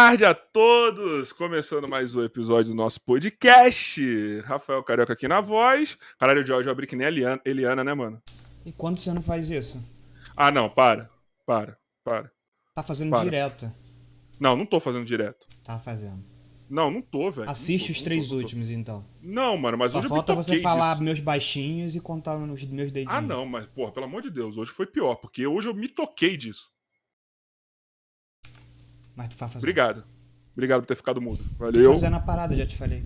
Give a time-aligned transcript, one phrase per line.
[0.00, 1.30] Boa tarde a todos!
[1.30, 4.40] Começando mais um episódio do nosso podcast.
[4.46, 5.98] Rafael Carioca aqui na voz.
[6.18, 8.18] Caralho, o Jorge eu abri que nem Eliana, Eliana, né, mano?
[8.64, 9.86] E quando você não faz isso?
[10.34, 11.10] Ah, não, para.
[11.44, 12.32] Para, para.
[12.74, 13.24] Tá fazendo Para.
[13.24, 13.70] direto.
[14.40, 15.46] Não, não tô fazendo direto.
[15.62, 16.24] Tá fazendo.
[16.68, 17.50] Não, não tô, velho.
[17.50, 18.42] Assiste Não os tô, três tô, não tô.
[18.42, 19.06] últimos, então.
[19.20, 21.04] Não, mano, mas Só hoje falta eu me você falar disso.
[21.04, 23.14] meus baixinhos e contar nos meus dedinhos.
[23.14, 25.88] Ah, não, mas, porra, pelo amor de Deus, hoje foi pior, porque hoje eu me
[25.88, 26.70] toquei disso.
[29.20, 29.58] Mas tu fazer.
[29.58, 30.02] Obrigado.
[30.54, 31.44] Obrigado por ter ficado mudo.
[31.58, 31.92] Tô Valeu.
[31.92, 33.04] fazendo a parada, já te falei.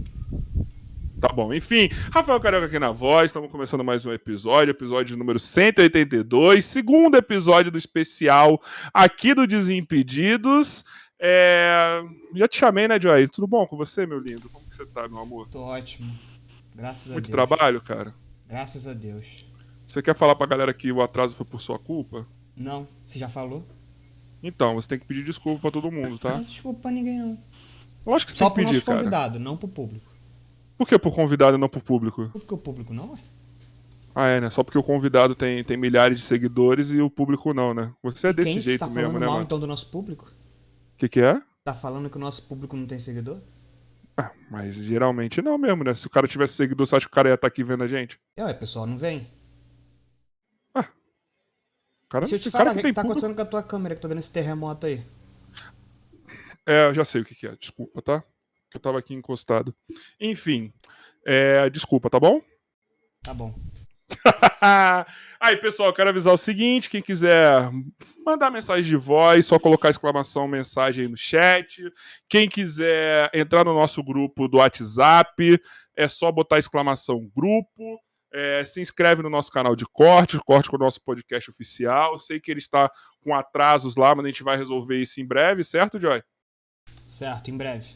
[1.21, 5.41] Tá bom, enfim, Rafael Carioca aqui na voz, estamos começando mais um episódio, episódio número
[5.41, 8.63] 182, segundo episódio do especial
[8.93, 10.85] aqui do Desimpedidos.
[11.19, 12.01] É...
[12.37, 13.27] Já te chamei, né, Joy?
[13.27, 14.49] Tudo bom com você, meu lindo?
[14.51, 15.49] Como que você tá, meu amor?
[15.49, 16.17] Tô ótimo.
[16.77, 17.49] Graças a Muito Deus.
[17.49, 18.15] trabalho, cara?
[18.49, 19.45] Graças a Deus.
[19.85, 22.25] Você quer falar pra galera que o atraso foi por sua culpa?
[22.57, 23.67] Não, você já falou?
[24.47, 26.33] Então, você tem que pedir desculpa pra todo mundo, tá?
[26.35, 27.39] Não desculpa pra ninguém, não.
[28.07, 28.99] Eu acho que Só tem pro pedir, nosso cara.
[28.99, 30.13] convidado, não pro público.
[30.77, 32.29] Por que por convidado e não pro público?
[32.33, 33.19] Porque o público não é.
[34.15, 34.51] Ah, é, né?
[34.51, 37.93] Só porque o convidado tem, tem milhares de seguidores e o público não, né?
[38.03, 39.45] Você é E desse quem jeito tá mesmo, falando né, mal, mano?
[39.47, 40.27] então, do nosso público?
[40.27, 41.41] O que que é?
[41.65, 43.41] Tá falando que o nosso público não tem seguidor?
[44.17, 45.95] Ah, mas geralmente não mesmo, né?
[45.95, 47.89] Se o cara tivesse seguidor, você acha que o cara ia estar aqui vendo a
[47.89, 48.21] gente?
[48.37, 49.27] É, o pessoal não vem.
[52.15, 53.97] Cara, Deixa eu te falar, o que, que tá público- acontecendo com a tua câmera
[53.97, 55.03] que tá dando esse terremoto aí?
[56.65, 57.57] É, eu já sei o que que é.
[57.57, 58.23] Desculpa, tá?
[58.71, 59.75] Que eu tava aqui encostado.
[60.21, 60.73] Enfim,
[61.27, 62.41] é, desculpa, tá bom?
[63.21, 63.53] Tá bom.
[65.41, 67.69] Aí, pessoal, eu quero avisar o seguinte: quem quiser
[68.25, 71.83] mandar mensagem de voz, só colocar exclamação mensagem aí no chat.
[72.29, 75.61] Quem quiser entrar no nosso grupo do WhatsApp,
[75.97, 77.99] é só botar exclamação grupo.
[78.37, 82.19] É, se inscreve no nosso canal de corte, corte com o nosso podcast oficial.
[82.19, 82.91] Sei que ele está
[83.23, 86.21] com atrasos lá, mas a gente vai resolver isso em breve, certo, Joy?
[87.07, 87.95] Certo, em breve.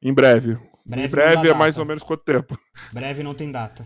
[0.00, 0.56] Em breve.
[0.86, 1.82] Breve em breve é mais data.
[1.82, 2.56] ou menos quanto tempo?
[2.92, 3.84] Breve não tem data.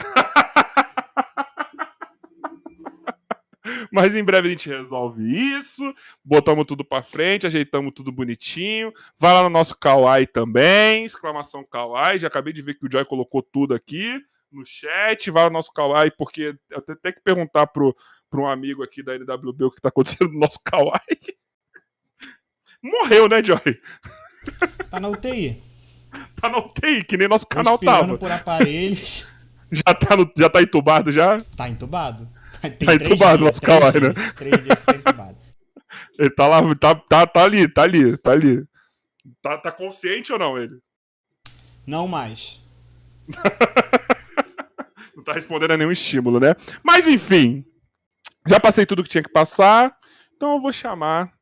[3.92, 5.22] Mas em breve a gente resolve
[5.56, 5.94] isso,
[6.24, 8.92] botamos tudo pra frente, ajeitamos tudo bonitinho.
[9.16, 12.18] Vai lá no nosso Kawaii também, exclamação Kawaii.
[12.18, 14.20] Já acabei de ver que o Joy colocou tudo aqui
[14.52, 15.30] no chat.
[15.30, 17.96] Vai no nosso Kawaii, porque eu até tenho que perguntar pro,
[18.30, 21.36] pro um amigo aqui da NWB o que tá acontecendo no nosso Kawaii.
[22.82, 23.58] Morreu, né, Joy?
[24.90, 25.60] Tá na UTI.
[26.40, 28.16] Tá na UTI, que nem nosso canal tava.
[28.16, 29.28] por aparelhos.
[29.72, 31.38] Já tá, no- já tá entubado já?
[31.56, 32.28] Tá entubado.
[32.78, 34.12] Tem Tá entubado, nosso três Kawaii, né?
[34.14, 35.38] dias, Três dias que tá entubado.
[36.18, 38.64] Ele tá lá, tá, tá, tá ali, tá ali, tá ali.
[39.42, 40.78] Tá, tá consciente ou não ele?
[41.86, 42.62] Não mais.
[45.16, 46.54] Não tá respondendo a nenhum estímulo, né?
[46.82, 47.64] Mas enfim,
[48.46, 49.96] já passei tudo que tinha que passar,
[50.36, 51.32] então eu vou chamar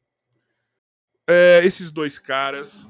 [1.27, 2.89] é, esses dois caras.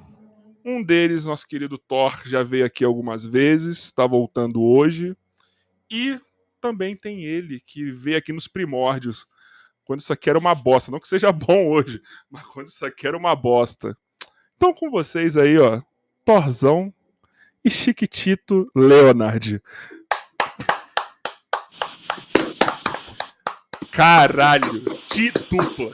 [0.62, 5.16] Um deles, nosso querido Thor, já veio aqui algumas vezes, tá voltando hoje.
[5.90, 6.20] E
[6.60, 9.26] também tem ele, que veio aqui nos primórdios,
[9.84, 10.90] quando isso aqui era uma bosta.
[10.90, 12.00] Não que seja bom hoje,
[12.30, 13.96] mas quando isso aqui era uma bosta.
[14.56, 15.82] Então com vocês aí, ó,
[16.24, 16.92] Thorzão
[17.64, 19.62] e Chiquitito Leonard.
[23.94, 25.92] Caralho, que dupla.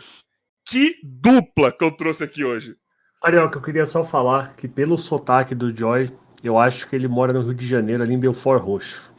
[0.66, 2.75] Que dupla que eu trouxe aqui hoje.
[3.23, 6.11] Carioca, eu queria só falar que pelo sotaque do Joy,
[6.42, 9.12] eu acho que ele mora no Rio de Janeiro, ali em Belfort Roxo.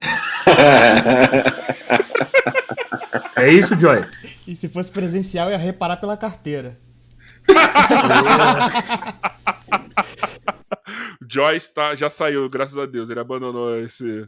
[3.36, 4.08] É isso, Joy?
[4.46, 6.78] E se fosse presencial, ia reparar pela carteira.
[11.28, 13.10] Joyce tá, já saiu, graças a Deus.
[13.10, 14.26] Ele abandonou esse.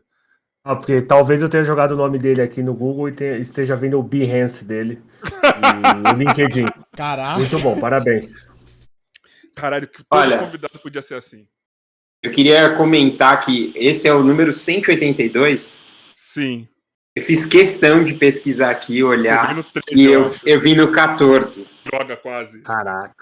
[0.68, 3.76] Ah, porque talvez eu tenha jogado o nome dele aqui no Google e tenha- esteja
[3.76, 5.00] vendo o Behance dele
[6.04, 6.66] no LinkedIn.
[6.96, 7.38] Caraca.
[7.38, 8.48] Muito bom, parabéns.
[9.54, 10.38] Caralho, que todo Olha.
[10.38, 11.46] convidado podia ser assim.
[12.20, 15.84] Eu queria comentar que esse é o número 182.
[16.16, 16.66] Sim.
[17.14, 20.90] Eu fiz questão de pesquisar aqui, olhar, no 13, e eu eu, eu vim no
[20.90, 21.68] 14.
[21.84, 22.60] Droga, quase.
[22.62, 23.14] Caraca.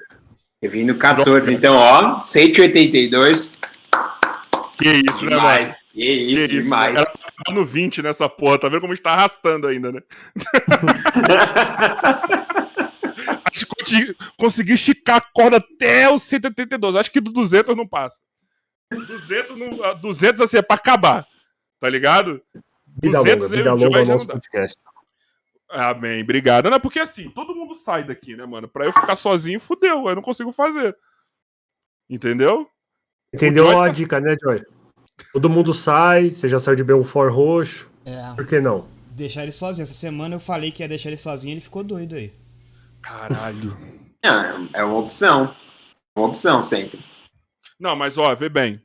[0.62, 1.52] Eu vim no 14.
[1.52, 3.52] Então, ó, 182.
[4.76, 5.42] Que isso, né, mano?
[5.42, 5.82] Demais.
[5.84, 6.94] Que Que isso, demais.
[6.94, 8.58] Pra ficar no 20 nessa porra.
[8.58, 10.00] Tá vendo como a gente tá arrastando ainda, né?
[13.44, 16.96] Acho que consegui- esticar a corda até o 182.
[16.96, 18.20] Acho que do 200 não passa.
[18.90, 21.26] 200, não, ah, 200 assim, é pra acabar.
[21.78, 22.42] Tá ligado?
[23.02, 24.78] Vida longa, vida eu- longa já nosso podcast.
[25.70, 26.68] Amém, obrigado.
[26.70, 28.68] Não, é porque assim, todo mundo sai daqui, né, mano?
[28.68, 30.96] Pra eu ficar sozinho, fudeu, eu não consigo fazer.
[32.08, 32.68] Entendeu?
[33.34, 34.62] Entendeu Joy a dica, né, Joy?
[35.32, 38.88] Todo mundo sai, você já saiu de Belfort Roxo, É, por que não?
[39.10, 39.82] deixar ele sozinho.
[39.84, 42.32] Essa semana eu falei que ia deixar ele sozinho, ele ficou doido aí.
[43.00, 43.76] Caralho.
[44.24, 45.54] Não, é uma opção.
[46.16, 47.04] Uma opção sempre.
[47.78, 48.80] Não, mas ó, vê bem.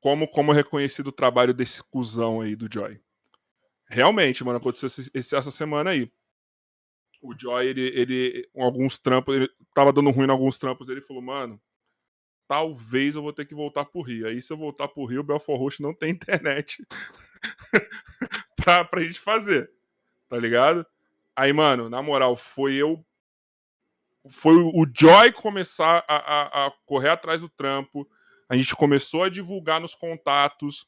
[0.00, 3.00] Como, como é reconhecido o trabalho desse cuzão aí do Joy.
[3.90, 6.10] Realmente, mano, aconteceu esse- esse- essa semana aí.
[7.20, 11.00] O Joy, ele, ele, com alguns trampos, ele tava dando ruim em alguns trampos, ele
[11.00, 11.60] falou, mano,
[12.48, 14.26] talvez eu vou ter que voltar pro Rio.
[14.26, 16.84] Aí se eu voltar pro Rio, o Belfort Roxo não tem internet
[18.56, 19.70] pra, pra gente fazer,
[20.28, 20.84] tá ligado?
[21.36, 23.04] Aí, mano, na moral, foi eu
[24.30, 28.06] foi o Joy começar a, a- a correr atrás do trampo.
[28.48, 30.86] A gente começou a divulgar nos contatos.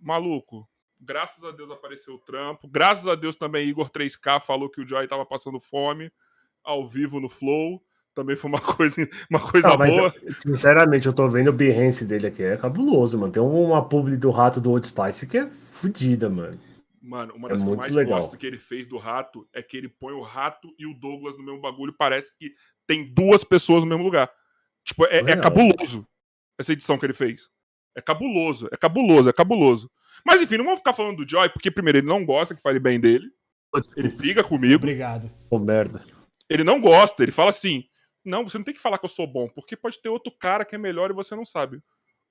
[0.00, 0.68] Maluco,
[0.98, 2.66] graças a Deus apareceu o trampo.
[2.66, 6.10] Graças a Deus também Igor 3K falou que o Joy tava passando fome
[6.64, 7.84] ao vivo no Flow.
[8.18, 10.12] Também foi uma coisa, uma coisa Não, boa.
[10.40, 12.42] Sinceramente, eu tô vendo o Behance dele aqui.
[12.42, 13.32] É cabuloso, mano.
[13.32, 16.58] Tem uma publi do rato do Old Spice que é fodida, mano.
[17.00, 18.18] Mano, uma É das que eu mais legal.
[18.18, 21.38] gosto que ele fez do rato é que ele põe o rato e o Douglas
[21.38, 21.94] no mesmo bagulho.
[21.96, 22.52] Parece que
[22.88, 24.28] tem duas pessoas no mesmo lugar.
[24.84, 26.04] Tipo, é, é cabuloso
[26.58, 27.48] essa edição que ele fez.
[27.96, 29.88] É cabuloso, é cabuloso, é cabuloso.
[30.26, 32.80] Mas enfim, não vamos ficar falando do Joy, porque primeiro ele não gosta que fale
[32.80, 33.26] bem dele.
[33.96, 34.74] Ele briga comigo.
[34.74, 35.30] Obrigado.
[35.48, 36.02] Pô, merda.
[36.50, 37.84] Ele não gosta, ele fala assim:
[38.28, 40.64] Não, você não tem que falar que eu sou bom, porque pode ter outro cara
[40.64, 41.82] que é melhor e você não sabe.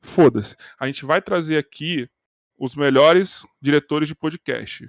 [0.02, 0.56] Foda-se.
[0.80, 2.10] A gente vai trazer aqui
[2.58, 4.88] os melhores diretores de podcast.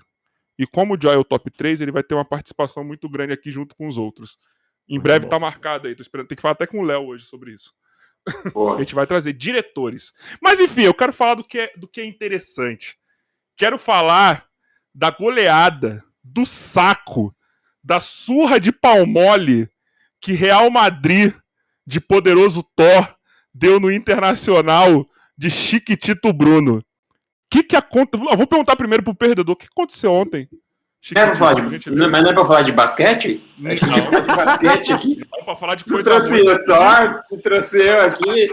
[0.59, 3.33] E como o Joy é o top 3, ele vai ter uma participação muito grande
[3.33, 4.38] aqui junto com os outros.
[4.88, 5.31] Em Muito breve bom.
[5.31, 6.29] tá marcado aí, tô esperando.
[6.29, 7.75] Tem que falar até com o Léo hoje sobre isso.
[8.77, 10.12] A gente vai trazer diretores.
[10.43, 12.99] Mas enfim, eu quero falar do que é, do que é interessante.
[13.57, 14.47] Quero falar
[14.95, 17.35] da goleada, do saco,
[17.83, 19.71] da surra de pau mole
[20.21, 21.33] que Real Madrid,
[21.87, 23.09] de poderoso Thor,
[23.55, 25.07] deu no Internacional
[25.37, 26.79] de Chiquitito Bruno.
[26.79, 26.85] O
[27.51, 28.37] que que aconteceu?
[28.37, 29.55] Vou perguntar primeiro pro perdedor.
[29.55, 30.49] O que aconteceu ontem?
[31.15, 33.43] Não é pra falar de, não, mas não é pra falar de basquete?
[33.57, 33.71] Não.
[33.71, 35.17] É que falar de basquete aqui.
[35.33, 38.49] Não, pra falar de Tu coisa trouxe o Thor, tu trouxe eu aqui.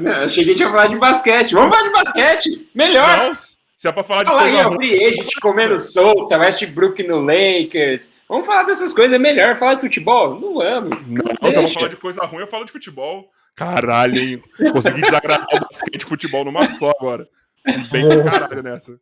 [0.00, 1.52] Não, achei que a gente ia falar de basquete.
[1.54, 2.70] Vamos falar de basquete.
[2.72, 3.24] Melhor.
[3.24, 4.88] Não, se é pra falar de Fala aí, coisa ó, ruim.
[4.88, 8.12] free agent comendo solta, Westbrook no Lakers.
[8.32, 10.40] Vamos falar dessas coisas, é melhor falar de futebol?
[10.40, 10.98] Não vamos.
[11.06, 13.28] Não, se eu falar de coisa ruim, eu falo de futebol.
[13.54, 14.42] Caralho, hein?
[14.72, 17.28] Consegui desagradar o basquete e futebol numa só agora.
[17.62, 18.98] Fui bem pra caralho nessa.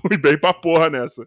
[0.00, 1.26] Fui bem pra porra nessa.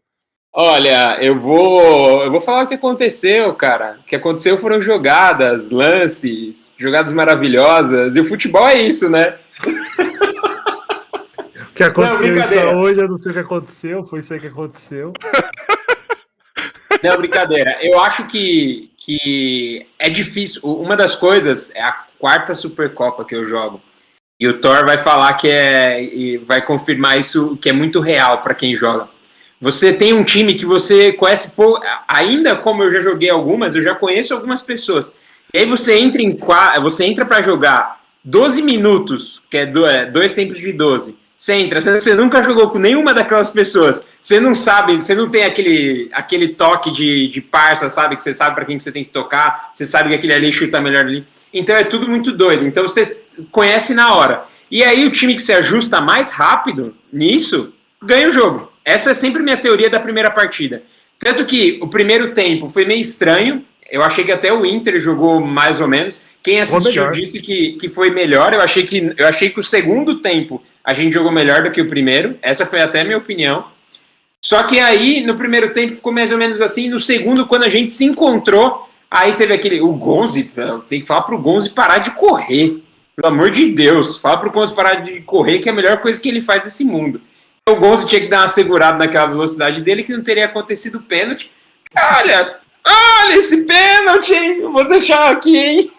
[0.54, 4.00] Olha, eu vou, eu vou falar o que aconteceu, cara.
[4.00, 8.16] O que aconteceu foram jogadas, lances, jogadas maravilhosas.
[8.16, 9.38] E o futebol é isso, né?
[11.70, 12.78] O que aconteceu brincadeira.
[12.78, 15.12] hoje, eu não sei o que aconteceu, foi isso aí que aconteceu.
[17.06, 17.78] Não, brincadeira.
[17.82, 20.62] Eu acho que, que é difícil.
[20.64, 23.82] Uma das coisas é a quarta Supercopa que eu jogo.
[24.40, 26.04] E o Thor vai falar que é.
[26.04, 29.08] e vai confirmar isso, que é muito real para quem joga.
[29.62, 31.56] Você tem um time que você conhece.
[32.08, 35.14] Ainda como eu já joguei algumas, eu já conheço algumas pessoas.
[35.54, 36.38] E aí você entra em
[36.82, 41.18] você entra para jogar 12 minutos, que é é dois tempos de 12.
[41.38, 44.08] Você entra, você- nunca jogou com nenhuma daquelas pessoas.
[44.22, 48.16] Você não sabe, você não tem aquele, aquele toque de, de parça, sabe?
[48.16, 50.52] Que você sabe para quem que você tem que tocar, você sabe que aquele ali
[50.52, 51.26] chuta melhor ali.
[51.54, 52.66] Então é tudo muito doido.
[52.66, 54.46] Então você conhece na hora.
[54.72, 58.72] E aí o time que se ajusta mais rápido nisso ganha o jogo.
[58.84, 60.84] Essa é sempre minha teoria da primeira partida.
[61.20, 63.64] Tanto que o primeiro tempo foi meio estranho.
[63.90, 66.24] Eu achei que até o Inter jogou mais ou menos.
[66.46, 68.54] Quem assistiu disse que, que foi melhor.
[68.54, 71.82] Eu achei que, eu achei que o segundo tempo a gente jogou melhor do que
[71.82, 72.38] o primeiro.
[72.40, 73.66] Essa foi até a minha opinião.
[74.40, 76.88] Só que aí, no primeiro tempo, ficou mais ou menos assim.
[76.88, 79.82] No segundo, quando a gente se encontrou, aí teve aquele.
[79.82, 80.52] O Gonzi,
[80.88, 82.80] tem que falar pro Gonzi parar de correr.
[83.16, 84.18] Pelo amor de Deus.
[84.18, 86.84] Fala pro Gonzi parar de correr, que é a melhor coisa que ele faz nesse
[86.84, 87.20] mundo.
[87.68, 91.50] O Gonzi tinha que dar uma segurada naquela velocidade dele, que não teria acontecido pênalti.
[91.98, 94.60] Olha, olha esse pênalti, hein?
[94.62, 95.92] Eu vou deixar aqui, hein?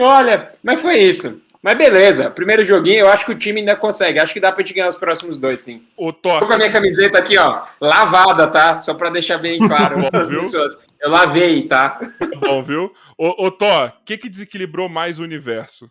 [0.00, 1.42] Olha, mas foi isso.
[1.64, 4.18] Mas beleza, primeiro joguinho, eu acho que o time ainda consegue.
[4.18, 5.86] Acho que dá pra gente ganhar os próximos dois, sim.
[5.96, 8.80] Ô, Tô Thor, com a minha camiseta aqui, ó, lavada, tá?
[8.80, 10.40] Só pra deixar bem claro Bom, as viu?
[10.40, 10.78] pessoas.
[11.00, 11.98] Eu lavei, tá?
[11.98, 12.94] tá bom, viu?
[13.16, 15.90] Ô, ô Thor, o que, que desequilibrou mais o universo?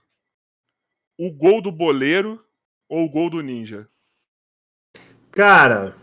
[1.18, 2.40] O gol do boleiro
[2.88, 3.88] ou o gol do ninja?
[5.32, 5.96] Cara,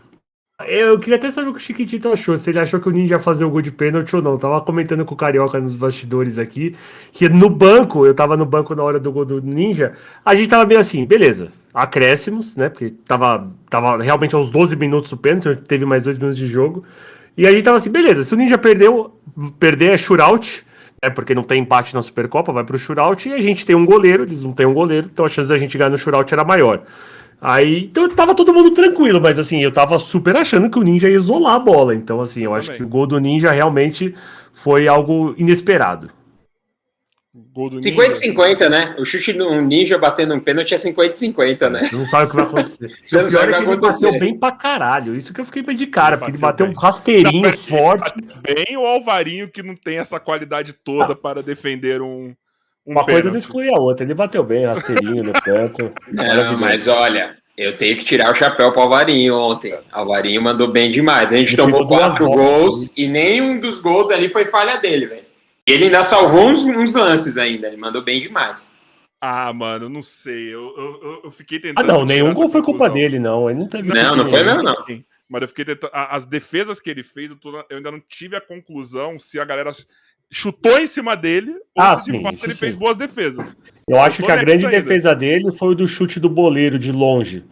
[0.67, 2.35] eu queria até saber o que o Chiquitito achou.
[2.35, 4.37] Se ele achou que o Ninja ia fazer o gol de pênalti ou não.
[4.37, 6.75] Tava comentando com o Carioca nos bastidores aqui.
[7.11, 9.93] Que no banco, eu tava no banco na hora do gol do Ninja.
[10.25, 11.49] A gente tava meio assim, beleza.
[11.73, 12.69] Acréscimos, né?
[12.69, 15.55] Porque tava, tava realmente aos 12 minutos o pênalti.
[15.67, 16.83] Teve mais dois minutos de jogo.
[17.37, 18.23] E a gente tava assim, beleza.
[18.23, 19.15] Se o Ninja perdeu,
[19.59, 20.65] perder é shootout.
[21.01, 23.27] É porque não tem empate na Supercopa, vai pro shootout.
[23.27, 25.09] E a gente tem um goleiro, eles não têm um goleiro.
[25.11, 26.83] Então a chance da gente ganhar no shootout era maior.
[27.43, 31.09] Aí, então tava todo mundo tranquilo, mas assim, eu tava super achando que o Ninja
[31.09, 31.95] ia isolar a bola.
[31.95, 32.77] Então, assim, eu acho Também.
[32.77, 34.13] que o gol do Ninja realmente
[34.53, 36.09] foi algo inesperado.
[37.53, 37.89] Gol do Ninja.
[37.89, 38.95] 50-50, né?
[38.99, 41.89] O chute no Ninja batendo um pênalti é 50-50, né?
[41.91, 42.91] Não sabe o que vai acontecer.
[43.03, 44.05] Você não o pior sabe o é que vai ele acontecer.
[44.05, 45.15] bateu bem pra caralho.
[45.15, 46.77] Isso que eu fiquei bem de cara, porque ele Bateu bateu um bem.
[46.79, 48.13] rasteirinho Não, ele forte.
[48.43, 52.35] Bem o Alvarinho que não tem essa qualidade toda para defender um.
[52.85, 54.05] Um Uma coisa não exclui a outra.
[54.05, 55.91] Ele bateu bem, rasteirinho no canto.
[56.11, 59.77] Não, mas olha, eu tenho que tirar o chapéu pro Alvarinho ontem.
[59.91, 61.31] Alvarinho mandou bem demais.
[61.31, 65.25] A gente Ele tomou quatro gols e nenhum dos gols ali foi falha dele, velho.
[65.65, 67.67] Ele ainda salvou uns, uns lances ainda.
[67.67, 68.81] Ele mandou bem demais.
[69.21, 70.47] Ah, mano, não sei.
[70.51, 71.85] Eu, eu, eu- fiquei Ah, tentando.
[71.87, 73.47] não, tirar nenhum gol foi culpa dele, não.
[73.47, 73.87] Ele não teve.
[73.93, 74.75] Não, não foi mesmo, não.
[75.29, 75.91] Mas eu fiquei tentando.
[75.93, 79.45] As defesas que ele fez, eu, tô- eu ainda não tive a conclusão se a
[79.45, 79.71] galera
[80.31, 82.59] chutou em cima dele ou Ah, se sim, fato ele sim.
[82.59, 83.55] fez boas defesas.
[83.87, 84.81] Eu acho tô que a grande ainda.
[84.81, 87.43] defesa dele foi o do chute do boleiro de longe.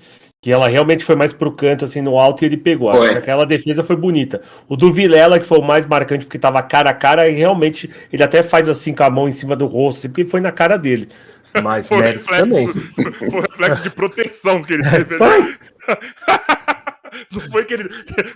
[0.42, 2.90] Que ela realmente foi mais pro canto, assim, no alto e ele pegou.
[2.90, 4.42] Acho que aquela defesa foi bonita.
[4.70, 7.90] O do Vilela, que foi o mais marcante, porque tava cara a cara, e realmente
[8.14, 10.52] ele até faz assim com a mão em cima do rosto, assim, porque foi na
[10.54, 11.10] cara dele.
[11.62, 12.68] Mas Foi um mérito também.
[12.68, 15.18] reflexo, foi um reflexo de proteção que ele teve.
[15.18, 15.56] Foi.
[17.32, 17.90] Não foi, que ele,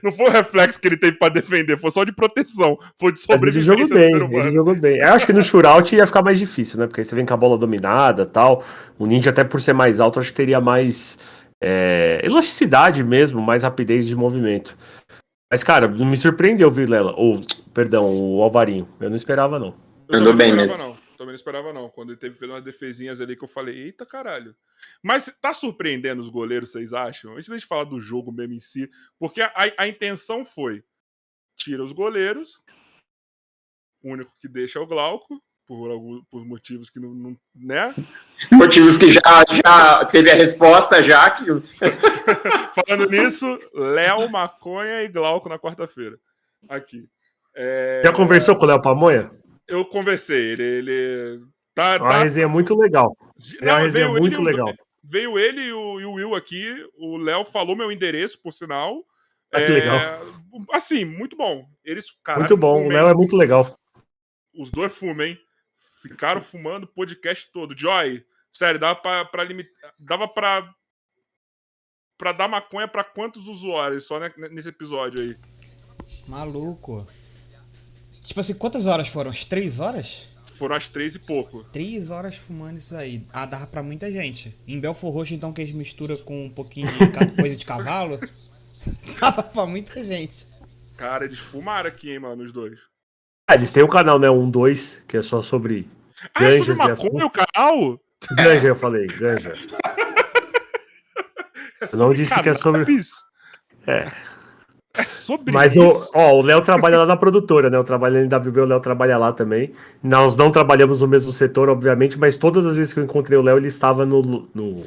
[0.04, 2.78] não foi o reflexo que ele teve pra defender, foi só de proteção.
[3.00, 4.98] Foi de Mas ele jogou sobrevivência do bem, ser ele jogou bem.
[5.00, 6.88] Eu acho que no shootout ia ficar mais difícil, né?
[6.88, 8.64] Porque aí você vem com a bola dominada tal.
[8.98, 11.18] O Ninja, até por ser mais alto, acho que teria mais
[11.62, 14.78] é, elasticidade mesmo, mais rapidez de movimento.
[15.52, 17.14] Mas, cara, me surpreendeu o Vilela.
[17.16, 17.42] Ou,
[17.74, 18.88] perdão, o Alvarinho.
[19.00, 19.74] Eu não esperava, não.
[20.12, 20.72] Andou bem não mesmo.
[20.72, 21.03] esperava, Não.
[21.18, 21.90] Também não esperava, não.
[21.90, 24.56] Quando ele teve fez umas defesinhas ali que eu falei, eita caralho.
[25.02, 27.34] Mas tá surpreendendo os goleiros, vocês acham?
[27.34, 30.84] Antes da gente falar do jogo mesmo em si, porque a, a intenção foi:
[31.56, 32.62] tira os goleiros,
[34.04, 37.14] o único que deixa é o Glauco, por, algum, por motivos que não.
[37.14, 37.94] não né?
[38.52, 39.22] Motivos que já,
[39.64, 41.46] já teve a resposta, já que.
[42.74, 46.18] Falando nisso, Léo, Maconha e Glauco na quarta-feira.
[46.68, 47.08] Aqui.
[47.56, 49.32] É, Já conversou com o Léo Pamonha?
[49.68, 50.64] Eu conversei, ele.
[50.64, 51.40] ele
[51.74, 53.16] tá, É uma tá- resenha muito legal.
[53.62, 54.74] É uma resenha ele muito e o- legal.
[55.06, 56.74] Veio ele e o, e o Will aqui.
[56.98, 59.04] O Léo falou meu endereço, por sinal.
[59.54, 60.00] Ah, que legal.
[60.72, 61.66] Assim, muito bom.
[61.84, 62.80] Eles, caralho, Muito bom.
[62.80, 62.98] O fumem.
[62.98, 63.78] Léo é muito legal.
[64.58, 65.38] Os dois fumam, hein?
[66.02, 67.78] Ficaram fumando o podcast todo.
[67.78, 69.94] Joy, sério, dava pra, pra limitar.
[70.00, 70.68] Dava pra.
[72.18, 75.36] Pra dar maconha pra quantos usuários só né, nesse episódio aí?
[76.28, 77.06] Maluco.
[78.24, 79.30] Tipo assim, quantas horas foram?
[79.32, 80.30] As três horas?
[80.58, 81.64] Foram as três e pouco.
[81.66, 83.24] Três horas fumando isso aí.
[83.34, 84.56] Ah, dava pra muita gente.
[84.68, 88.20] Em Belfor Roxo, então, que eles misturam com um pouquinho de coisa de cavalo,
[89.20, 90.48] dava pra muita gente.
[90.96, 92.80] Cara, eles fumaram aqui, hein, mano, os dois.
[93.48, 94.30] Ah, eles têm o canal, né?
[94.30, 95.90] Um 2, que é só sobre
[96.34, 98.00] Ah, é sobre e maconha o canal?
[98.38, 99.54] ganja, eu falei, ganja.
[101.82, 102.98] É Eu não disse que é sobre-?
[103.86, 104.10] É.
[104.96, 105.82] É sobre Mas isso.
[105.82, 107.78] o, ó, o Léo trabalha lá na produtora, né?
[107.78, 109.74] Eu trabalho em WB, o Léo trabalha lá também.
[110.04, 113.42] Nós não trabalhamos no mesmo setor, obviamente, mas todas as vezes que eu encontrei o
[113.42, 114.84] Léo, ele estava no, no, no-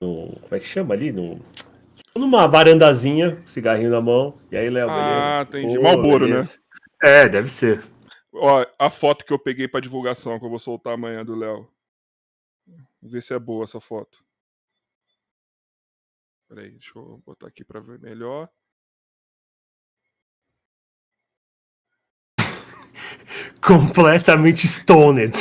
[0.00, 1.12] Como é que chama ali?
[1.12, 1.40] No,
[2.16, 4.36] numa varandazinha, cigarrinho na mão.
[4.50, 5.58] E aí, Léo, Ah, beleza?
[5.58, 5.76] entendi.
[5.76, 6.40] Pô, Malboro, né?
[7.00, 7.80] É, deve ser.
[8.34, 11.68] Ó, a foto que eu peguei pra divulgação que eu vou soltar amanhã do Léo.
[13.00, 14.18] Vamos ver se é boa essa foto.
[16.48, 18.48] Peraí, deixa eu botar aqui pra ver melhor.
[23.62, 25.32] Completamente stoned.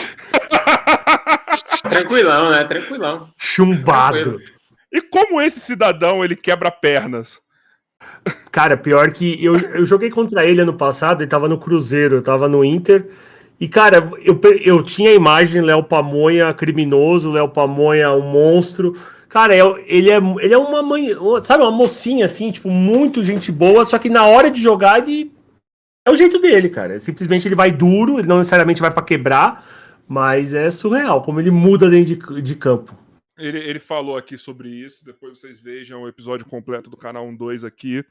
[1.89, 2.63] Tranquilão, né?
[2.63, 3.29] Tranquilão.
[3.38, 4.21] Chumbado.
[4.21, 4.51] Tranquilo.
[4.91, 7.39] E como esse cidadão ele quebra pernas?
[8.51, 12.21] Cara, pior que eu, eu joguei contra ele ano passado, ele tava no Cruzeiro, eu
[12.21, 13.07] tava no Inter.
[13.60, 18.93] E, cara, eu, eu tinha a imagem Léo Pamonha criminoso, Léo Pamonha um monstro.
[19.29, 21.10] Cara, é- ele é, ele é uma mãe,
[21.43, 25.31] sabe, uma mocinha assim, tipo, muito gente boa, só que na hora de jogar ele
[26.06, 27.00] é o jeito dele, cara.
[27.00, 29.66] Simplesmente ele vai duro, ele não necessariamente vai pra quebrar,
[30.08, 32.98] mas é surreal como ele muda dentro de, de campo.
[33.38, 35.04] Ele, ele falou aqui sobre isso.
[35.04, 38.06] Depois vocês vejam o episódio completo do canal 12 aqui.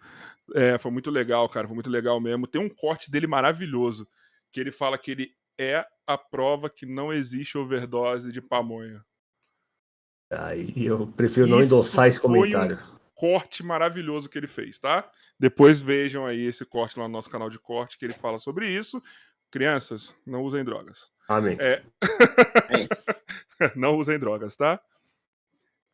[0.55, 1.67] É, foi muito legal, cara.
[1.67, 2.47] Foi muito legal mesmo.
[2.47, 4.09] Tem um corte dele maravilhoso.
[4.53, 9.05] Que ele fala que ele é a prova que não existe overdose de pamonha.
[10.33, 12.79] Aí eu prefiro não Isso endossar esse um comentário.
[13.21, 15.07] Corte maravilhoso que ele fez, tá?
[15.39, 18.67] Depois vejam aí esse corte lá no nosso canal de corte que ele fala sobre
[18.67, 19.03] isso.
[19.51, 21.07] Crianças, não usem drogas.
[21.29, 21.59] Amém.
[21.61, 21.83] É.
[23.77, 24.81] não usem drogas, tá?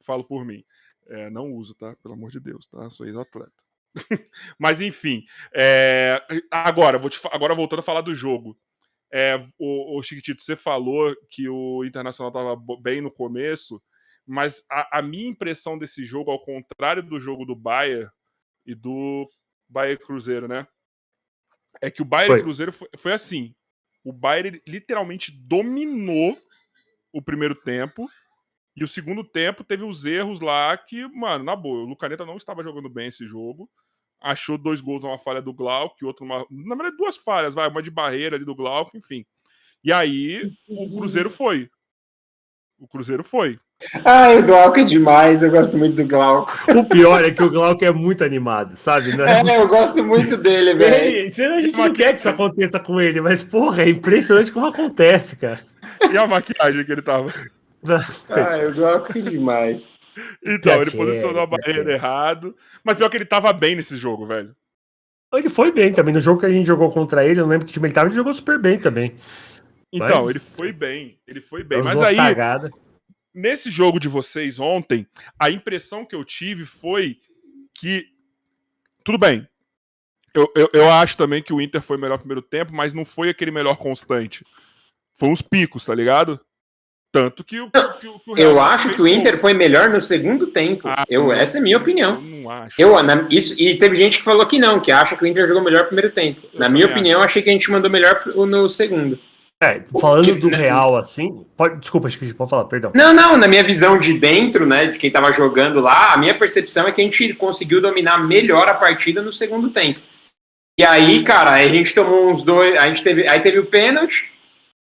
[0.01, 0.65] Falo por mim.
[1.09, 1.97] É, não uso, tá?
[2.01, 2.89] Pelo amor de Deus, tá?
[2.91, 3.51] Sou ex-atleta.
[4.57, 5.27] Mas enfim.
[5.53, 7.19] é, Agora, vou te...
[7.33, 8.57] agora voltando a falar do jogo.
[9.12, 13.83] É, o, o Chiquitito, você falou que o Internacional estava bem no começo,
[14.27, 18.11] mas a, a minha impressão desse jogo, ao contrário do jogo do Bayern
[18.65, 19.31] e do
[19.69, 20.67] Bayern Cruzeiro, né?
[21.81, 22.41] É que o Bayern Foi.
[22.41, 23.55] e Cruzeiro foi, foi assim.
[24.03, 26.39] O Bayern literalmente dominou
[27.12, 28.09] o primeiro tempo.
[28.75, 32.37] E o segundo tempo teve os erros lá que, mano, na boa, o Lucaneta não
[32.37, 33.71] estava jogando bem esse jogo.
[34.21, 36.47] Achou dois gols numa falha do Glauco, outro uma.
[36.51, 39.25] Na verdade, duas falhas, vai, uma de barreira ali do Glauco, enfim.
[39.83, 41.71] E aí o Cruzeiro foi.
[42.79, 43.59] O Cruzeiro foi.
[44.05, 46.59] Ah, o Glauco é demais, eu gosto muito do Glauco.
[46.75, 49.15] O pior é que o Glauco é muito animado, sabe?
[49.15, 49.43] Não é?
[49.47, 50.95] É, eu gosto muito dele, velho.
[51.19, 54.51] Ele- se a gente não quer que isso aconteça com ele, mas, porra, é impressionante
[54.51, 55.61] como acontece, cara.
[56.11, 57.33] E a maquiagem que ele tava.
[58.31, 59.93] Ah, o Glauco é demais.
[60.43, 62.57] Então, ele Piatinha, posicionou a barreira errado.
[62.83, 64.57] Mas pior que ele tava bem nesse jogo, velho.
[65.35, 66.15] Ele foi bem também.
[66.15, 68.09] No jogo que a gente jogou contra ele, eu não lembro que time ele tava,
[68.09, 69.15] ele jogou super bem também.
[69.93, 71.19] Então, Mas- ele foi bem.
[71.29, 71.81] Ele foi bem.
[71.81, 72.17] As Mas aí.
[73.37, 75.07] Nesse jogo de vocês ontem,
[75.38, 77.18] a impressão que eu tive foi
[77.75, 78.07] que.
[79.05, 79.46] Tudo bem.
[80.35, 83.05] Eu, eu, eu acho também que o Inter foi o melhor primeiro tempo, mas não
[83.05, 84.44] foi aquele melhor constante.
[85.18, 86.38] Foi uns picos, tá ligado?
[87.12, 87.70] Tanto que o.
[87.70, 89.40] Que, o- que o Eu acho que o Inter gol.
[89.40, 90.87] foi melhor no segundo tempo.
[90.88, 91.33] Ah, eu, não.
[91.33, 92.16] essa é a minha opinião.
[92.16, 92.75] Eu não acho.
[92.83, 95.46] Eu, na- isso, e teve gente que falou que não, que acha que o Inter
[95.46, 96.42] jogou melhor no primeiro tempo.
[96.53, 99.18] Eu Na minha opinião, achei que a gente mandou melhor no segundo.
[99.62, 101.47] É, falando do Real, assim.
[101.57, 102.92] Pode, desculpa, acho que pode falar, perdão.
[102.95, 106.38] Não, não, na minha visão de dentro, né, de quem tava jogando lá, a minha
[106.38, 110.01] percepção é que a gente conseguiu dominar melhor a partida no segundo tempo.
[110.79, 114.31] E aí, cara, a gente tomou uns dois, a gente teve, aí teve o pênalti,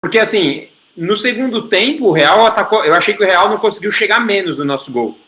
[0.00, 3.92] porque assim, no segundo tempo o Real atacou, eu achei que o Real não conseguiu
[3.92, 5.18] chegar menos no nosso gol.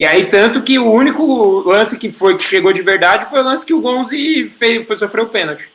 [0.00, 3.44] E aí tanto que o único lance que foi que chegou de verdade foi o
[3.44, 5.68] lance que o Gonzi fez, foi sofrer o pênalti.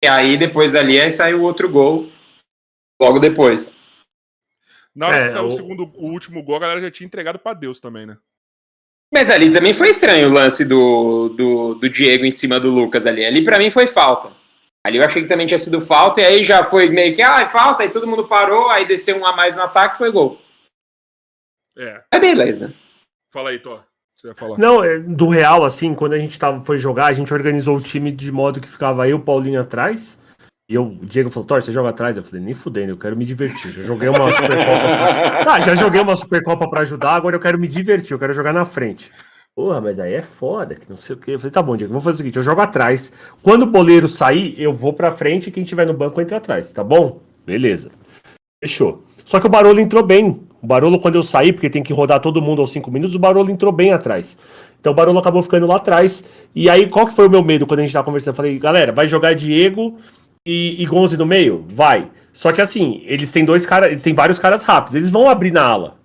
[0.00, 2.08] E aí depois dali aí saiu outro gol
[3.02, 3.76] logo depois.
[4.94, 5.46] Na hora É, que saiu o...
[5.48, 8.16] o- segundo, o último gol, a galera já tinha entregado pra Deus também, né?
[9.12, 13.06] Mas ali também foi estranho o lance do, do, do Diego em cima do Lucas
[13.06, 13.24] ali.
[13.24, 14.32] Ali pra mim foi falta.
[14.84, 17.40] Ali eu achei que também tinha sido falta, e aí já foi meio que, ah,
[17.40, 20.40] é falta, aí todo mundo parou, aí desceu um a mais no ataque foi gol.
[21.78, 22.02] É.
[22.12, 22.74] É beleza.
[23.32, 23.84] Fala aí, Thor.
[24.16, 24.58] Você ia falar.
[24.58, 27.80] Não, é, do Real, assim, quando a gente tava, foi jogar, a gente organizou o
[27.82, 30.18] time de modo que ficava eu, o Paulinho atrás.
[30.68, 32.16] E eu, o Diego falou, Thor, você joga atrás?
[32.16, 33.72] Eu falei, nem fudendo, eu quero me divertir.
[33.72, 35.44] Já joguei uma Supercopa.
[35.50, 38.52] ah, já joguei uma Supercopa pra ajudar, agora eu quero me divertir, eu quero jogar
[38.52, 39.10] na frente.
[39.54, 41.32] Porra, mas aí é foda, que não sei o quê.
[41.32, 43.12] Eu falei, tá bom, Diego, vamos fazer o seguinte: eu jogo atrás.
[43.42, 46.72] Quando o boleiro sair, eu vou pra frente e quem tiver no banco entra atrás,
[46.72, 47.20] tá bom?
[47.44, 47.90] Beleza.
[48.64, 49.02] Fechou.
[49.26, 50.40] Só que o Barolo entrou bem.
[50.62, 53.18] O Barolo, quando eu saí, porque tem que rodar todo mundo aos cinco minutos, o
[53.18, 54.38] Barolo entrou bem atrás.
[54.80, 56.24] Então o Barolo acabou ficando lá atrás.
[56.54, 58.32] E aí, qual que foi o meu medo quando a gente tava conversando?
[58.32, 59.98] Eu falei, galera, vai jogar Diego
[60.46, 61.64] e, e Gonze no meio?
[61.68, 62.10] Vai.
[62.32, 65.52] Só que assim, eles têm dois caras, eles têm vários caras rápidos, eles vão abrir
[65.52, 65.98] na ala.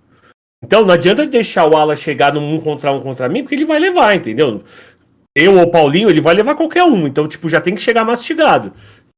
[0.62, 3.64] Então não adianta deixar o ala chegar num um contra um contra mim, porque ele
[3.64, 4.62] vai levar, entendeu?
[5.34, 7.06] Eu ou o Paulinho, ele vai levar qualquer um.
[7.06, 8.72] Então, tipo, já tem que chegar mastigado.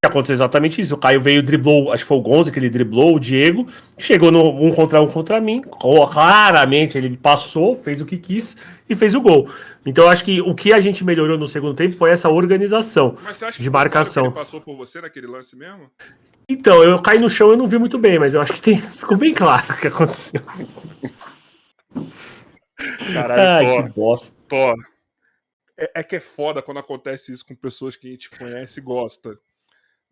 [0.04, 0.94] Aconteceu exatamente isso.
[0.94, 3.66] O Caio veio, driblou, acho que foi o Gonzo que ele driblou, o Diego,
[3.98, 5.62] chegou no um contra um contra mim.
[5.62, 8.56] Claramente ele passou, fez o que quis
[8.90, 9.48] e fez o gol.
[9.87, 13.16] Então, eu acho que o que a gente melhorou no segundo tempo foi essa organização.
[13.22, 14.22] Mas você acha que De claro marcação.
[14.24, 15.90] que ele passou por você naquele lance mesmo?
[16.48, 18.81] Então, eu caí no chão eu não vi muito bem, mas eu acho que tem-
[18.92, 20.40] ficou bem claro o que aconteceu.
[23.12, 23.83] Caralho, Ai, Thor.
[23.85, 24.37] que bosta.
[24.48, 24.74] Thor.
[25.79, 28.83] É, é que é foda quando acontece isso com pessoas que a gente conhece e
[28.83, 29.38] gosta.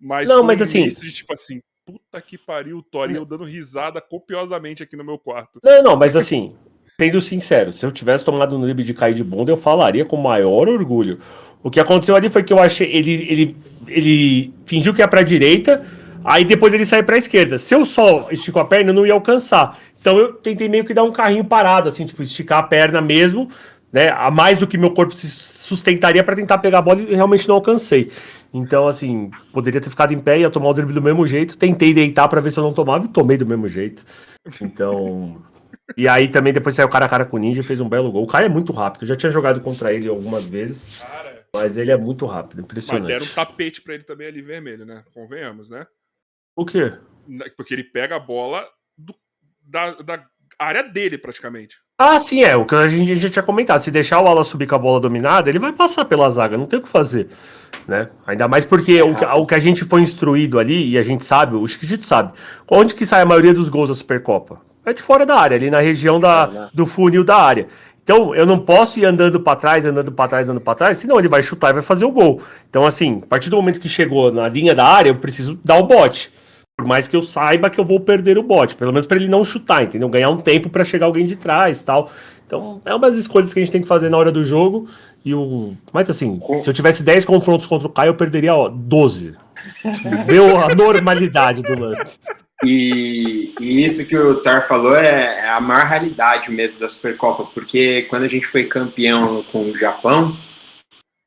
[0.01, 4.01] Mas Não, mas assim- de tipo assim, puta que pariu, Thor, e eu dando risada
[4.01, 5.61] copiosamente aqui no meu quarto.
[5.63, 6.57] Não, não, mas assim,
[7.01, 10.17] sendo sincero, se eu tivesse tomado no drible de cair de bunda, eu falaria com
[10.17, 11.21] maior orgulho.
[11.63, 12.91] O que aconteceu ali foi que eu achei.
[12.91, 13.57] Ele, ele,
[13.87, 15.83] ele fingiu que ia pra direita,
[16.25, 17.57] aí depois ele saiu pra esquerda.
[17.57, 19.79] Se eu só estico a perna, eu não ia alcançar.
[20.01, 23.49] Então eu tentei meio que dar um carrinho parado, assim, tipo, esticar a perna mesmo,
[23.93, 24.09] né?
[24.09, 27.47] A mais do que meu corpo se sustentaria pra tentar pegar a bola e realmente
[27.47, 28.11] não alcancei.
[28.53, 31.57] Então, assim, poderia ter ficado em pé, ia tomar o drible do mesmo jeito.
[31.57, 34.05] Tentei deitar pra ver se eu não tomava e tomei do mesmo jeito.
[34.61, 35.37] Então.
[35.97, 38.13] E aí também depois saiu cara a cara com o Ninja e fez um belo
[38.13, 38.25] gol.
[38.25, 39.03] O Caio é muito rápido.
[39.03, 42.65] Eu já tinha jogado contra ele algumas vezes, Cara, mas ele é muito rápido, mas
[42.65, 43.07] impressionante.
[43.09, 45.03] deram um tapete pra ele também ali vermelho, né?
[45.15, 45.87] Convenhamos, né?
[46.57, 46.93] O quê?
[47.57, 49.15] Porque ele pega a bola do-
[49.63, 50.25] da, da
[50.59, 51.77] área dele, praticamente.
[51.99, 52.55] Ah, sim, é.
[52.57, 53.81] O que a gente já tinha comentado.
[53.81, 56.67] Se deixar o Ala subir com a bola dominada, ele vai passar pela zaga, não
[56.67, 57.29] tem o que fazer.
[57.87, 58.11] Né?
[58.27, 61.25] Ainda mais porque o, que, o que a gente foi instruído ali, e a gente
[61.25, 62.33] sabe, o Chiquitito sabe,
[62.71, 64.61] onde que sai a maioria dos gols da Supercopa?
[64.89, 67.67] É de fora da área, ali na região da, do funil da área.
[68.03, 71.19] Então, eu não posso ir andando pra trás, andando pra trás, andando pra trás, senão
[71.19, 72.41] ele vai chutar e vai fazer o gol.
[72.71, 75.77] Então, assim, a partir do momento que chegou na linha da área, eu preciso dar
[75.77, 76.33] o bote.
[76.75, 79.29] Por mais que eu saiba que eu vou perder o bote, pelo menos para ele
[79.29, 80.09] não chutar, entendeu?
[80.09, 82.11] Ganhar um tempo para chegar alguém de trás, tal.
[82.47, 84.89] Então, é umas escolhas que a gente tem que fazer na hora do jogo.
[85.23, 88.71] E o mas assim, se eu tivesse 10 confrontos contra o Caio, eu perderia ó,
[88.71, 89.35] 12.
[90.27, 92.19] Deu a normalidade do lance.
[92.65, 97.45] E, e, isso que o Tar falou é, é, a maior realidade mesmo da Supercopa,
[97.55, 100.37] porque quando a gente foi campeão com o Japão,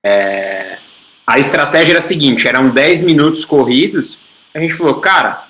[0.05, 0.77] é,
[1.25, 4.19] a estratégia era a seguinte: eram 10 minutos corridos.
[4.53, 5.47] A gente falou, cara,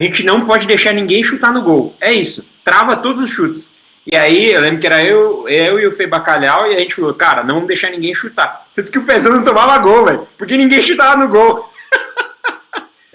[0.00, 1.94] a gente não pode deixar ninguém chutar no gol.
[2.00, 3.76] É isso, trava todos os chutes.
[4.10, 6.94] E aí, eu lembro que era eu, eu e o Fê Bacalhau, e a gente
[6.94, 8.64] falou, cara, não deixar ninguém chutar.
[8.72, 11.68] Tanto que o Pezão não tomava gol, velho, porque ninguém chutava no gol.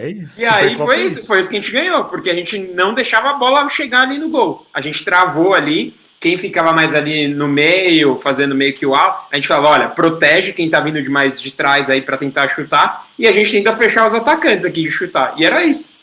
[0.01, 0.41] É isso.
[0.41, 3.29] E aí foi isso, foi isso que a gente ganhou, porque a gente não deixava
[3.29, 4.65] a bola chegar ali no gol.
[4.73, 9.27] A gente travou ali, quem ficava mais ali no meio, fazendo meio que o alto,
[9.31, 12.47] a gente falava, olha, protege quem tá vindo de mais de trás aí para tentar
[12.47, 15.35] chutar, e a gente tenta fechar os atacantes aqui de chutar.
[15.37, 15.95] E era isso.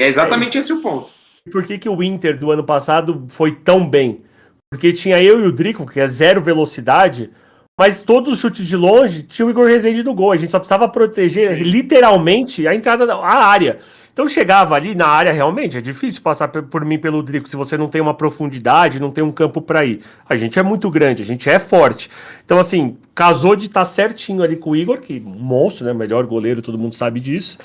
[0.00, 1.12] É exatamente é esse o ponto.
[1.52, 4.24] Por que, que o Inter do ano passado foi tão bem?
[4.72, 7.30] Porque tinha eu e o Drico, que é zero velocidade,
[7.78, 10.32] mas todos os chutes de longe tinha o Igor Rezende no gol.
[10.32, 11.64] A gente só precisava proteger Sim.
[11.64, 13.78] literalmente a entrada da área.
[14.14, 17.76] Então chegava ali na área realmente, é difícil passar por mim pelo Drico se você
[17.76, 20.00] não tem uma profundidade, não tem um campo para ir.
[20.26, 22.08] A gente é muito grande, a gente é forte.
[22.42, 26.24] Então assim, casou de estar tá certinho ali com o Igor, que monstro, né, melhor
[26.24, 27.58] goleiro, todo mundo sabe disso.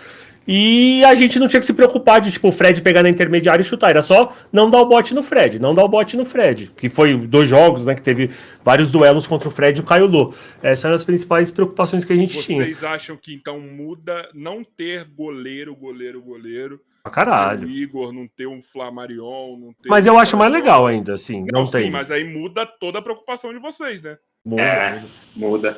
[0.47, 3.61] E a gente não tinha que se preocupar de, tipo, o Fred pegar na intermediária
[3.61, 3.91] e chutar.
[3.91, 6.71] Era só não dar o bote no Fred, não dar o bote no Fred.
[6.75, 7.93] Que foi dois jogos, né?
[7.93, 8.31] Que teve
[8.63, 10.33] vários duelos contra o Fred e o Caio Lô.
[10.63, 12.63] Essas eram as principais preocupações que a gente Vocês tinha.
[12.63, 16.81] Vocês acham que então muda não ter goleiro, goleiro, goleiro?
[17.03, 17.67] Pra caralho.
[17.67, 19.89] O Igor, não ter um Flamarion, não ter.
[19.89, 21.45] Mas eu acho mais legal ainda, assim.
[21.51, 21.85] Não, não tem.
[21.85, 24.17] Sim, mas aí muda toda a preocupação de vocês, né?
[24.45, 24.61] Muda.
[24.61, 25.03] É,
[25.35, 25.77] muda.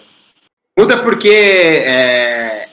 [0.78, 2.70] Muda porque é,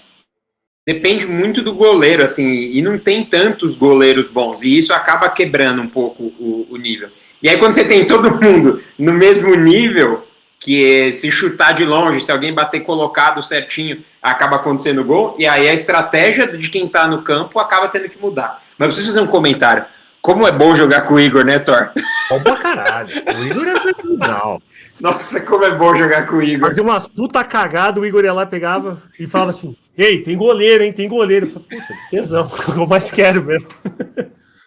[0.86, 5.82] depende muito do goleiro, assim, e não tem tantos goleiros bons, e isso acaba quebrando
[5.82, 7.08] um pouco o, o nível.
[7.42, 10.26] E aí, quando você tem todo mundo no mesmo nível,
[10.60, 15.66] que se chutar de longe, se alguém bater colocado certinho, acaba acontecendo gol, e aí
[15.66, 18.62] a estratégia de quem tá no campo acaba tendo que mudar.
[18.76, 19.86] Mas eu preciso fazer um comentário.
[20.20, 21.90] Como é bom jogar com o Igor, né, Thor?
[22.28, 23.08] Bom pra caralho.
[23.08, 24.62] O Igor é fenomenal.
[25.00, 26.68] Nossa, como é bom jogar com o Igor.
[26.68, 30.82] Fazia umas puta cagada, o Igor ia lá, pegava e falava assim: Ei, tem goleiro,
[30.82, 30.92] hein?
[30.92, 31.46] Tem goleiro.
[31.46, 33.68] Eu falei, Puta, tesão, o que eu mais quero mesmo.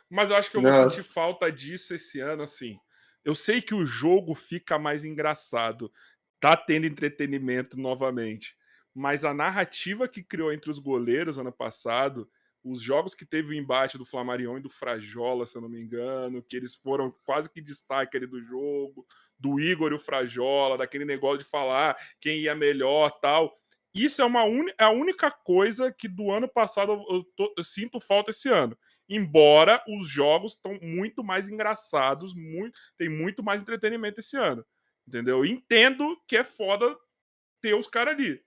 [0.09, 0.81] Mas eu acho que eu Nossa.
[0.81, 2.77] vou sentir falta disso esse ano, assim.
[3.25, 5.91] Eu sei que o jogo fica mais engraçado,
[6.39, 8.55] tá tendo entretenimento novamente.
[8.93, 12.29] Mas a narrativa que criou entre os goleiros ano passado
[12.63, 15.81] os jogos que teve o embate do Flamarion e do Frajola, se eu não me
[15.81, 19.05] engano, que eles foram quase que destaque ali do jogo,
[19.37, 23.53] do Igor e o Frajola, daquele negócio de falar quem ia melhor tal.
[23.93, 24.65] Isso é uma un...
[24.77, 27.53] é a única coisa que do ano passado eu, tô...
[27.57, 28.77] eu sinto falta esse ano.
[29.07, 32.79] Embora os jogos estão muito mais engraçados, muito...
[32.97, 34.65] tem muito mais entretenimento esse ano.
[35.07, 35.45] Entendeu?
[35.45, 36.95] Entendo que é foda
[37.61, 38.41] ter os caras ali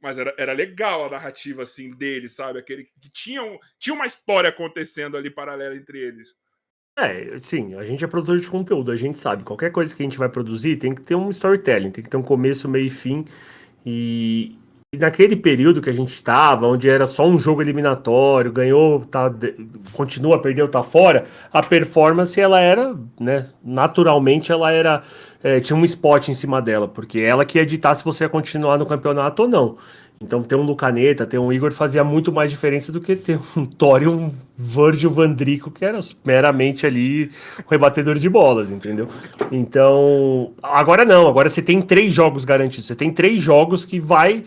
[0.00, 2.58] mas era, era legal a narrativa assim deles, sabe?
[2.58, 6.34] Aquele que tinha, um, tinha uma história acontecendo ali paralela entre eles.
[6.96, 10.06] É, sim, a gente é produtor de conteúdo, a gente sabe, qualquer coisa que a
[10.06, 12.90] gente vai produzir tem que ter um storytelling, tem que ter um começo, meio e
[12.90, 13.24] fim.
[13.90, 14.54] E,
[14.92, 19.32] e naquele período que a gente estava, onde era só um jogo eliminatório, ganhou, tá,
[19.92, 25.02] continua, perdeu, tá fora, a performance ela era, né, naturalmente ela era,
[25.42, 28.28] é, tinha um spot em cima dela, porque ela que ia editar se você ia
[28.28, 29.78] continuar no campeonato ou não.
[30.20, 33.64] Então ter um Lucaneta, ter um Igor fazia muito mais diferença do que ter um
[33.78, 39.08] Thor um Virgil Vandrico, que era meramente ali um rebatedor de bolas, entendeu?
[39.52, 44.42] Então, agora não, agora você tem três jogos garantidos, você tem três jogos que vai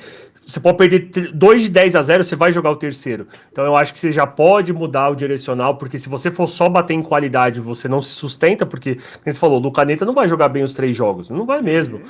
[0.51, 3.27] você pode perder 2 de 10 a 0, você vai jogar o terceiro.
[3.51, 6.67] Então eu acho que você já pode mudar o direcional, porque se você for só
[6.67, 10.27] bater em qualidade, você não se sustenta, porque, como você falou, o Lucaneta não vai
[10.27, 11.29] jogar bem os três jogos.
[11.29, 12.01] Não vai mesmo.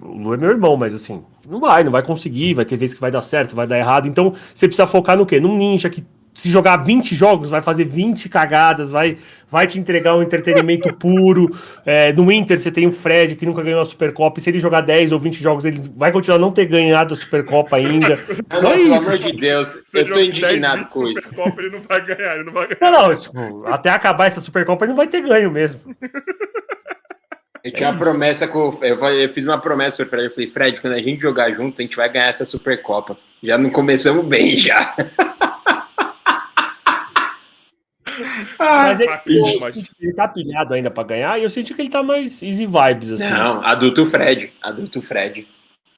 [0.00, 2.94] O Lu é meu irmão, mas assim, não vai, não vai conseguir, vai ter vezes
[2.94, 4.08] que vai dar certo, vai dar errado.
[4.08, 5.38] Então você precisa focar no quê?
[5.38, 9.16] Num ninja que se jogar 20 jogos, vai fazer 20 cagadas, vai,
[9.50, 11.56] vai te entregar um entretenimento puro.
[11.86, 14.58] É, no Inter, você tem o Fred, que nunca ganhou a Supercopa, e se ele
[14.58, 18.18] jogar 10 ou 20 jogos, ele vai continuar não ter ganhado a Supercopa ainda.
[18.50, 19.04] Não, Só não, isso.
[19.04, 21.22] Pelo amor de Deus, eu tô indignado 10, com isso.
[21.22, 22.92] Supercopa, ele não vai ganhar, ele não vai ganhar.
[22.92, 25.80] Não, não, tipo, até acabar essa Supercopa, ele não vai ter ganho mesmo.
[27.64, 28.70] Eu tinha é uma promessa com.
[28.82, 30.24] Eu, eu fiz uma promessa pro Fred.
[30.24, 33.16] Eu falei, Fred, quando a gente jogar junto, a gente vai ganhar essa Supercopa.
[33.42, 34.94] Já não começamos bem, já.
[38.58, 42.02] Mas ele, ele, ele tá pilhado ainda pra ganhar e eu senti que ele tá
[42.02, 43.30] mais easy vibes, assim.
[43.30, 44.52] Não, adulto Fred.
[44.62, 45.46] Adulto Fred.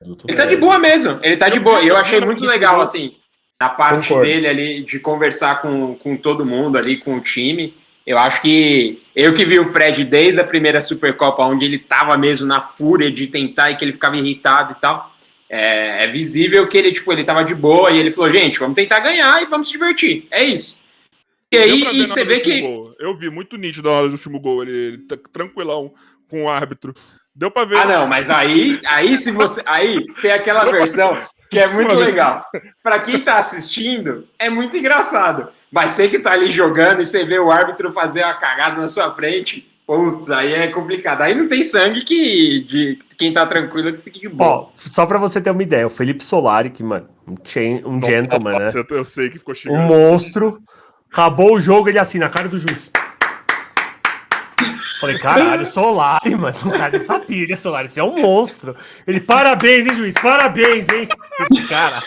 [0.00, 0.48] Adulto ele Fred.
[0.48, 1.18] tá de boa mesmo.
[1.22, 1.82] Ele tá de boa.
[1.82, 3.14] E eu achei muito legal, assim.
[3.60, 4.28] na parte Concordo.
[4.30, 7.74] dele ali de conversar com, com todo mundo ali, com o time.
[8.06, 12.16] Eu acho que eu que vi o Fred desde a primeira Supercopa, onde ele tava
[12.16, 15.12] mesmo na fúria de tentar e que ele ficava irritado e tal.
[15.48, 18.74] É, é visível que ele, tipo, ele tava de boa e ele falou, gente, vamos
[18.74, 20.26] tentar ganhar e vamos se divertir.
[20.30, 20.78] É isso.
[21.52, 22.60] E Deu aí e você vê que.
[22.60, 22.92] gol.
[22.98, 25.92] Eu vi muito nítido na hora do último gol, ele, ele tá tranquilão
[26.28, 26.92] com o árbitro.
[27.34, 27.76] Deu pra ver.
[27.78, 29.62] Ah, não, mas aí, aí se você.
[29.66, 31.16] Aí tem aquela versão
[31.50, 32.00] que é muito Mano.
[32.00, 32.44] legal.
[32.82, 35.48] Pra quem tá assistindo, é muito engraçado.
[35.70, 38.88] Mas você que tá ali jogando e você vê o árbitro fazer uma cagada na
[38.88, 41.22] sua frente, putz, aí é complicado.
[41.22, 44.50] Aí não tem sangue que de quem tá tranquilo que fique de boa.
[44.50, 48.00] Ó, só pra você ter uma ideia, o Felipe Solari, que, mano, um, chain, um
[48.00, 48.64] Não, gentleman, né?
[48.64, 49.82] nossa, eu, sei que ficou Um chegando.
[49.82, 50.58] monstro.
[51.16, 52.90] Acabou o jogo, ele assim, na cara do juiz.
[55.00, 56.54] Falei, caralho, Solari, mano.
[56.76, 57.88] Cara, só pilha, Solari.
[57.88, 58.76] Você é um monstro.
[59.06, 60.12] Ele, parabéns, hein, juiz?
[60.12, 61.08] Parabéns, hein?
[61.70, 62.02] Cara,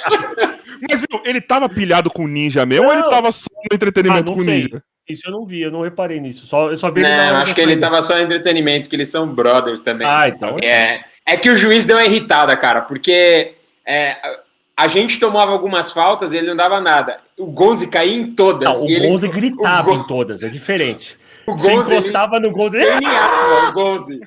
[0.88, 3.10] Mas viu, ele tava pilhado com o ninja mesmo ou ele Não.
[3.10, 4.64] tava só no entretenimento Ah, não com o sei.
[4.66, 4.84] ninja?
[5.10, 6.46] isso eu não vi, eu não reparei nisso.
[6.46, 8.88] Só, eu só vi ele na Não, hora acho que ele tava só em entretenimento,
[8.88, 10.08] que eles são brothers também.
[10.08, 10.58] Ah, então.
[10.62, 13.56] É, é que o juiz deu uma irritada, cara, porque
[13.88, 14.18] é,
[14.78, 17.22] a gente tomava algumas faltas e ele não dava nada.
[17.40, 18.70] O Gonzi caía em todas.
[18.70, 21.18] Não, o ele- Gonze gritava o Gon- em todas, é diferente.
[21.48, 22.78] o Você Gonzi, ele- encostava no Gonze.
[22.78, 24.20] Esperneava o Gonzi.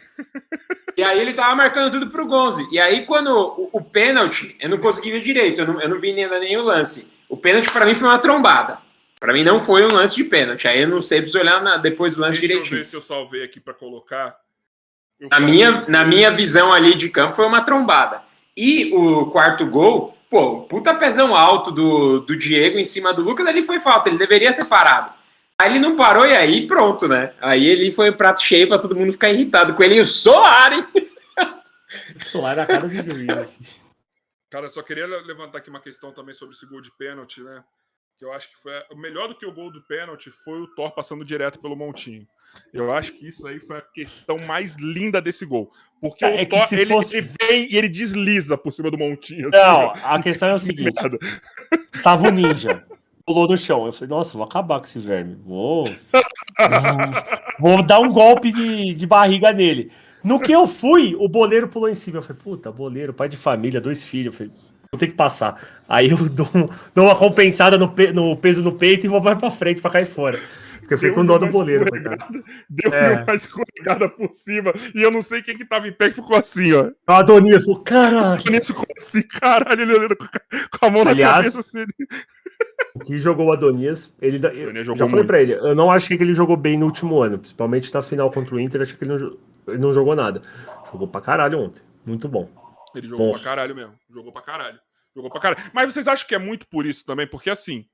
[0.97, 2.67] E aí ele tava marcando tudo pro Gonzi.
[2.73, 6.01] E aí, quando o, o pênalti, eu não consegui ver direito, eu não, eu não
[6.01, 7.11] vi nem, nem o lance.
[7.29, 8.79] O pênalti pra mim foi uma trombada.
[9.21, 10.67] Pra mim não foi um lance de pênalti.
[10.67, 12.79] Aí eu não sei, preciso olhar na- depois do lance Deixa eu direitinho.
[12.81, 14.35] ver se eu salvei aqui pra colocar.
[15.21, 18.23] Eu Na minha, na minha visão ali de campo foi uma trombada.
[18.57, 23.47] E o quarto gol, pô, puta pezão alto do, do Diego em cima do Lucas,
[23.47, 25.13] ali foi falta, ele deveria ter parado.
[25.59, 27.35] Aí ele não parou e aí pronto, né?
[27.39, 29.97] Aí ele foi prato cheio pra todo mundo ficar irritado com ele.
[29.97, 30.87] E o Soares,
[32.25, 33.29] Solari na cara do juiz.
[33.29, 33.65] assim.
[34.51, 37.43] Cara, eu só queria le- levantar aqui uma questão também sobre esse gol de pênalti,
[37.43, 37.63] né?
[38.19, 38.73] Que eu acho que foi.
[38.91, 42.27] O melhor do que o gol do pênalti foi o Thor passando direto pelo Montinho.
[42.73, 45.71] Eu acho que isso aí foi a questão mais linda desse gol.
[46.03, 48.91] Porque É o que Thor, se ele, fosse- ele vem e ele desliza por cima
[48.91, 49.49] do Montinho.
[49.49, 51.17] assim, Não, a questão é o seguinte: merda.
[52.03, 52.83] tava o ninja,
[53.25, 53.87] pulou no chão.
[53.87, 55.37] Eu falei, nossa, vou acabar com esse verme.
[55.47, 55.85] Vou.
[57.59, 59.91] Vou dar um golpe de, de barriga nele.
[60.23, 62.19] No que eu fui, o boleiro pulou em cima.
[62.19, 64.27] Eu falei, puta, boleiro, pai de família, dois filhos.
[64.27, 64.53] Eu falei,
[64.93, 65.61] vou ter que passar.
[65.89, 69.21] Aí eu dou, um- dou uma compensada no, pe- no peso no peito e vou
[69.23, 70.41] mais pra frente pra cair fora.
[70.83, 72.45] Porque eu fiquei com dó do boleiro, coitado.
[72.69, 73.23] Deu É.
[73.23, 74.73] uma escorregada por cima.
[74.95, 76.91] E eu não sei quem que tava em pé que ficou assim, ó.
[77.09, 78.43] O Adonias falou, caralho.
[78.47, 81.61] O Nisso ficou assim, caralho, ele olhando com a- a mão na Aliás, cabeça.
[81.61, 81.85] Assim.
[82.95, 85.27] O que jogou o Adonias, ele, eu Adonias jogou já falei muito.
[85.29, 88.31] pra ele, eu não achei que ele jogou bem no último ano, principalmente na final
[88.31, 90.43] contra o Inter, acho que ele não, ele não jogou nada.
[90.91, 92.51] Jogou pra caralho ontem, muito bom.
[92.95, 93.45] Ele jogou Monstro.
[93.45, 93.95] pra caralho mesmo.
[94.11, 94.79] Jogou pra caralho.
[95.17, 95.63] Jogou pra caralho.
[95.73, 97.27] Mas vocês acham que é muito por isso também?
[97.27, 97.85] Porque assim,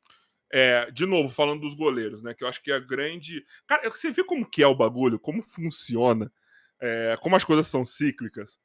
[0.53, 2.35] é, de novo, falando dos goleiros, né?
[2.35, 3.45] Que eu acho que é a grande.
[3.67, 6.33] Cara, você vê como que é o bagulho, como funciona,
[6.81, 8.59] é, como as coisas são cíclicas.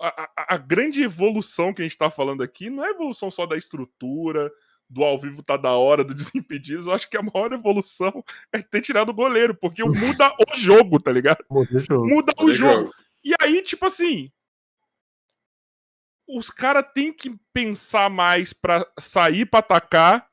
[0.00, 3.46] A, a- a grande evolução que a gente tá falando aqui não é evolução só
[3.46, 4.52] da estrutura,
[4.88, 6.86] do ao vivo tá da hora, do Desimpedidos.
[6.86, 9.82] Eu acho que a maior evolução é ter tirado o goleiro, porque
[10.20, 11.42] muda o jogo, tá ligado?
[11.50, 12.80] Muda o Muda o jogo.
[12.82, 12.94] jogo.
[13.24, 14.30] E aí, tipo assim.
[16.28, 20.28] Os caras têm que pensar mais pra sair pra atacar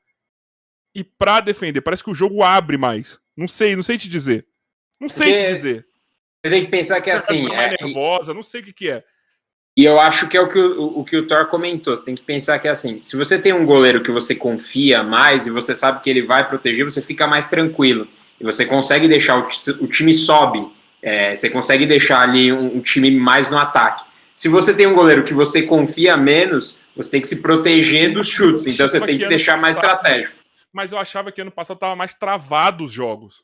[0.94, 1.80] e pra defender.
[1.80, 3.18] Parece que o jogo abre mais.
[3.36, 4.46] Não sei, não sei te dizer.
[5.00, 5.86] Não sei Porque te dizer.
[6.44, 7.54] Você tem que pensar que Você vai assim.
[7.54, 9.02] é- nervosa, não sei o que, que é.
[9.76, 11.96] E eu acho que é o que o, o que o Thor comentou.
[11.96, 15.46] Você tem que pensar que assim, se você tem um goleiro que você confia mais
[15.46, 18.06] e você sabe que ele vai proteger, você fica mais tranquilo.
[18.40, 19.48] E você consegue deixar o,
[19.80, 20.70] o time sobe.
[21.02, 24.04] É, você consegue deixar ali um, um time mais no ataque.
[24.34, 28.28] Se você tem um goleiro que você confia menos, você tem que se proteger dos
[28.28, 28.66] chutes.
[28.66, 30.43] Então você tem que ano deixar mais estratégico.
[30.74, 33.42] Mas eu achava que ano passado tava mais travado os jogos.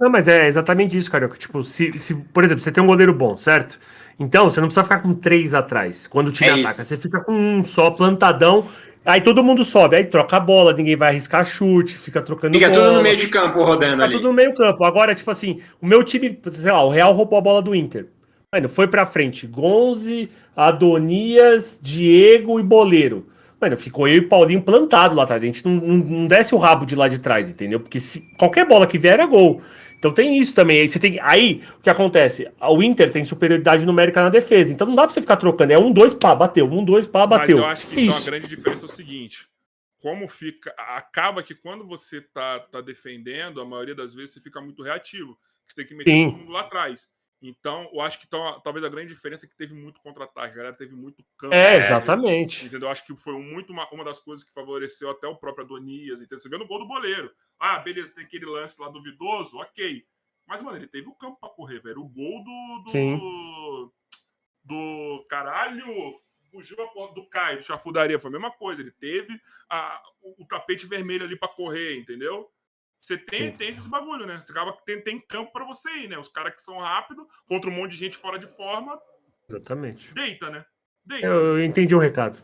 [0.00, 1.36] Não, mas é exatamente isso, Carioca.
[1.36, 3.78] Tipo, se, se, por exemplo, você tem um goleiro bom, certo?
[4.18, 6.70] Então, você não precisa ficar com três atrás quando o time É ataca.
[6.70, 6.84] isso.
[6.84, 8.66] Você fica com um só plantadão,
[9.04, 12.70] aí todo mundo sobe, aí troca a bola, ninguém vai arriscar chute, fica trocando Fica
[12.70, 12.82] bola.
[12.82, 14.14] tudo no meio de campo rodando Tá ali.
[14.14, 14.82] tudo no meio campo.
[14.84, 18.06] Agora, tipo assim, o meu time, sei lá, o Real roubou a bola do Inter.
[18.54, 19.46] Mano, foi pra frente.
[19.46, 23.26] Gonze, Adonias, Diego e Boleiro.
[23.60, 25.42] Mano, ficou eu e Paulinho plantado lá atrás.
[25.42, 27.78] A gente não, não, não desce o rabo de lá de trás, entendeu?
[27.78, 29.62] Porque se qualquer bola que vier era gol.
[29.98, 30.80] Então tem isso também.
[30.80, 31.20] Aí você tem.
[31.20, 32.50] Aí, o que acontece?
[32.58, 34.72] O Inter tem superioridade numérica na defesa.
[34.72, 35.74] Então não dá pra você ficar trocando.
[35.74, 36.64] É um, dois, pá, bateu.
[36.64, 37.58] Um, dois, pá, bateu.
[37.58, 39.46] Mas eu acho que então, a grande diferença é o seguinte:
[40.00, 40.74] como fica.
[40.78, 45.38] Acaba que quando você tá, tá defendendo, a maioria das vezes você fica muito reativo.
[45.66, 46.30] Você tem que meter Sim.
[46.30, 47.06] todo mundo lá atrás.
[47.42, 50.56] Então, eu acho que então, talvez a grande diferença é que teve muito contra-ataque, a
[50.56, 51.54] galera teve muito campo.
[51.54, 52.66] É, aéreo, exatamente.
[52.66, 52.90] Entendeu?
[52.90, 56.20] Acho que foi muito uma, uma das coisas que favoreceu até o próprio Adonias.
[56.20, 56.38] Entendeu?
[56.38, 57.32] Você vê no gol do goleiro.
[57.58, 60.04] Ah, beleza, tem aquele lance lá duvidoso, ok.
[60.46, 62.00] Mas, mano, ele teve o campo pra correr, velho.
[62.00, 62.82] O gol do.
[62.84, 63.18] do Sim.
[64.62, 65.84] Do caralho.
[66.50, 68.18] Fugiu a porta do Caio, do Chafudaria.
[68.18, 68.82] Foi a mesma coisa.
[68.82, 72.50] Ele teve a, o, o tapete vermelho ali pra correr, entendeu?
[73.00, 74.38] Você tem, tem esses bagulho, né?
[74.42, 76.18] Você acaba que tem, tem campo pra você ir, né?
[76.18, 78.98] Os caras que são rápidos, contra um monte de gente fora de forma,
[79.48, 80.12] Exatamente.
[80.12, 80.64] deita, né?
[81.04, 81.26] Deita.
[81.26, 82.38] Eu, eu entendi o recado.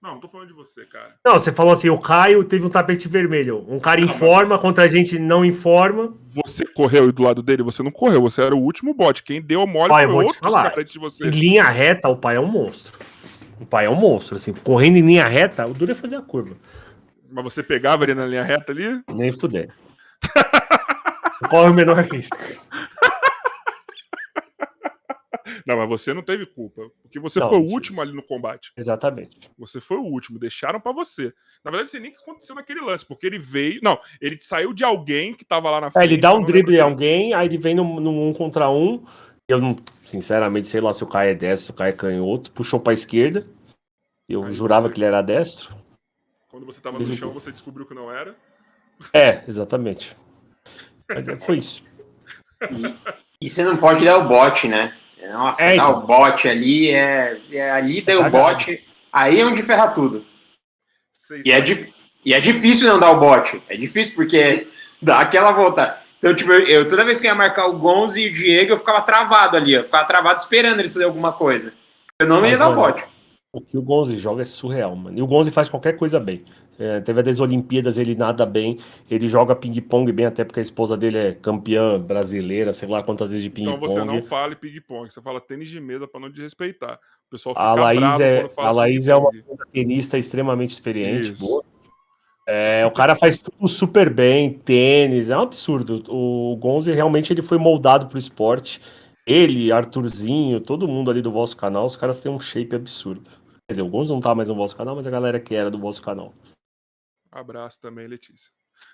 [0.00, 1.14] Não, não tô falando de você, cara.
[1.24, 3.64] Não, você falou assim, o Caio teve um tapete vermelho.
[3.68, 6.10] Um cara Ah, em mas forma você- contra a gente não em forma.
[6.44, 9.22] Você correu e do lado dele, você não correu, você era o último bote.
[9.22, 10.70] Quem deu mole Olha, eu foi vou te outros falar.
[10.82, 11.24] de você.
[11.26, 12.98] Em linha reta, o pai é um monstro.
[13.60, 14.52] O pai é um monstro, assim.
[14.52, 16.56] Correndo em linha reta, o duro é fazer a curva.
[17.32, 19.02] Mas você pegava ele na linha reta ali?
[19.10, 19.72] Nem fuder.
[21.48, 22.36] Corre o menor risco.
[25.66, 26.82] Não, mas você não teve culpa.
[27.02, 28.72] Porque você Não, foi o último ali no combate.
[28.76, 29.50] Exatamente.
[29.58, 30.38] Você foi o último.
[30.38, 31.32] Deixaram pra você.
[31.64, 33.06] Na verdade, você nem o que aconteceu naquele lance.
[33.06, 33.80] Porque ele veio.
[33.82, 36.78] Não, ele saiu de alguém que tava lá na É, ele dá um drible em
[36.78, 39.04] lembro alguém, aí ele vem num, num um contra um.
[39.48, 42.50] Eu não, sinceramente, sei lá se o Caio é destro, se o Caio é canhoto.
[42.52, 43.46] Puxou pra esquerda.
[44.28, 45.81] Eu Aí jurava que ele era destro.
[46.52, 48.36] Quando você tava no chão, você descobriu que não era.
[49.12, 50.14] É, exatamente.
[51.08, 51.82] Mas é, foi isso.
[53.40, 54.94] E você não pode dar o bote, né?
[55.32, 55.98] Nossa, É, dar então.
[56.02, 58.44] o bote ali é, é ali deu o cagado.
[58.44, 60.24] bote, aí é onde ferra tudo.
[61.44, 61.92] E é, dif-
[62.24, 63.62] e é difícil não dar o bote.
[63.68, 64.66] É difícil porque
[65.00, 65.98] dá aquela volta.
[66.18, 68.76] Então, tipo, eu, toda vez que eu ia marcar o Gonzi e o Diego, eu
[68.76, 69.72] ficava travado ali.
[69.72, 71.72] Eu ficava travado esperando eles fazer alguma coisa.
[72.18, 73.04] Eu não ia Mas, dar o bote.
[73.54, 75.18] O que o Gonzi joga é surreal, mano.
[75.18, 76.42] E o Gonzi faz qualquer coisa bem.
[76.78, 78.78] É, teve a das Olimpíadas, ele nada bem.
[79.10, 83.30] Ele joga ping-pong bem, até porque a esposa dele é campeã brasileira, sei lá quantas
[83.30, 84.26] vezes de Então você não ping-pong.
[84.26, 86.98] fala ping-pong, você fala tênis de mesa pra não desrespeitar.
[87.26, 89.58] O pessoal fica A Laís, é, a Laís é uma ping-pong.
[89.70, 91.32] tenista extremamente experiente.
[91.32, 91.46] Isso.
[91.46, 91.62] boa.
[92.48, 96.02] É, o cara faz tudo super bem, tênis, é um absurdo.
[96.08, 98.80] O Gonzi realmente ele foi moldado pro esporte.
[99.26, 103.41] Ele, Arthurzinho, todo mundo ali do vosso canal, os caras têm um shape absurdo.
[103.72, 105.70] Quer dizer, o Gonzi não tá mais no vosso canal, mas a galera que era
[105.70, 106.34] do vosso canal.
[107.30, 108.52] Abraço também, Letícia.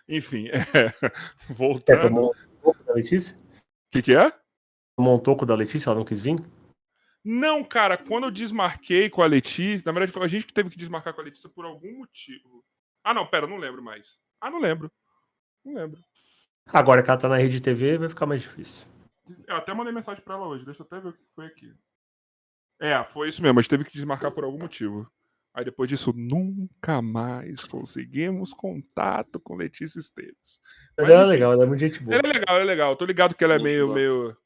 [0.08, 2.02] Enfim, é, É, voltando.
[2.02, 3.36] tomou um toco da Letícia?
[3.36, 4.30] O que, que é?
[4.96, 6.36] Tomou um toco da Letícia, ela não quis vir?
[7.24, 10.70] Não, cara, quando eu desmarquei com a Letícia, na verdade foi a gente que teve
[10.70, 12.64] que desmarcar com a Letícia por algum motivo.
[13.02, 14.16] Ah, não, pera, eu não lembro mais.
[14.40, 14.92] Ah, não lembro.
[15.64, 16.00] Não lembro.
[16.66, 18.86] Agora que ela tá na rede TV, vai ficar mais difícil.
[19.48, 21.74] Eu até mandei mensagem pra ela hoje, deixa eu até ver o que foi aqui.
[22.80, 25.10] É, foi isso mesmo, a gente teve que desmarcar por algum motivo.
[25.54, 30.60] Aí depois disso, nunca mais conseguimos contato com Letícia Esteves.
[30.96, 32.16] Mas Mas, ela é legal, ela é muito gente boa.
[32.16, 32.92] Ela é legal, ela é legal.
[32.92, 34.36] Eu tô ligado que ela é meio, meio.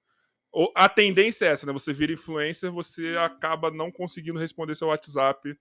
[0.74, 1.72] A tendência é essa, né?
[1.72, 5.54] Você vira influencer, você acaba não conseguindo responder seu WhatsApp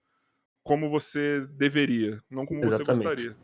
[0.64, 3.04] como você deveria, não como você Exatamente.
[3.04, 3.38] gostaria.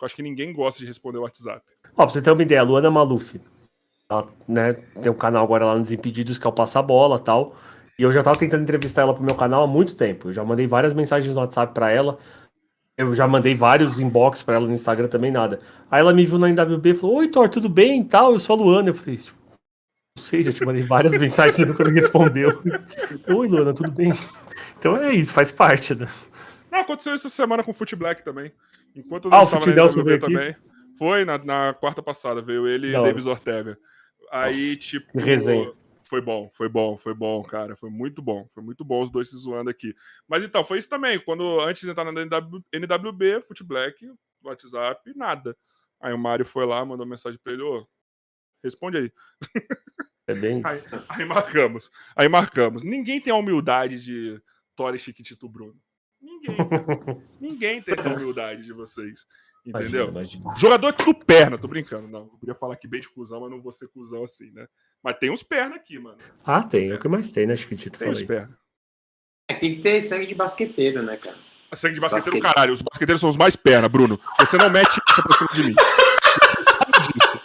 [0.00, 1.64] Eu acho que ninguém gosta de responder o WhatsApp.
[1.96, 3.40] Ó, pra você ter uma ideia, a Luana Maluf,
[4.08, 7.24] ela, né, tem um canal agora lá nos Impedidos que é o Passa Bola e
[7.24, 7.56] tal.
[7.98, 10.28] E eu já tava tentando entrevistar ela pro meu canal há muito tempo.
[10.28, 12.16] Eu já mandei várias mensagens no WhatsApp pra ela.
[12.96, 15.60] Eu já mandei vários inbox pra ela no Instagram também, nada.
[15.90, 18.32] Aí ela me viu na NWB e falou: Oi, Thor, tudo bem e tal?
[18.32, 18.90] Eu sou a Luana.
[18.90, 19.36] Eu falei: "Tipo,
[20.16, 22.60] Não sei, já te mandei várias mensagens, você nunca me respondeu.
[23.28, 24.12] Oi, Luana, tudo bem?
[24.78, 26.06] Então é isso, faz parte, né?
[26.70, 28.52] Não, aconteceu essa semana com o Foot Black também.
[28.94, 30.32] Enquanto eu Ah, o estava Nelson NWB veio aqui?
[30.34, 30.56] também.
[30.98, 32.92] Foi na, na quarta passada, veio ele e.
[32.92, 33.76] Davis Ortega.
[34.30, 35.18] Aí, Nossa, tipo.
[35.18, 35.72] resenha.
[36.08, 37.76] Foi bom, foi bom, foi bom, cara.
[37.76, 38.48] Foi muito bom.
[38.54, 39.94] Foi muito bom os dois se zoando aqui.
[40.26, 41.20] Mas então, foi isso também.
[41.22, 44.10] Quando antes de entrar na NW, NWB, Foot Black,
[44.42, 45.56] WhatsApp, nada.
[46.00, 47.86] Aí o Mário foi lá, mandou mensagem pra ele, ô,
[48.64, 49.12] responde aí.
[50.26, 50.88] É bem Aí, isso.
[51.08, 51.90] aí marcamos.
[52.16, 52.82] Aí marcamos.
[52.82, 54.40] Ninguém tem a humildade de
[54.74, 55.78] Tori Chiquitito Bruno.
[56.20, 56.56] Ninguém.
[57.40, 59.26] Ninguém tem essa humildade de vocês.
[59.66, 60.08] Entendeu?
[60.08, 60.54] Imagina, imagina.
[60.56, 62.08] Jogador tudo perna, tô brincando.
[62.08, 64.66] Não, eu podia falar aqui bem de cuzão, mas não vou ser cuzão assim, né?
[65.02, 66.18] Mas tem uns perna aqui, mano.
[66.44, 67.98] Ah, tem, é o que mais tem, né, Chiquitito?
[67.98, 68.58] Tem uns perna.
[69.50, 71.36] É, tem que ter sangue de basqueteiro, né, cara?
[71.74, 72.72] Sangue de basqueteiro, basquete- caralho.
[72.74, 74.20] Os basqueteiros são os mais perna, Bruno.
[74.40, 75.74] Você não mete isso pra cima de mim.
[75.74, 77.40] Você sabe disso.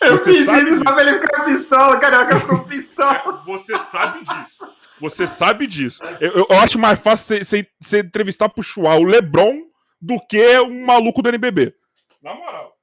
[0.00, 0.82] Eu Você fiz isso disso.
[0.86, 3.42] só pra ele ficar pistola, carioca ficou pistola.
[3.46, 4.68] Você sabe disso.
[5.00, 6.02] Você sabe disso.
[6.20, 9.62] Eu, eu- eu acho mais fácil você entrevistar pro Chua o Lebron
[10.00, 11.74] do que um maluco do NBB.
[12.22, 12.76] Na moral.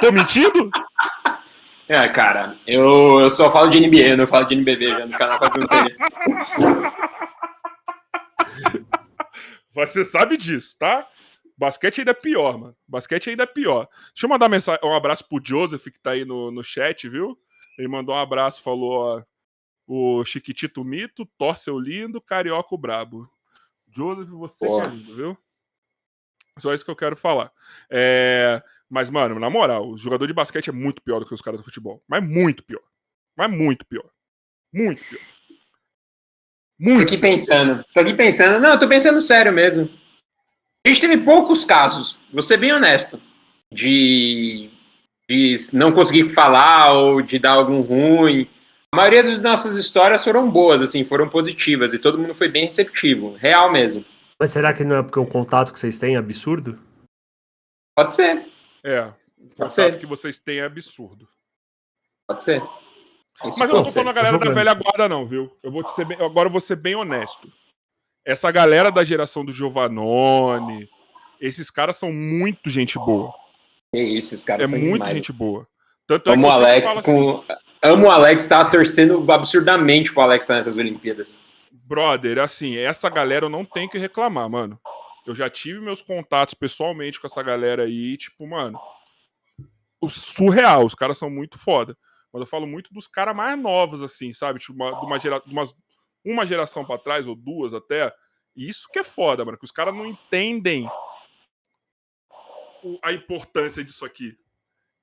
[0.00, 0.70] Tô mentindo?
[1.88, 5.16] É, cara, eu, eu só falo de NBA, eu não falo de NBB já no
[5.16, 5.96] canal um tempo.
[9.72, 11.08] Você sabe disso, tá?
[11.56, 12.76] Basquete ainda é pior, mano.
[12.86, 13.88] Basquete ainda é pior.
[14.08, 17.38] Deixa eu mandar mensagem, um abraço pro Joseph que tá aí no, no chat, viu?
[17.78, 19.22] Ele mandou um abraço, falou, ó,
[19.86, 23.30] o Chiquitito Mito, Torceu lindo, Carioca o brabo.
[23.90, 25.38] Joseph, você que é lindo, viu?
[26.58, 27.50] Só isso que eu quero falar.
[27.90, 31.42] É, Mas, mano, na moral, o jogador de basquete é muito pior do que os
[31.42, 32.02] caras do futebol.
[32.08, 32.82] Mas muito pior.
[33.36, 34.08] Mas muito pior.
[34.72, 35.20] Muito pior.
[36.78, 37.02] Tô Muito.
[37.02, 37.84] aqui pensando.
[37.92, 38.60] Tô aqui pensando.
[38.60, 39.90] Não, eu tô pensando sério mesmo.
[40.86, 43.20] A gente teve poucos casos, vou ser bem honesto,
[43.70, 44.70] de,
[45.28, 48.48] de não conseguir falar ou de dar algum ruim.
[48.92, 52.64] A maioria das nossas histórias foram boas, assim, foram positivas e todo mundo foi bem
[52.64, 53.34] receptivo.
[53.34, 54.04] Real mesmo.
[54.40, 56.78] Mas será que não é porque o contato que vocês têm é absurdo?
[57.96, 58.46] Pode ser,
[58.84, 59.12] É.
[59.38, 59.98] O contato ser.
[59.98, 61.28] que vocês têm é absurdo.
[62.26, 62.62] pode ser.
[63.44, 63.94] Isso Mas eu não tô ser.
[64.00, 65.56] falando a galera da velha guarda, não, viu?
[65.62, 67.50] Eu vou te ser bem- agora eu vou ser bem honesto.
[68.24, 70.88] Essa galera da geração do Giovannone,
[71.40, 73.32] esses caras são muito gente boa.
[73.94, 75.16] Que isso, esses É caras são muito demais.
[75.16, 75.66] gente boa.
[76.06, 77.44] Tanto é Amo que o Alex falo assim, com.
[77.80, 81.44] Amo o Alex, tava torcendo absurdamente pro Alex estar nessas Olimpíadas.
[81.70, 84.78] brother, assim, essa galera eu não tenho que reclamar, mano.
[85.28, 88.80] Eu já tive meus contatos pessoalmente com essa galera aí, tipo, mano,
[90.08, 91.96] surreal, os caras são muito foda.
[92.32, 94.58] Mas eu falo muito dos caras mais novos, assim, sabe?
[94.58, 95.74] Tipo, uma, de uma, gera, de umas-
[96.24, 98.14] uma geração pra trás, ou duas até.
[98.56, 100.88] Isso que é foda, mano, que os caras não entendem
[103.02, 104.38] a importância disso aqui.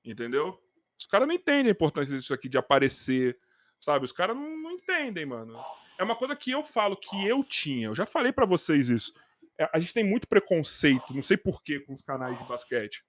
[0.04, 0.60] Entendeu?
[0.98, 3.38] Os caras não entendem a importância disso aqui, de aparecer,
[3.78, 4.04] sabe?
[4.04, 5.56] Os caras não, não entendem, mano.
[5.98, 7.88] É uma coisa que eu falo que eu tinha.
[7.88, 9.12] Eu já falei pra vocês isso.
[9.58, 13.02] É, a gente tem muito preconceito, não sei porquê, com os canais de basquete.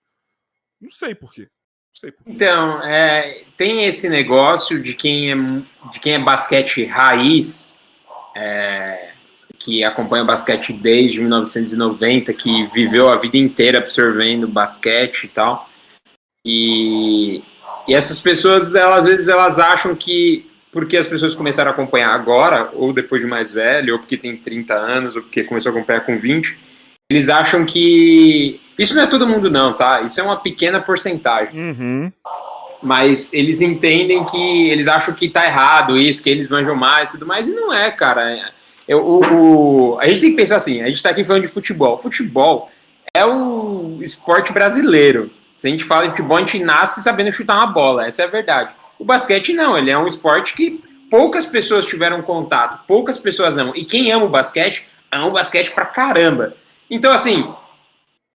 [0.79, 1.49] Não sei porquê.
[2.27, 5.35] Então, é, tem esse negócio de quem é,
[5.91, 7.79] de quem é basquete raiz,
[8.35, 9.13] é,
[9.57, 15.67] que acompanha o basquete desde 1990, que viveu a vida inteira absorvendo basquete e tal.
[16.45, 17.43] E,
[17.87, 22.11] e essas pessoas, elas, às vezes, elas acham que porque as pessoas começaram a acompanhar
[22.13, 25.75] agora, ou depois de mais velho, ou porque tem 30 anos, ou porque começou a
[25.75, 26.57] acompanhar com 20,
[27.09, 28.59] eles acham que.
[28.77, 30.01] Isso não é todo mundo, não, tá?
[30.01, 32.11] Isso é uma pequena porcentagem Uhum.
[32.81, 37.11] mas eles entendem que eles acham que tá errado isso, que eles manjam mais e
[37.13, 38.51] tudo mais, e não é, cara.
[38.87, 41.47] Eu, o, o- a gente tem que pensar assim: a gente tá aqui falando de
[41.47, 41.97] futebol.
[41.97, 42.69] Futebol
[43.15, 45.29] é o esporte brasileiro.
[45.55, 48.25] Se a gente fala em futebol, a gente nasce sabendo chutar uma bola, essa é
[48.25, 48.73] a verdade.
[48.99, 53.73] O basquete não, ele é um esporte que poucas pessoas tiveram contato, poucas pessoas amam.
[53.75, 56.55] E quem ama o basquete, ama o basquete pra caramba.
[56.89, 57.53] Então, assim,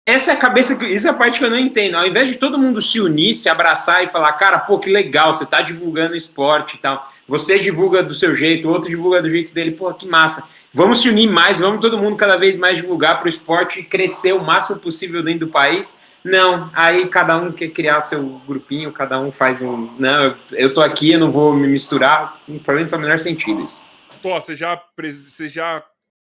[0.06, 1.96] essa é a cabeça, isso é a parte que eu não entendo.
[1.96, 5.34] Ao invés de todo mundo se unir, se abraçar e falar, cara, pô, que legal,
[5.34, 7.06] você tá divulgando esporte e tal.
[7.28, 10.48] Você divulga do seu jeito, o outro divulga do jeito dele, pô, que massa.
[10.74, 14.34] Vamos se unir mais, vamos todo mundo cada vez mais divulgar para o esporte crescer
[14.34, 16.02] o máximo possível dentro do país.
[16.30, 19.96] Não, aí cada um quer criar seu grupinho, cada um faz um.
[19.98, 22.40] Não, eu, eu tô aqui, eu não vou me misturar.
[22.64, 23.88] Pra mim não faz o menor sentido isso.
[24.22, 25.84] Tó, você já, você já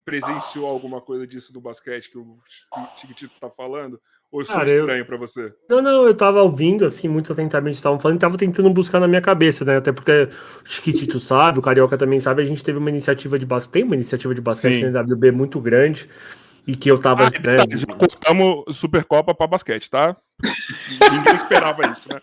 [0.05, 2.37] presenciou alguma coisa disso do basquete que o
[2.97, 3.99] Chiquitito tá falando?
[4.31, 5.53] Ou isso é eu- estranho pra você?
[5.69, 9.07] Não, não, eu tava ouvindo, assim, muito atentamente estavam falando, e tava tentando buscar na
[9.07, 9.75] minha cabeça, né?
[9.75, 10.29] Até porque
[10.63, 13.83] o Chiquitito sabe, o Carioca também sabe, a gente teve uma iniciativa de basquete, tem
[13.83, 14.89] uma iniciativa de basquete Sim.
[14.89, 16.09] na WB muito grande,
[16.67, 20.15] e que eu tava, Ah, né, detalhe, já cortamos Supercopa pra basquete, tá?
[21.11, 22.21] Ninguém esperava isso, né?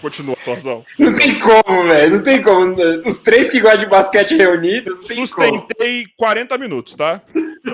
[0.00, 0.84] Continua, Torzão.
[0.98, 2.76] Não tem como, velho, não tem como.
[3.06, 5.26] Os três que gostam de basquete reunidos, não tem como.
[5.26, 7.22] Sustentei 40 minutos, tá?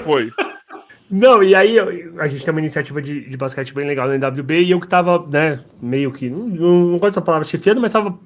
[0.04, 0.32] Foi.
[1.10, 1.76] Não, e aí
[2.18, 4.86] a gente tem uma iniciativa de, de basquete bem legal na NWB e eu que
[4.86, 8.16] tava, né, meio que, não, não, não gosto da palavra chefiando, mas tava,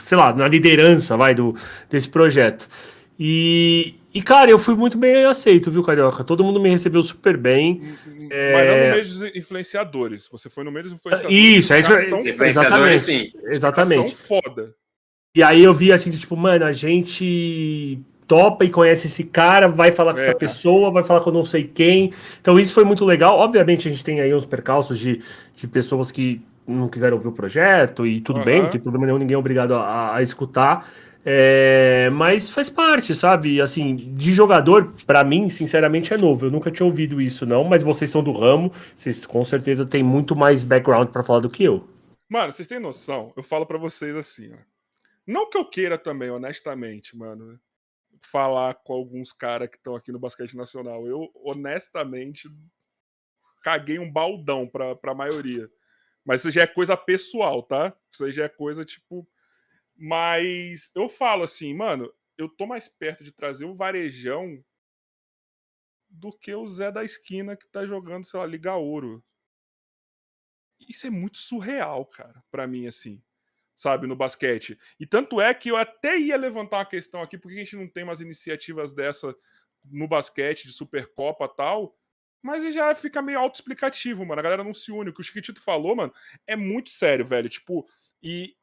[0.00, 1.54] sei lá, na liderança, vai, do,
[1.90, 2.66] desse projeto.
[3.18, 6.24] E, e, cara, eu fui muito bem aceito, viu, Carioca?
[6.24, 7.80] Todo mundo me recebeu super bem.
[8.06, 10.28] Mas não no meio dos influenciadores.
[10.30, 11.36] Você foi no meio dos influenciadores.
[11.38, 11.92] Isso, é isso.
[11.92, 13.00] é- são influenciadores, Exatamente.
[13.00, 13.32] sim.
[13.46, 14.16] Exatamente.
[14.16, 14.74] São foda.
[15.34, 19.90] E aí eu vi assim, tipo, mano, a gente topa e conhece esse cara, vai
[19.90, 20.22] falar com É.
[20.22, 22.12] essa pessoa, vai falar com não sei quem.
[22.40, 23.38] Então isso foi muito legal.
[23.38, 25.20] Obviamente a gente tem aí uns percalços de,
[25.56, 28.44] de pessoas que não quiseram ouvir o projeto e tudo Aham.
[28.44, 30.88] bem, não tem problema nenhum, ninguém é obrigado a, a escutar.
[31.24, 33.60] É, mas faz parte, sabe?
[33.60, 36.46] Assim, de jogador, pra mim, sinceramente, é novo.
[36.46, 40.02] Eu nunca tinha ouvido isso, não, mas vocês são do ramo, vocês com certeza têm
[40.02, 41.86] muito mais background pra falar do que eu.
[42.28, 43.32] Mano, vocês têm noção?
[43.36, 44.58] Eu falo pra vocês assim, ó.
[45.26, 47.60] Não que eu queira também, honestamente, mano,
[48.22, 51.06] falar com alguns caras que estão aqui no basquete nacional.
[51.06, 52.48] Eu, honestamente,
[53.62, 55.70] caguei um baldão pra, pra maioria.
[56.24, 57.94] Mas isso já é coisa pessoal, tá?
[58.10, 59.26] Isso aí já é coisa, tipo.
[60.00, 64.64] Mas eu falo assim, mano, eu tô mais perto de trazer o varejão
[66.08, 69.24] do que o Zé da esquina que tá jogando, sei lá, Liga Ouro.
[70.88, 73.22] Isso é muito surreal, cara, pra mim, assim.
[73.76, 74.78] sabe, no basquete.
[75.00, 77.88] E tanto é que eu até ia levantar uma questão aqui, porque a gente não
[77.88, 79.36] tem umas iniciativas dessa
[79.84, 81.96] no basquete, de Supercopa tal,
[82.42, 84.40] mas já fica meio autoexplicativo, mano.
[84.40, 85.10] A galera não se une.
[85.10, 86.14] O que o Chiquitito falou, mano,
[86.46, 87.50] é muito sério, velho.
[87.50, 87.88] Tipo,
[88.22, 88.56] e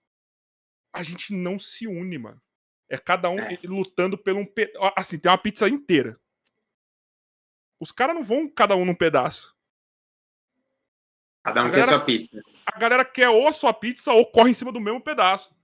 [1.00, 2.42] a gente não se une, mano.
[2.90, 3.58] É cada um É.
[3.66, 4.46] lutando por um.
[4.46, 4.72] Pe...
[4.96, 6.20] Assim, tem uma pizza inteira.
[7.80, 9.56] Os caras não vão cada um num pedaço.
[11.44, 12.42] Cada um A quer galera- sua pizza.
[12.66, 15.56] A galera quer ou a sua pizza ou corre em cima do mesmo pedaço.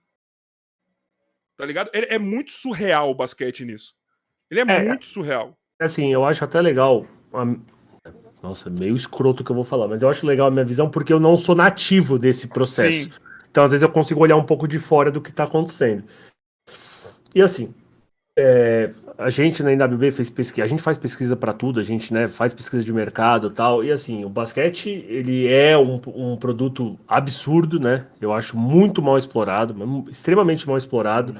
[1.58, 1.90] Tá ligado?
[1.94, 3.96] É, é muito surreal o basquete nisso.
[4.50, 4.84] Ele é, É.
[4.84, 5.58] muito surreal.
[5.80, 7.08] Assim, eu acho até legal.
[8.42, 11.12] Nossa, meio escroto que eu vou falar, mas eu acho legal a minha visão porque
[11.14, 13.06] eu não sou nativo desse processo.
[13.10, 13.14] Sim.
[13.54, 16.04] Então, às vezes, eu consigo olhar um pouco de fora do que está acontecendo.
[17.36, 17.72] E assim,
[18.36, 22.12] é, a gente na NWB fez pesquisa, a gente faz pesquisa para tudo, a gente
[22.12, 23.84] né, faz pesquisa de mercado tal.
[23.84, 28.08] E assim, o basquete ele é um, um produto absurdo, né?
[28.20, 29.76] Eu acho muito mal explorado,
[30.10, 31.36] extremamente mal explorado.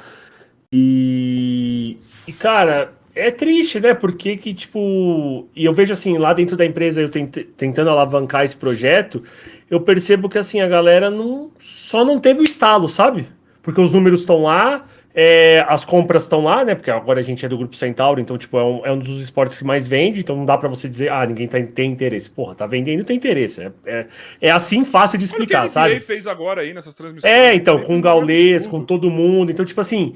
[0.72, 1.98] E,
[2.28, 3.94] e cara, é triste, né?
[3.94, 5.48] Porque que, tipo.
[5.56, 9.24] E eu vejo assim, lá dentro da empresa, eu tent- tentando alavancar esse projeto,
[9.70, 13.28] eu percebo que assim, a galera não, só não teve o estalo, sabe?
[13.62, 14.86] Porque os números estão lá,
[15.16, 16.76] é, as compras estão lá, né?
[16.76, 19.20] Porque agora a gente é do Grupo Centauro, então, tipo, é um, é um dos
[19.22, 22.30] esportes que mais vende, então não dá pra você dizer, ah, ninguém tá, tem interesse.
[22.30, 23.62] Porra, tá vendendo, tem interesse.
[23.62, 24.08] É, é,
[24.42, 26.00] é assim fácil de Olha o que a explicar, NBA sabe?
[26.02, 27.32] fez agora aí nessas transmissões.
[27.32, 29.52] É, então, Foi com o Gaulês, com todo mundo.
[29.52, 30.14] Então, tipo assim,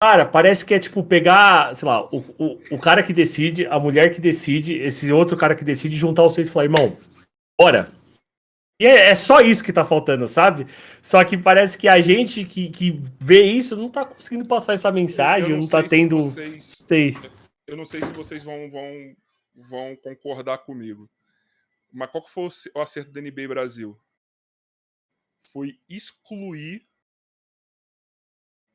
[0.00, 3.78] cara, parece que é tipo pegar, sei lá, o, o, o cara que decide, a
[3.78, 6.96] mulher que decide, esse outro cara que decide, juntar os seis e falar, irmão,
[7.60, 7.92] bora.
[8.80, 10.66] E é, é só isso que tá faltando, sabe?
[11.02, 14.92] Só que parece que a gente que, que vê isso não tá conseguindo passar essa
[14.92, 16.22] mensagem, Eu não, tá tendo.
[16.22, 17.16] vocês- Sei.
[17.66, 19.16] eu não sei se vocês vão, vão,
[19.56, 21.10] vão concordar comigo.
[21.92, 23.98] Mas qual que foi o ce- o acerto da NBA Brasil?
[25.52, 26.86] Foi excluir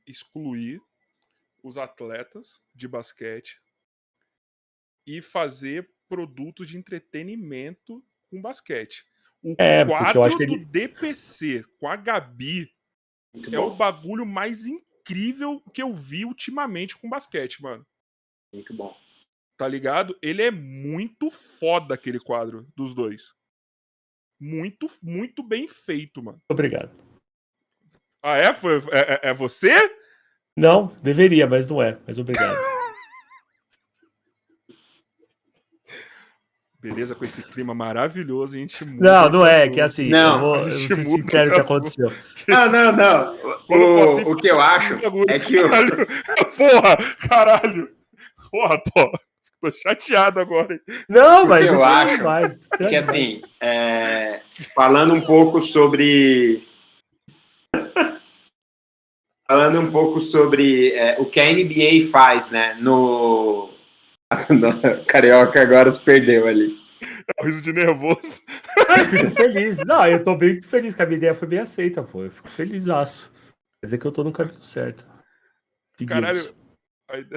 [0.05, 0.82] excluir
[1.64, 3.59] os atletas de basquete
[5.07, 9.05] e fazer produtos de entretenimento com basquete.
[9.41, 12.74] O É, porque eu quadro acho que do ele- DPC com a Gabi
[13.34, 13.78] Muito é o bom.
[13.78, 17.86] bagulho mais incrível que eu vi ultimamente com basquete, mano.
[18.53, 18.95] Muito bom.
[19.57, 20.18] Tá ligado?
[20.22, 23.34] Ele é muito foda aquele quadro dos dois.
[24.39, 26.41] Muito, muito bem feito, mano.
[26.49, 26.93] Obrigado.
[28.22, 28.53] Ah, é?
[28.53, 29.70] Foi, é, é- é você?
[30.56, 31.97] Não, deveria, mas não é.
[32.06, 32.58] Mas obrigado.
[36.80, 40.39] Beleza, com esse clima maravilhoso, a gente muda Não, não é, que assim, Não, eu
[40.41, 42.12] vou, eu vou ser sincero o que aconteceu.
[42.45, 43.36] Não, não, não.
[43.70, 44.95] Eu O, o que eu acho
[45.30, 46.08] é que o, Caralho,
[46.58, 46.97] porra,
[47.30, 47.89] caralho.
[48.51, 49.12] Porra, tô,
[49.62, 50.78] tô chateado agora.
[51.08, 52.68] Não, O mas que eu acho mais.
[52.89, 54.41] que assim, é,
[54.76, 56.68] falando um pouco sobre.
[59.54, 62.74] Falando um pouco sobre é, o que a NBA faz, né?
[62.82, 63.70] No.
[65.08, 66.76] Carioca agora se perdeu ali.
[67.38, 68.41] É um riso de nervoso.
[68.89, 69.78] Eu fico feliz.
[69.86, 72.24] Não, eu tô bem feliz que a minha ideia foi bem aceita, pô.
[72.24, 73.32] Eu fico felizaço.
[73.80, 75.06] Quer dizer que eu tô no caminho certo.
[75.95, 76.20] Seguimos.
[76.24, 76.56] Caralho.
[77.12, 77.28] Aí-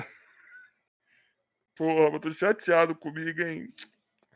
[1.76, 3.68] Porra, eu tô chateado comigo, hein?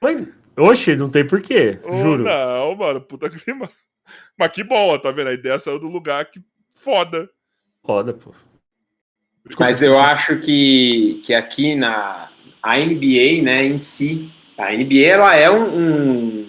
[0.02, 2.24] Mas, oxe, não tem porquê, Ô, juro.
[2.24, 3.70] Não, mano, puta clima.
[4.38, 5.28] Mas que bom, ó, tá vendo?
[5.28, 7.26] A ideia saiu do lugar que foda.
[7.84, 8.32] Foda, pô.
[9.58, 12.28] Mas eu acho que, que aqui na
[12.62, 16.48] a NBA, né, em si, a NBA ela é um, um-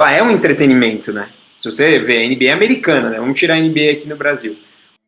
[0.00, 1.28] ela é um entretenimento, né?
[1.58, 3.18] Se você vê a NBA americana, né?
[3.18, 4.56] Vamos tirar a NBA aqui no Brasil.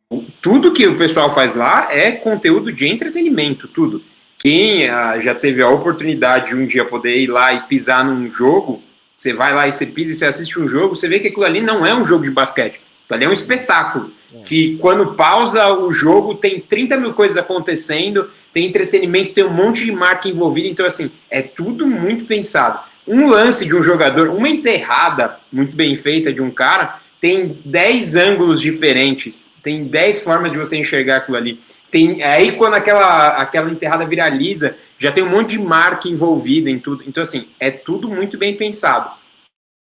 [0.09, 4.03] O- Tudo que o pessoal faz lá é conteúdo de entretenimento, tudo.
[4.37, 8.29] Quem ah, já teve a oportunidade de um dia poder ir lá e pisar num
[8.29, 8.83] jogo,
[9.17, 11.45] você vai lá e você pisa e você assiste um jogo, você vê que aquilo
[11.45, 12.79] ali não é um jogo de basquete.
[13.07, 14.11] Aquilo ali é um espetáculo.
[14.43, 19.85] Que quando pausa o jogo, tem 30 mil coisas acontecendo, tem entretenimento, tem um monte
[19.85, 20.67] de marca envolvida.
[20.67, 22.79] Então, assim, é tudo muito pensado.
[23.07, 28.15] Um lance de um jogador, uma enterrada muito bem feita de um cara, tem 10
[28.17, 31.59] ângulos diferentes, tem 10 formas de você enxergar aquilo ali.
[31.89, 36.77] Tem, aí, quando aquela, aquela enterrada viraliza, já tem um monte de marca envolvida em
[36.77, 37.03] tudo.
[37.07, 39.11] Então, assim, é tudo muito bem pensado.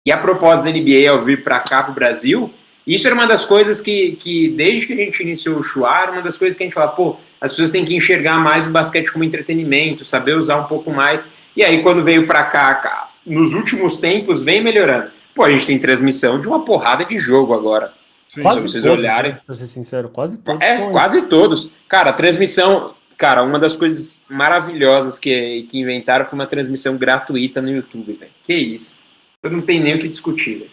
[0.04, 2.52] E a proposta da NBA ao vir para cá, para o Brasil,
[2.86, 6.12] isso era uma das coisas que, que, desde que a gente iniciou o Chua, era
[6.12, 8.70] uma das coisas que a gente fala, pô, as pessoas têm que enxergar mais o
[8.70, 11.34] basquete como entretenimento, saber usar um pouco mais.
[11.56, 15.10] E aí, quando veio para cá, nos últimos tempos, vem melhorando.
[15.34, 17.92] Pô, a gente tem transmissão de uma porrada de jogo agora.
[18.28, 19.36] Sim, Quase vocês todos, olharem.
[19.46, 20.66] Pra ser sincero, quase todos.
[20.66, 21.70] É, quase todos.
[21.88, 22.94] Cara, a transmissão.
[23.16, 28.32] Cara, uma das coisas maravilhosas que, que inventaram foi uma transmissão gratuita no YouTube, velho.
[28.42, 29.00] Que isso.
[29.42, 30.70] Eu não tem nem o que discutir, velho.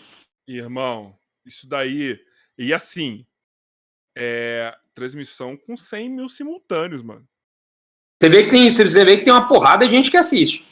[0.48, 1.14] Irmão,
[1.50, 2.20] isso daí.
[2.58, 3.26] E assim,
[4.18, 7.28] é transmissão com 100 mil simultâneos, mano.
[8.22, 10.66] Você vê que tem, você vê que tem uma porrada de gente que assiste.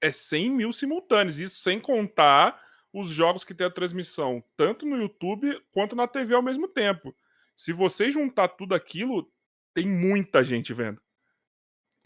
[0.00, 2.60] É 100 mil simultâneos, isso sem contar
[2.92, 7.14] os jogos que tem a transmissão, tanto no YouTube quanto na TV ao mesmo tempo.
[7.56, 9.30] Se você juntar tudo aquilo,
[9.74, 11.00] tem muita gente vendo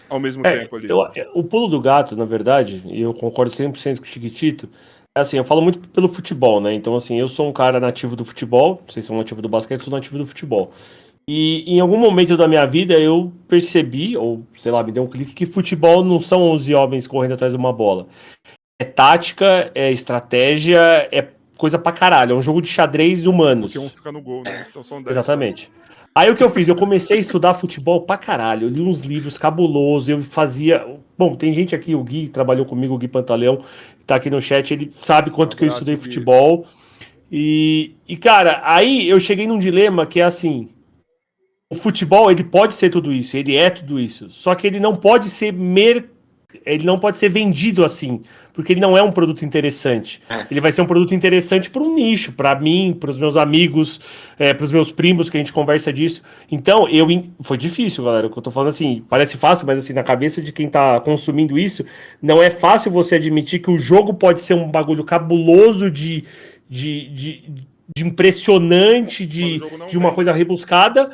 [0.08, 0.88] ao mesmo É, tempo ali.
[0.88, 0.98] eu-
[1.34, 4.68] o pulo do gato, na verdade, e eu concordo 100% com o Chiquitito,
[5.16, 6.72] assim, eu falo muito pelo futebol, né?
[6.74, 9.84] Então, assim, eu sou um cara nativo do futebol, vocês são nativo do basquete, eu
[9.84, 10.72] sou nativo do futebol.
[11.28, 15.06] E em algum momento da minha vida eu percebi, ou sei lá, me deu um
[15.06, 18.06] clique, que futebol não são 11 homens correndo atrás de uma bola.
[18.80, 20.80] É tática, é estratégia,
[21.12, 22.32] é coisa pra caralho.
[22.32, 23.72] É um jogo de xadrez humanos.
[23.72, 24.66] Porque um fica no gol, né?
[24.70, 25.14] Então são 10.
[25.14, 25.70] Exatamente.
[26.12, 26.66] Aí o que eu fiz?
[26.66, 28.66] Eu comecei a estudar futebol pra caralho.
[28.66, 30.84] Eu li uns livros cabulosos, eu fazia.
[31.16, 33.58] Bom, tem gente aqui, o Gui trabalhou comigo, o Gui Pantaleão,
[34.10, 36.66] tá aqui no chat, ele sabe quanto que eu estudei futebol.
[37.30, 40.68] E, e, cara, aí eu cheguei num dilema que é assim.
[41.70, 44.28] O futebol, ele pode ser tudo isso, ele é tudo isso.
[44.30, 46.10] Só que ele não pode ser mer...
[46.64, 48.22] ele não pode ser vendido assim,
[48.52, 50.20] porque ele não é um produto interessante.
[50.28, 50.46] É.
[50.50, 54.00] Ele vai ser um produto interessante para um nicho, para mim, para os meus amigos,
[54.36, 56.22] para os meus primos que a gente conversa disso.
[56.50, 57.06] Então, eu
[57.40, 58.26] foi difícil, galera.
[58.26, 61.00] O que eu tô falando assim, parece fácil, mas assim, na cabeça de quem tá
[61.00, 61.84] consumindo isso,
[62.20, 66.24] não é fácil você admitir que o jogo pode ser um bagulho cabuloso de
[66.70, 67.44] de, de,
[67.96, 70.14] de impressionante, de, de uma vem.
[70.14, 71.10] coisa rebuscada,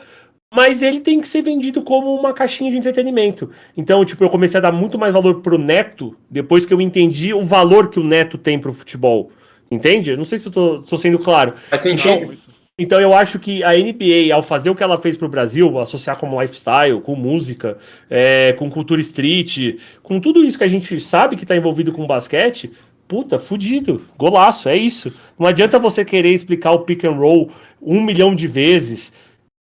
[0.57, 3.51] mas ele tem que ser vendido como uma caixinha de entretenimento.
[3.77, 7.35] Então, tipo, eu comecei a dar muito mais valor pro Neto depois que eu entendi
[7.35, 9.31] o valor que o Neto tem pro futebol.
[9.71, 10.13] Entende?
[10.13, 11.53] Eu não sei se eu tô, tô sendo claro.
[11.69, 12.29] Faz sentido.
[12.29, 12.39] Não,
[12.79, 16.17] Então eu acho que a NBA, ao fazer o que ela fez pro Brasil, associar
[16.17, 17.77] como lifestyle, com música,
[18.09, 22.07] é, com cultura street, com tudo isso que a gente sabe que tá envolvido com
[22.07, 22.71] basquete,
[23.07, 25.13] puta, fudido, golaço, é isso.
[25.39, 27.51] Não adianta você querer explicar o pick and roll
[27.83, 29.13] um milhão de vezes.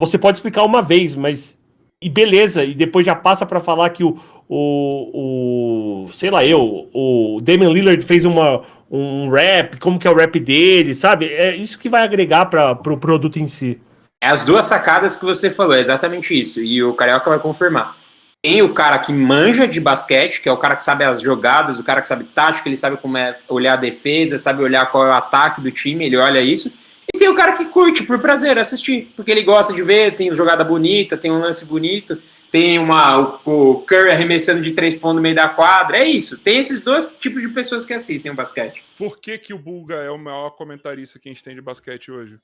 [0.07, 1.57] Você pode explicar uma vez, mas.
[2.03, 6.13] E beleza, e depois já passa pra falar que o, o, o.
[6.13, 10.41] Sei lá, eu, o Damian Lillard fez uma, um rap, como que é o rap
[10.41, 11.27] dele, sabe?
[11.27, 13.81] É isso que vai agregar para pro produto em si.
[14.21, 16.61] É as duas sacadas que você falou, é exatamente isso.
[16.61, 17.97] E o Carioca vai confirmar.
[18.43, 21.79] Tem o cara que manja de basquete, que é o cara que sabe as jogadas,
[21.79, 25.07] o cara que sabe tática, ele sabe como é olhar a defesa, sabe olhar qual
[25.07, 26.73] é o ataque do time, ele olha isso.
[27.15, 30.35] E tem o cara que curte por prazer assistir, porque ele gosta de ver, tem
[30.35, 35.17] jogada bonita, tem um lance bonito, tem uma, o, o Curry arremessando de três pontos
[35.17, 36.39] no meio da quadra, é isso.
[36.39, 38.83] Tem esses dois tipos de pessoas que assistem o basquete.
[38.97, 42.11] Por que, que o Bulga é o maior comentarista que a gente tem de basquete
[42.11, 42.41] hoje?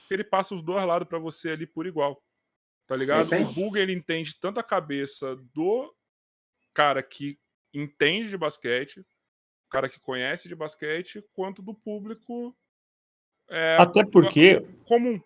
[0.00, 2.22] Porque ele passa os dois lados pra você ali por igual.
[2.86, 3.22] Tá ligado?
[3.32, 5.94] É o Bulga ele entende tanto a cabeça do
[6.74, 7.38] cara que
[7.72, 9.02] entende de basquete,
[9.70, 12.54] cara que conhece de basquete, quanto do público
[13.50, 15.20] é, Até porque comum.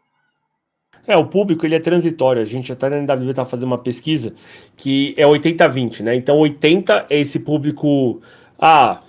[1.07, 2.41] É, o público ele é transitório.
[2.41, 4.33] A gente até na NWB tá fazendo uma pesquisa
[4.77, 6.15] que é 80-20, né?
[6.15, 8.23] Então 80 é esse público.
[8.59, 9.03] Ah,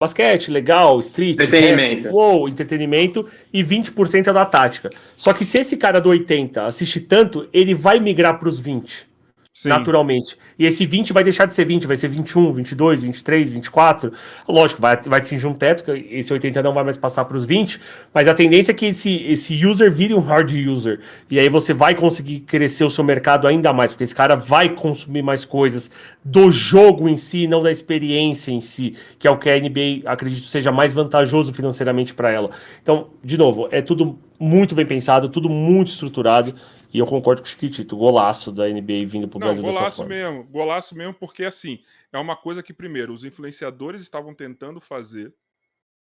[0.00, 2.06] basquete, legal, street, Entretenimento.
[2.06, 4.90] rap, uou, entretenimento, e 20% é da tática.
[5.16, 9.06] Só que se esse cara do 80 assiste tanto, ele vai migrar para os 20.
[9.54, 9.68] Sim.
[9.68, 10.36] naturalmente.
[10.58, 14.12] E esse 20 vai deixar de ser 20, vai ser 21, 22, 23, 24.
[14.48, 17.44] Lógico, vai, vai atingir um teto, que esse 80 não vai mais passar para os
[17.44, 17.80] 20,
[18.12, 20.98] mas a tendência é que esse, esse user vire um hard user.
[21.30, 24.70] E aí você vai conseguir crescer o seu mercado ainda mais, porque esse cara vai
[24.70, 25.88] consumir mais coisas
[26.24, 30.02] do jogo em si, não da experiência em si, que é o que a NBA,
[30.06, 32.50] acredito, seja mais vantajoso financeiramente para ela.
[32.82, 36.54] Então, de novo, é tudo muito bem pensado, tudo muito estruturado.
[36.94, 39.96] E eu concordo com o Chiquitito, golaço da NBA vindo pro Não, Brasil dessa golaço
[39.96, 40.14] forma.
[40.14, 40.44] mesmo.
[40.44, 41.82] Golaço mesmo, porque assim,
[42.12, 45.34] é uma coisa que, primeiro, os influenciadores estavam tentando fazer.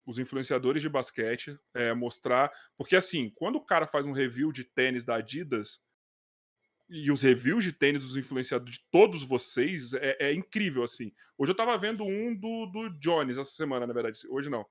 [0.04, 2.50] Os influenciadores de basquete, é, mostrar.
[2.76, 5.80] Porque assim, quando o cara faz um review de tênis da Adidas,
[6.86, 11.10] e os reviews de tênis dos influenciadores de todos vocês é, é incrível, assim.
[11.38, 14.18] Hoje eu tava vendo um do, do Jones essa semana, na verdade.
[14.28, 14.66] Hoje não.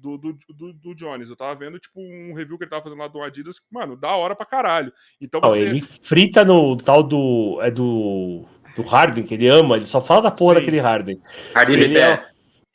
[0.00, 1.28] Do, do, do, do Jones.
[1.28, 3.56] Eu tava vendo, tipo, um review que ele tava fazendo lá do Adidas.
[3.70, 4.92] Mano, da hora pra caralho.
[5.20, 5.62] Então Não, você.
[5.64, 7.58] ele frita no tal do.
[7.62, 8.44] É do.
[8.76, 10.60] Do Harden, que ele ama, ele só fala da porra Sim.
[10.60, 11.20] daquele Harden.
[11.52, 12.24] Hardy Ele é-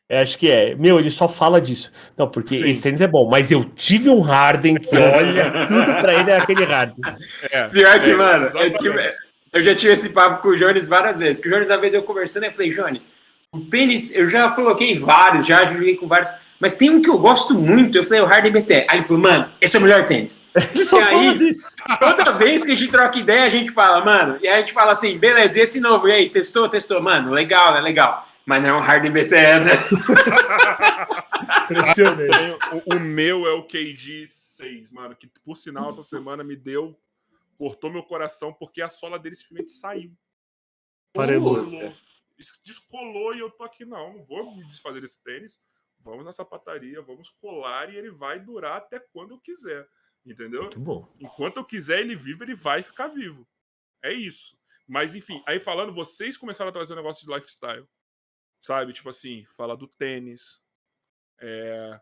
[0.10, 0.76] É, acho que é.
[0.76, 1.90] Meu, ele só fala disso.
[2.18, 2.70] Não, porque Sim.
[2.70, 6.38] esse tênis é bom, mas eu tive um Harden que olha, tudo pra ele é
[6.38, 6.98] aquele Harden.
[7.50, 9.14] É, Pior que, é, mano, eu, tive-
[9.54, 11.42] eu já tive esse papo com o Jones várias vezes.
[11.42, 13.14] Que o Jones, uma vez eu conversando, eu falei, Jones,
[13.54, 16.30] o tênis, eu já coloquei vários, já joguei com vários,
[16.60, 17.98] mas tem um que eu gosto muito.
[17.98, 18.88] Eu falei, o Harden BT.
[18.90, 20.48] Aí ele falou, mano, esse é o melhor tênis.
[20.74, 21.38] Ele só E aí?
[21.38, 21.76] disso.
[22.00, 24.72] Toda vez que a gente troca ideia, a gente fala, mano, e aí a gente
[24.72, 26.08] fala assim, beleza, e esse novo?
[26.08, 27.02] E aí, testou, testou?
[27.02, 27.82] Mano, legal, né?
[27.82, 28.26] Legal.
[28.46, 29.72] Mas não é um Harden BTE, né?
[31.70, 32.58] Impressionante.
[32.86, 36.96] O, o meu é o KD 6, mano, que por sinal essa semana me deu
[37.58, 40.12] cortou meu coração porque a sola dele simplesmente saiu.
[41.16, 41.72] Farelou.
[42.66, 45.62] Descolou, e eu tô aqui, não, não vou me desfazer desse tênis.
[46.00, 49.88] Vamos na sapataria, vamos colar e ele vai durar até quando eu quiser.
[50.26, 50.64] Entendeu?
[50.64, 51.14] Muito bom.
[51.20, 53.48] Enquanto eu quiser ele vivo, ele vai ficar vivo.
[54.02, 54.58] É isso.
[54.88, 57.88] Mas enfim, aí falando, vocês começaram a trazer um negócio de lifestyle.
[58.60, 58.94] Sabe?
[58.94, 60.62] Tipo assim, falar do tênis.
[61.40, 62.00] É,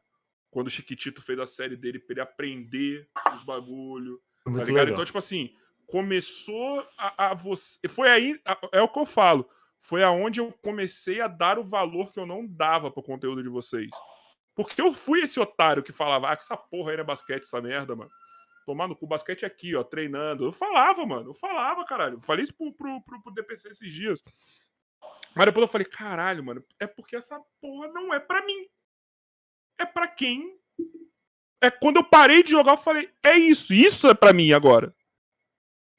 [0.49, 4.21] quando o Chiquitito fez a série dele pra ele aprender os bagulho.
[4.43, 4.77] Tá Muito ligado?
[4.85, 4.93] legal.
[4.93, 5.55] Então, tipo assim,
[5.87, 7.87] começou a, a você.
[7.87, 8.39] Foi aí.
[8.45, 9.49] a- é o que eu falo.
[9.81, 13.49] Foi aonde eu comecei a dar o valor que eu não dava pro conteúdo de
[13.49, 13.89] vocês.
[14.55, 17.59] Porque eu fui esse otário que falava, ah, essa porra aí não é basquete, essa
[17.59, 18.11] merda, mano.
[18.63, 20.45] Tomar no cu, basquete é aqui, ó, treinando.
[20.45, 21.31] Eu falava, mano.
[21.31, 22.15] Eu falava, caralho.
[22.15, 24.21] Eu falei isso pro, pro, pro, pro DPC esses dias.
[25.35, 28.67] Mas depois eu falei, caralho, mano, é porque essa porra não é pra mim.
[29.79, 30.59] É pra quem.
[31.59, 34.95] É quando eu parei de jogar, eu falei, é isso, isso é pra mim agora.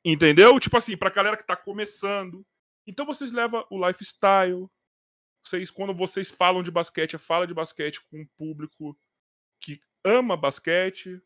[0.04, 0.58] Entendeu?
[0.60, 2.46] Tipo assim, pra galera que tá começando.
[2.86, 4.68] Então vocês levam o lifestyle.
[5.44, 8.98] Vocês, quando vocês falam de basquete, fala de basquete com um público
[9.60, 11.20] que ama basquete.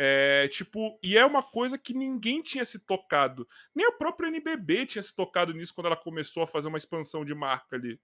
[0.00, 3.48] É, tipo, e é uma coisa que ninguém tinha se tocado.
[3.74, 7.24] Nem a própria NBB tinha se tocado nisso quando ela começou a fazer uma expansão
[7.24, 8.00] de marca ali.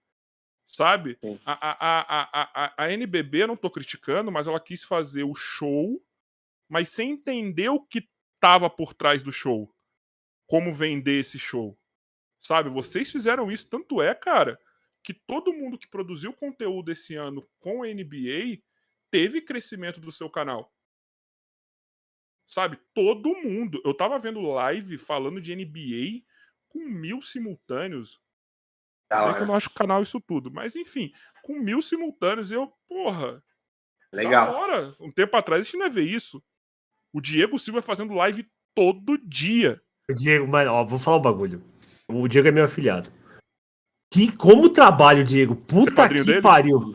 [0.67, 1.19] Sabe?
[1.45, 5.35] A, a, a, a, a NBB, eu não tô criticando, mas ela quis fazer o
[5.35, 6.05] show,
[6.69, 8.09] mas sem entender o que
[8.41, 9.73] tava por trás do show.
[10.49, 11.79] Como vender esse show.
[12.45, 12.69] Sabe?
[12.69, 14.61] Vocês fizeram isso, tanto é, cara,
[15.03, 18.63] que todo mundo que produziu conteúdo esse ano com a NBA
[19.11, 20.71] teve crescimento do seu canal.
[22.47, 22.79] Sabe?
[22.93, 23.81] Todo mundo.
[23.83, 26.23] Eu tava vendo live falando de NBA
[26.69, 28.21] com mil simultâneos.
[29.09, 32.51] Da Não é que eu não acho canal isso tudo, mas enfim, com mil simultâneos,
[32.51, 33.43] eu, porra,
[34.13, 34.55] Legal.
[34.55, 34.95] hora.
[35.01, 36.43] Um tempo atrás a gente não ia ver isso.
[37.11, 39.81] O Diego Silva fazendo live todo dia.
[40.11, 41.74] O Diego, mas, ó, vou falar o bagulho.
[42.11, 43.11] O Diego é meu afilhado.
[44.13, 45.57] Que, como trabalho, Diego?
[45.57, 46.41] Puta que dele?
[46.41, 46.95] pariu.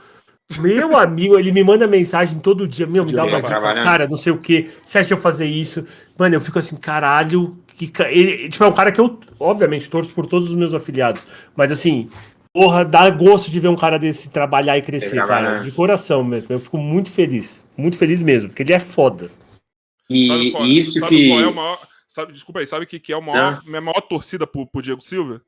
[0.57, 2.87] Meu amigo, ele me manda mensagem todo dia.
[2.87, 4.71] Meu, me dá uma dica, cara, não sei o que.
[4.83, 5.85] Você acha eu fazer isso?
[6.17, 7.57] Mano, eu fico assim, caralho.
[7.67, 11.27] Que, ele, tipo, é um cara que eu, obviamente, torço por todos os meus afiliados.
[11.55, 12.09] Mas assim,
[12.51, 15.27] porra, dá gosto de ver um cara desse trabalhar e crescer, cara.
[15.27, 15.63] trabalha.
[15.63, 16.47] De coração mesmo.
[16.49, 17.63] Eu fico muito feliz.
[17.77, 19.29] Muito feliz mesmo, porque ele é foda.
[20.09, 21.27] E Sabe qual, isso sabe que.
[21.29, 21.88] qual é o maior.
[22.09, 24.99] Sabe, desculpa aí, sabe o que, que é maior, minha maior torcida pro, pro Diego
[24.99, 25.43] Silva?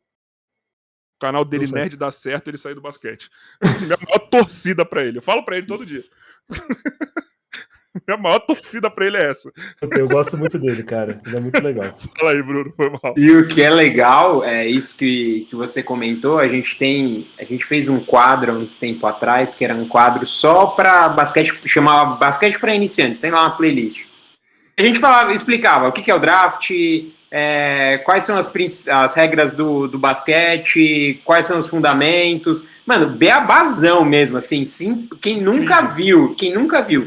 [1.17, 1.65] O canal dele.
[1.65, 3.31] Nerd, dá certo ele sair do basquete.
[3.81, 5.17] minha maior torcida pra ele.
[5.17, 6.05] Eu falo pra ele todo dia.
[8.07, 9.51] minha maior torcida pra ele é essa.
[9.81, 11.19] Eu, gosto muito dele, cara.
[11.25, 11.97] Ele é muito legal.
[12.19, 13.15] Fala aí, Bruno, foi mal.
[13.17, 17.43] E o que é legal, é isso que, que você comentou, a gente tem, a
[17.43, 21.59] gente fez um quadro há um tempo atrás, que era um quadro só para basquete,
[21.67, 24.10] chamava Basquete para Iniciantes, tem lá uma playlist.
[24.81, 26.71] A gente falava, explicava o que, que é o draft,
[27.29, 28.51] é, quais são as,
[28.87, 32.63] as regras do, do basquete, quais são os fundamentos.
[32.83, 37.05] Mano, beabazão mesmo, assim, sim, quem nunca viu, quem nunca viu.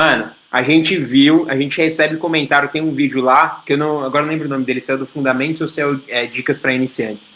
[0.00, 4.04] Mano, a gente viu, a gente recebe comentário, tem um vídeo lá, que eu não,
[4.04, 6.26] agora não lembro o nome dele, se é o do Fundamentos ou se é, é
[6.26, 7.28] Dicas para Iniciantes.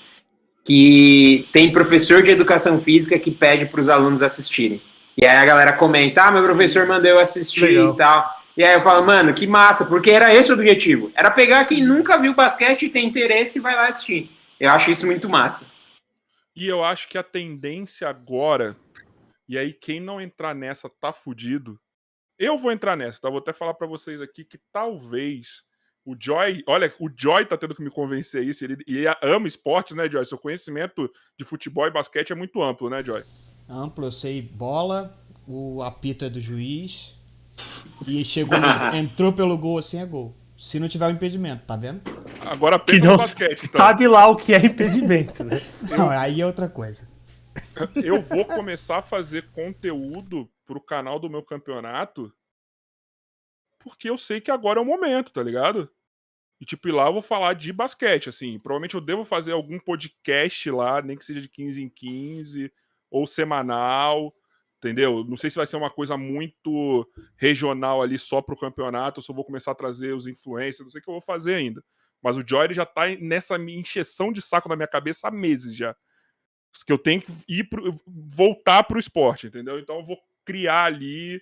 [0.64, 4.80] Que tem professor de educação física que pede para os alunos assistirem.
[5.20, 7.92] E aí a galera comenta: ah, meu professor mandou eu assistir Legal.
[7.92, 8.41] e tal.
[8.56, 11.10] E aí eu falo, mano, que massa, porque era esse o objetivo.
[11.14, 14.30] Era pegar quem nunca viu basquete e tem interesse e vai lá assistir.
[14.60, 15.72] Eu acho isso muito massa.
[16.54, 18.76] E eu acho que a tendência agora,
[19.48, 21.80] e aí quem não entrar nessa tá fudido.
[22.38, 23.30] Eu vou entrar nessa, tá?
[23.30, 25.62] Vou até falar pra vocês aqui que talvez
[26.04, 29.46] o Joy, olha, o Joy tá tendo que me convencer isso, ele, e ele ama
[29.46, 30.26] esportes, né, Joy?
[30.26, 33.22] Seu conhecimento de futebol e basquete é muito amplo, né, Joy?
[33.68, 37.21] Amplo, eu sei bola, o apito é do juiz.
[38.06, 40.36] E chegou no, entrou pelo gol assim é gol.
[40.56, 42.00] Se não tiver o impedimento, tá vendo?
[42.46, 43.80] Agora Que pensa não no basquete, então.
[43.80, 45.56] sabe lá o que é impedimento, né?
[45.96, 47.08] Não, aí é outra coisa.
[47.96, 52.32] eu vou começar a fazer conteúdo pro canal do meu campeonato
[53.82, 55.90] porque eu sei que agora é o momento, tá ligado?
[56.60, 58.58] E tipo, e lá eu vou falar de basquete, assim.
[58.58, 62.72] Provavelmente eu devo fazer algum podcast lá, nem que seja de 15 em 15
[63.10, 64.32] ou semanal,
[64.82, 65.24] entendeu?
[65.24, 69.30] Não sei se vai ser uma coisa muito regional ali só pro campeonato, ou se
[69.30, 71.82] eu vou começar a trazer os influencers, não sei o que eu vou fazer ainda.
[72.22, 75.94] Mas o Joy já tá nessa encheção de saco na minha cabeça há meses já
[76.86, 79.78] que eu tenho que ir pro, voltar pro esporte, entendeu?
[79.78, 81.40] Então eu vou criar ali.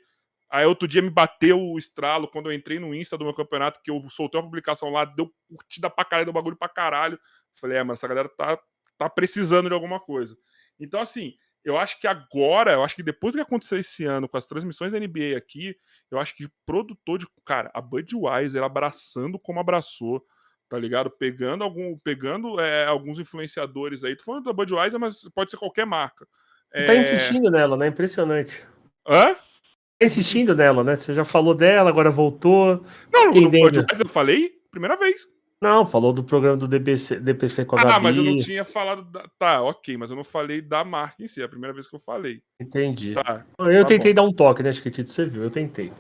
[0.51, 3.81] Aí outro dia me bateu o estralo quando eu entrei no Insta do meu campeonato,
[3.83, 7.19] que eu soltei uma publicação lá, deu curtida pra caralho, deu bagulho pra caralho.
[7.55, 8.59] Falei, é, mano, essa galera tá,
[8.99, 10.37] tá precisando de alguma coisa.
[10.79, 11.35] Então, assim,
[11.65, 14.47] eu acho que agora, eu acho que depois do que aconteceu esse ano com as
[14.47, 15.77] transmissões da NBA aqui,
[16.11, 17.27] eu acho que produtor de.
[17.45, 20.25] Cara, a Budweiser abraçando como abraçou,
[20.69, 21.11] tá ligado?
[21.11, 24.17] Pegando algum, pegando é, alguns influenciadores aí.
[24.17, 26.27] Tô falando da Budweiser, mas pode ser qualquer marca.
[26.73, 27.89] Tá É, insistindo nela, né?
[27.89, 28.65] Impressionante.
[29.07, 29.35] Hã?
[29.35, 30.97] Tá insistindo nela, né?
[30.97, 32.85] Você já falou dela, agora voltou.
[33.13, 33.83] Não, no Entendendo.
[33.83, 35.27] Budweiser eu falei primeira vez.
[35.63, 37.93] Não, falou do programa do DPC, DPC com a Gabi.
[37.95, 39.05] Ah, mas eu não tinha falado.
[39.05, 39.29] Da...
[39.39, 41.43] Tá, ok, mas eu não falei da marca em si.
[41.43, 42.41] É a primeira vez que eu falei.
[42.59, 43.13] Entendi.
[43.13, 43.45] Tá.
[43.59, 45.13] Eu Tá tentei dar um toque, né, Chiquitito?
[45.13, 45.93] Você viu, eu tentei.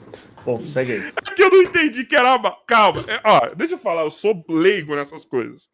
[0.47, 1.01] Bom, segue aí.
[1.09, 2.39] É que eu não entendi que era.
[2.67, 5.69] Calma, é, ó, deixa eu falar, eu sou leigo nessas coisas.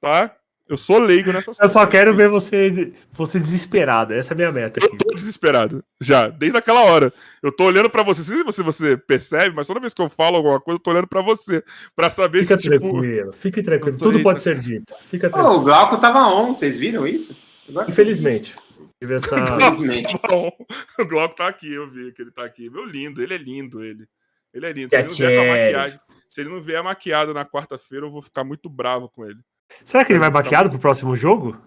[0.00, 0.34] Tá?
[0.68, 1.72] Eu sou leigo nessas Eu coisas.
[1.72, 4.12] só quero ver você, você desesperado.
[4.12, 4.98] Essa é a minha meta Eu aqui.
[4.98, 7.12] tô desesperado, já, desde aquela hora.
[7.42, 8.20] Eu tô olhando pra você.
[8.20, 10.82] Não sei se você, você percebe, mas toda vez que eu falo alguma coisa, eu
[10.82, 11.64] tô olhando pra você.
[11.96, 12.78] Pra saber Fica se, tipo.
[12.78, 13.96] tranquilo, fique tranquilo.
[13.96, 14.94] Eu Tudo aí, pode tá- ser dito.
[15.06, 15.56] Fica tranquilo.
[15.56, 17.40] o Glauco tava on, vocês viram isso?
[17.68, 18.54] Agora- Infelizmente.
[19.00, 19.38] Tive essa.
[19.38, 20.18] Infelizmente.
[20.18, 20.36] Tá.
[20.36, 22.68] O Glauco tá aqui, eu vi que ele tá aqui.
[22.68, 24.06] Meu lindo, ele é lindo, ele.
[24.52, 24.90] Ele é lindo.
[24.90, 28.10] Se ele não vier com a maquiagem, se ele não vier maquiado na quarta-feira, eu
[28.10, 29.38] vou ficar muito bravo com ele.
[29.84, 31.58] Será que ele vai maquiado pro próximo jogo?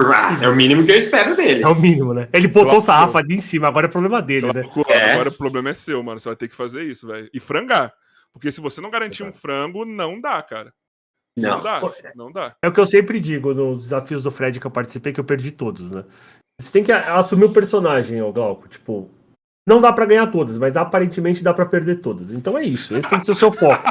[0.00, 1.62] Ah, é o mínimo que eu espero dele.
[1.62, 2.28] É o mínimo, né?
[2.32, 4.62] Ele botou o sarrafo ali em cima, agora é problema dele, né?
[4.88, 5.12] É.
[5.12, 6.18] Agora o problema é seu, mano.
[6.18, 7.30] Você vai ter que fazer isso, velho.
[7.32, 7.92] E frangar.
[8.32, 10.72] Porque se você não garantir um frango, não dá, cara.
[11.36, 11.62] Não, Não.
[11.62, 11.94] dá.
[12.14, 12.56] Não dá.
[12.62, 15.24] É o que eu sempre digo nos desafios do Fred que eu participei, que eu
[15.24, 16.04] perdi todos, né?
[16.60, 18.68] Você tem que assumir o personagem, ô Glauco.
[18.68, 19.10] Tipo,
[19.66, 22.30] não dá pra ganhar todas, mas aparentemente dá pra perder todas.
[22.30, 22.94] Então é isso.
[22.94, 23.82] Esse tem que ser o seu foco.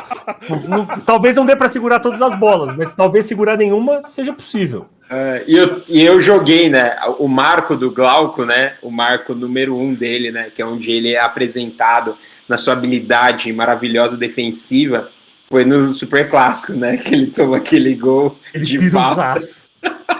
[1.03, 4.85] Talvez não dê pra segurar todas as bolas, mas talvez segurar nenhuma seja possível.
[5.09, 6.95] É, e, eu, e eu joguei, né?
[7.17, 8.75] O marco do Glauco, né?
[8.83, 10.51] O marco número um dele, né?
[10.53, 12.15] Que é onde ele é apresentado
[12.47, 15.09] na sua habilidade maravilhosa defensiva.
[15.49, 16.97] Foi no Super Clássico, né?
[16.97, 19.39] Que ele toma aquele gol Ele de falta.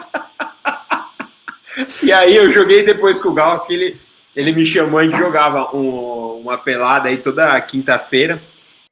[2.04, 4.00] E aí eu joguei depois com o que ele,
[4.36, 8.42] ele me chamou, a gente jogava um- uma pelada aí toda quinta-feira.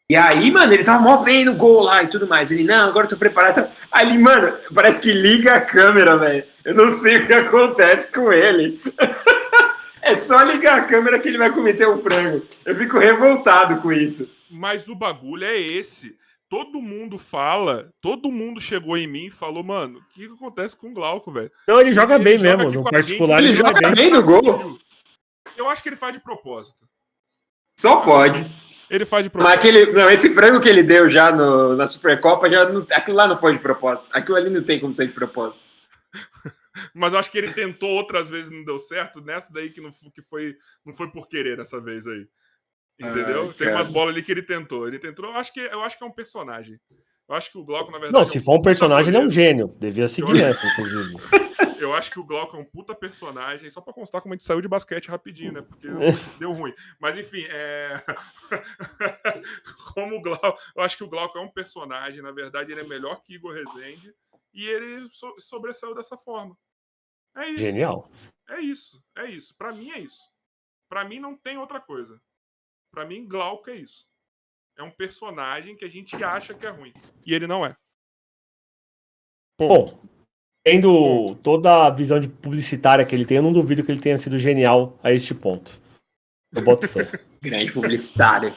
[0.09, 2.51] E aí, mano, ele tava mó bem no gol lá e tudo mais.
[2.51, 3.69] Ele, não, agora eu tô preparado.
[3.89, 6.43] Aí ele, mano, parece que liga a câmera, velho.
[6.65, 8.79] Eu não sei o que acontece com ele.
[10.01, 12.45] é só ligar a câmera que ele vai cometer o frango.
[12.65, 14.29] Eu fico revoltado com isso.
[14.49, 16.13] Mas o bagulho é esse.
[16.49, 20.89] Todo mundo fala, todo mundo chegou em mim e falou, mano, o que, acontece com
[20.89, 21.49] o Glauco, velho?
[21.65, 22.71] Não, ele joga Ele bem joga mesmo.
[22.83, 23.95] No particular, gente, ele, ele joga joga bem.
[23.95, 24.77] bem no gol.
[25.57, 26.87] Eu acho que ele faz de propósito.
[27.79, 28.39] Só pode.
[28.89, 29.57] Ele faz de Mas propósito.
[29.57, 33.27] aquele, não, esse frango que ele deu já no, na Supercopa, já não, aquilo lá
[33.27, 34.09] não foi de propósito.
[34.13, 35.63] Aquilo ali não tem como ser de propósito.
[36.93, 39.21] Mas eu acho que ele tentou outras vezes e não deu certo.
[39.21, 42.27] Nessa daí que, não, que foi, não foi por querer dessa vez aí.
[42.99, 43.47] Entendeu?
[43.47, 44.87] Ai, Tem umas bolas ali que ele tentou.
[44.87, 45.25] Ele tentou.
[45.25, 46.79] Eu acho que, eu acho que é um personagem.
[47.31, 48.13] Eu acho que o Glauco, na verdade.
[48.13, 49.69] Não, é se for um personagem, ele é um gênio.
[49.79, 51.15] Devia seguir Eu- essa, inclusive.
[51.79, 54.45] Eu acho que o Glauco é um puta personagem, só pra constar como a gente
[54.45, 55.61] saiu de basquete rapidinho, né?
[55.61, 55.87] Porque
[56.37, 56.73] deu ruim.
[56.99, 58.03] Mas enfim, é.
[59.93, 60.59] como o Glauco.
[60.75, 63.53] Eu acho que o Glauco é um personagem, na verdade, ele é melhor que Igor
[63.53, 64.13] Rezende.
[64.53, 66.57] E ele so- sobressaiu dessa forma.
[67.35, 67.63] É isso.
[67.63, 68.11] Genial.
[68.49, 69.01] É isso.
[69.17, 69.55] É isso.
[69.57, 70.23] Pra mim é isso.
[70.89, 72.21] Pra mim não tem outra coisa.
[72.91, 74.05] Pra mim, Glauco é isso.
[74.81, 76.91] É um personagem que a gente acha que é ruim.
[77.23, 77.75] E ele não é.
[79.59, 80.01] Bom,
[80.65, 84.17] tendo toda a visão de publicitária que ele tem, eu não duvido que ele tenha
[84.17, 85.79] sido genial a este ponto.
[86.51, 87.11] Eu boto fé.
[87.39, 88.55] Grande publicitário.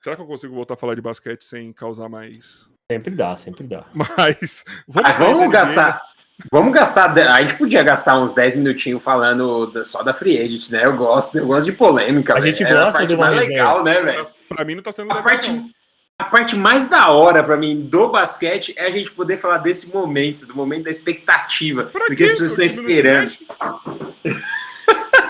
[0.00, 2.70] Será que eu consigo voltar a falar de basquete sem causar mais.
[2.88, 3.84] sempre dá, sempre dá.
[3.92, 4.64] mais.
[4.86, 5.52] Mas vamos NBA?
[5.52, 6.13] gastar.
[6.50, 7.16] Vamos gastar.
[7.16, 10.84] A gente podia gastar uns 10 minutinhos falando só da Free Agent, né?
[10.84, 12.32] Eu gosto, eu gosto de polêmica.
[12.32, 12.46] A velho.
[12.54, 13.58] gente É a gosta parte de uma mais resenha.
[13.62, 14.26] legal, né, velho?
[14.48, 15.22] Pra mim não tá sendo A legal.
[15.30, 15.70] parte, não.
[16.18, 19.92] a parte mais da hora pra mim do basquete é a gente poder falar desse
[19.94, 23.30] momento, do momento da expectativa, Pra do que as pessoas estão esperando.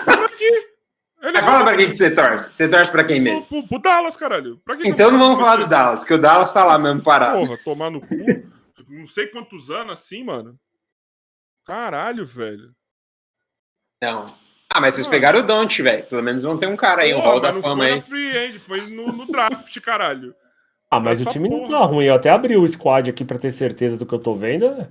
[0.05, 0.69] pra quê?
[1.21, 2.53] Ele Mas fala pra quem que você torce.
[2.53, 3.45] Você torce pra quem mesmo?
[3.45, 4.59] Pro, pro Dallas, caralho.
[4.83, 5.67] Então não vamos falar do?
[5.67, 7.39] Dallas, porque o Dallas tá lá mesmo parado.
[7.39, 8.15] Porra, tomar no cu.
[8.87, 10.55] Não sei quantos anos assim, mano.
[11.65, 12.71] Caralho, velho.
[14.03, 14.25] Não.
[14.71, 15.09] Ah, mas vocês Ah.
[15.09, 16.05] pegaram o Don't, velho.
[16.05, 18.01] Pelo menos vão ter um cara aí, um hall da não fama foi aí.
[18.01, 20.35] free end, foi no, no draft, caralho.
[20.91, 21.79] Ah, mas Essa o time não porra.
[21.79, 22.05] tá ruim.
[22.05, 24.65] Eu até abri o squad aqui pra ter certeza do que eu tô vendo.
[24.65, 24.87] É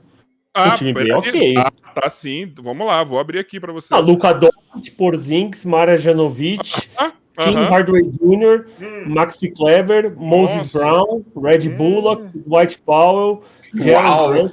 [0.55, 1.55] Ah, um time bem pera- ok.
[1.59, 1.71] Ah,
[2.01, 2.53] tá sim.
[2.61, 3.95] Vamos lá, vou abrir aqui pra você.
[3.95, 7.69] Ah, Luka Doncic, Porzingis, Mara Janovic, Ah, Tim aham.
[7.69, 10.79] Hardaway Jr., Hum, Maxi Kleber, Moses Nossa.
[10.79, 11.77] Brown, Red Hum.
[11.77, 13.43] Bullock, White Powell,
[13.75, 14.49] Jalen Uau.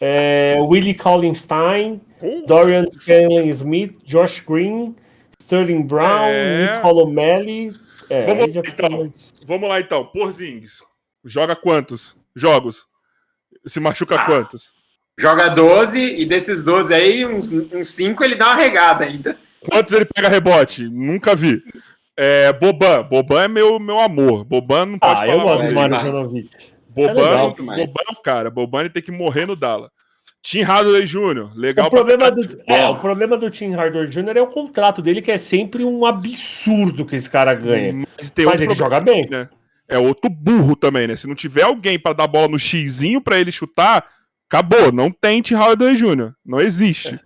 [0.00, 2.00] É, Willie Collinstein.
[2.46, 4.94] Dorian Scanlon Smith, Josh Green,
[5.40, 6.76] Sterling Brown, É.
[6.82, 7.72] Nick O'Malley.
[8.08, 9.12] É, Vamos então.
[9.46, 10.06] Vamos lá então.
[10.06, 10.82] Porzingis.
[11.24, 12.86] Joga quantos jogos?
[13.66, 14.26] Se machuca Ah.
[14.26, 14.72] quantos?
[15.18, 19.38] Joga 12 e desses 12 aí, uns, uns 5 ele dá uma regada ainda.
[19.60, 20.88] Quantos ele pega rebote?
[20.88, 21.62] Nunca vi.
[22.16, 23.02] É, Boban.
[23.04, 24.44] Boban é meu, meu amor.
[24.44, 26.50] Boban não pode Ah, falar eu gosto do dele.
[26.96, 27.16] Mara demais.
[27.16, 27.16] Janovic.
[27.16, 27.90] Boban, legal Boban demais.
[28.08, 28.50] é o cara.
[28.50, 29.90] Boban tem que morrer no Dallas.
[30.42, 34.36] Tim Hardaway Jr., legal O problema, pra do, é, o problema do Tim Hardaway Jr.
[34.36, 37.94] é o contrato dele, que é sempre um absurdo que esse cara ganha.
[37.94, 39.26] Mas, tem Mas ele joga bem.
[39.30, 39.48] né?
[39.88, 41.16] É outro burro também, né?
[41.16, 44.04] Se não tiver alguém pra dar bola no xizinho pra ele chutar,
[44.46, 44.92] acabou.
[44.92, 46.32] Não tem Tim Hardaway Jr.
[46.44, 47.18] Não existe.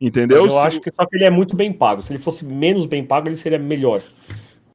[0.00, 0.44] Entendeu?
[0.44, 2.02] Mas eu acho que só que ele é muito bem pago.
[2.02, 3.98] Se ele fosse menos bem pago, ele seria melhor.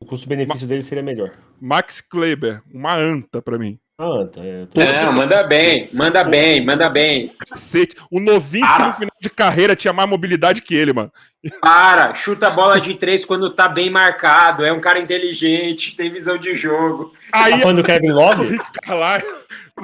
[0.01, 1.31] O custo-benefício dele seria melhor.
[1.59, 3.79] Max Kleber, uma anta pra mim.
[3.99, 4.41] Ah, tá.
[4.43, 7.33] é, tô- Não, manda bem, manda bem, manda bem.
[7.49, 7.95] Cacete.
[8.11, 8.87] O Novinsky Para.
[8.87, 11.11] no final de carreira tinha mais mobilidade que ele, mano.
[11.59, 14.63] Para, chuta a bola de três quando tá bem marcado.
[14.63, 17.11] É um cara inteligente, tem visão de jogo.
[17.31, 18.59] Tá Aí falando do Kevin Love?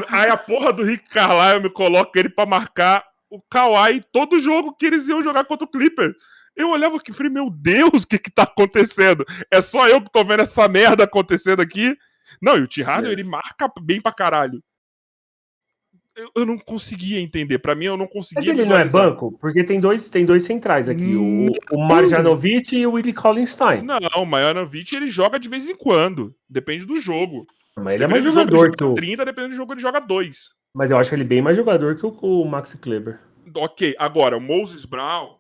[0.10, 4.76] Aí a porra do Rick Carlisle me coloca ele pra marcar o Kawhi todo jogo
[4.78, 6.14] que eles iam jogar contra o Clipper.
[6.56, 9.26] Eu olhava aqui e falei, meu Deus, o que que tá acontecendo?
[9.52, 11.98] É só eu que tô vendo essa merda acontecendo aqui?
[12.42, 13.12] Não, e o Tirado, É.
[13.12, 14.62] ele marca bem pra caralho.
[16.16, 17.58] Eu, eu não conseguia entender.
[17.58, 19.10] Pra mim, eu não conseguia Mas ele não é visualizar.
[19.12, 19.38] banco?
[19.40, 23.82] Porque tem dois, tem dois centrais aqui, Hum, o, o Marjanovic e o Willie Collinstein.
[23.82, 26.36] Não, o Majanovic, ele joga de vez em quando.
[26.48, 27.48] Depende do jogo.
[27.76, 28.94] Mas ele é mais jogo, jogador ele que o.
[28.94, 30.50] 30, dependendo do jogo, ele joga 2.
[30.76, 33.20] Mas eu acho ele bem mais jogador que o, o Max Kleber.
[33.56, 35.38] Ok, agora, o Moses Brown,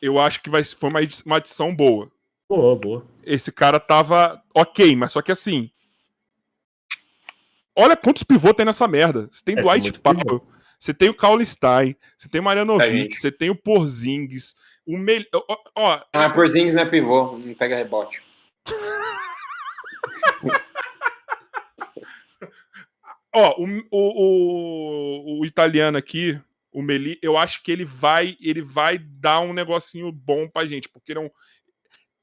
[0.00, 2.10] eu acho que vai, foi uma, uma adição boa.
[2.48, 3.06] Boa, boa.
[3.22, 5.70] Esse cara tava ok, mas só que assim.
[7.80, 9.28] Olha quantos pivôs tem nessa merda.
[9.32, 10.46] Você tem É, Dwight Powell, pivô.
[10.78, 14.54] você tem o Kaulistein, você tem o Marianovic, você tem o Porzingis.
[14.84, 15.26] O melhor.
[15.48, 18.22] Ó, ó, Ah, Porzingis não é pivô, não pega rebote.
[23.34, 26.38] ó, o, o, o, o italiano aqui,
[26.72, 30.88] o Meli, eu acho que ele vai, ele vai dar um negocinho bom pra gente,
[30.88, 31.30] porque ele um,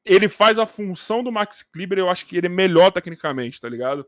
[0.06, 3.68] ele faz a função do Max Kleber, eu acho que ele é melhor tecnicamente, tá
[3.68, 4.06] ligado?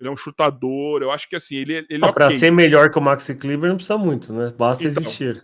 [0.00, 2.38] Ele é um chutador, eu acho que assim, ele, ele é pra ok.
[2.38, 4.52] ser melhor que o Max Kleber não precisa muito, né?
[4.56, 5.02] Basta Então.
[5.02, 5.42] existir.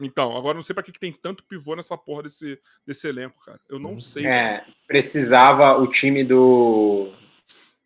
[0.00, 2.56] Então, agora eu não sei pra que, que tem tanto pivô nessa porra desse,
[2.86, 3.58] desse elenco, cara.
[3.68, 4.24] Eu não sei.
[4.26, 7.10] É, precisava o time do,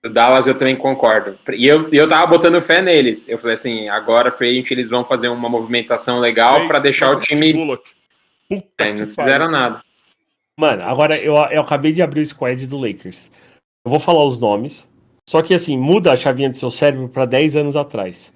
[0.05, 1.39] do Dallas, eu também concordo.
[1.55, 3.31] E eu, e eu tava botando fé neles.
[3.31, 7.55] Eu falei assim, agora frente eles vão fazer uma movimentação legal pra deixar o time.
[7.55, 9.83] Puta É, não fizeram nada.
[10.61, 13.31] Mano, agora eu, eu acabei de abrir o squad do Lakers.
[13.87, 14.87] Eu vou falar os nomes.
[15.29, 18.33] Só que assim, muda a chavinha do seu cérebro pra 10 anos atrás.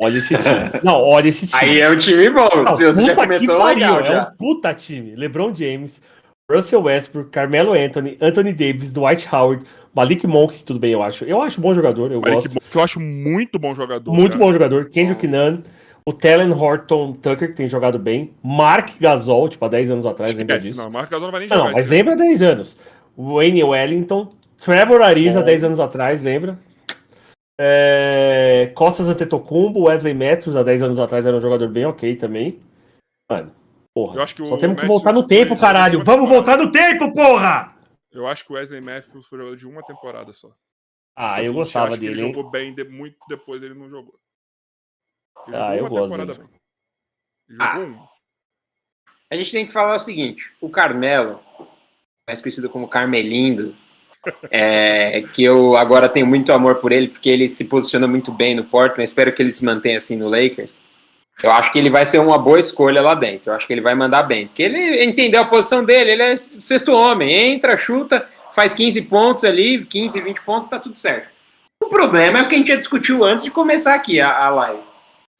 [0.00, 0.70] Olha esse time.
[0.82, 1.60] Não, olha esse time.
[1.62, 2.48] Aí é um time bom.
[2.64, 4.28] Não, se você já começou pariu, legal É já.
[4.32, 5.14] um puta time.
[5.14, 6.02] LeBron James,
[6.50, 9.64] Russell Westbrook, Carmelo Anthony, Anthony Davis, Dwight Howard,
[9.94, 11.24] Malik Monk, tudo bem, eu acho.
[11.24, 12.54] Eu acho bom jogador, eu Malik gosto.
[12.54, 14.12] Monk, eu acho muito bom jogador.
[14.12, 14.44] Muito cara.
[14.44, 14.88] bom jogador.
[14.88, 15.58] Kendrick Nunn,
[16.04, 18.32] o Tellen Horton Tucker, que tem jogado bem.
[18.42, 20.82] Mark Gasol, tipo, há 10 anos atrás, lembra disso?
[20.82, 21.68] não, Marcos Gasol não vai nem Não, jogar.
[21.70, 21.94] não, mas ano.
[21.94, 22.78] lembra 10 anos.
[23.16, 24.30] Wayne Wellington,
[24.64, 25.46] Trevor Ariza, Bom.
[25.46, 26.58] 10 anos atrás, lembra?
[27.60, 32.60] É, Costas Antetokounmpo, Wesley Matthews, há 10 anos atrás, era um jogador bem ok também.
[33.30, 33.54] Mano,
[33.94, 34.16] porra.
[34.16, 36.02] Eu acho que só o temos que voltar no tempo, caralho.
[36.04, 37.68] Vamos voltar no tempo, porra!
[38.10, 40.52] Eu acho que o Wesley Matthews foi jogador de uma temporada só.
[41.16, 42.34] Ah, eu gostava dele, Ele hein?
[42.34, 44.14] jogou bem, de- muito depois ele não jogou.
[45.46, 46.48] Ele Ah, jogou eu gosto dele.
[47.48, 47.72] Ele Ah.
[47.74, 48.08] jogou uma.
[49.30, 51.40] A gente tem que falar o seguinte: o Carmelo,
[52.28, 53.74] mais conhecido como Carmelindo,
[54.50, 58.54] é, que eu agora tenho muito amor por ele, porque ele se posiciona muito bem
[58.54, 59.04] no Portland.
[59.04, 60.84] Espero que ele se mantenha assim no Lakers.
[61.42, 63.50] Eu acho que ele vai ser uma boa escolha lá dentro.
[63.50, 64.46] Eu acho que ele vai mandar bem.
[64.46, 67.32] Porque ele entendeu a posição dele, ele é sexto homem.
[67.52, 71.30] Entra, chuta, faz 15 pontos ali, 15, 20 pontos, tá tudo certo.
[71.82, 74.50] O problema é o que a gente já discutiu antes de começar aqui a, a
[74.50, 74.78] live.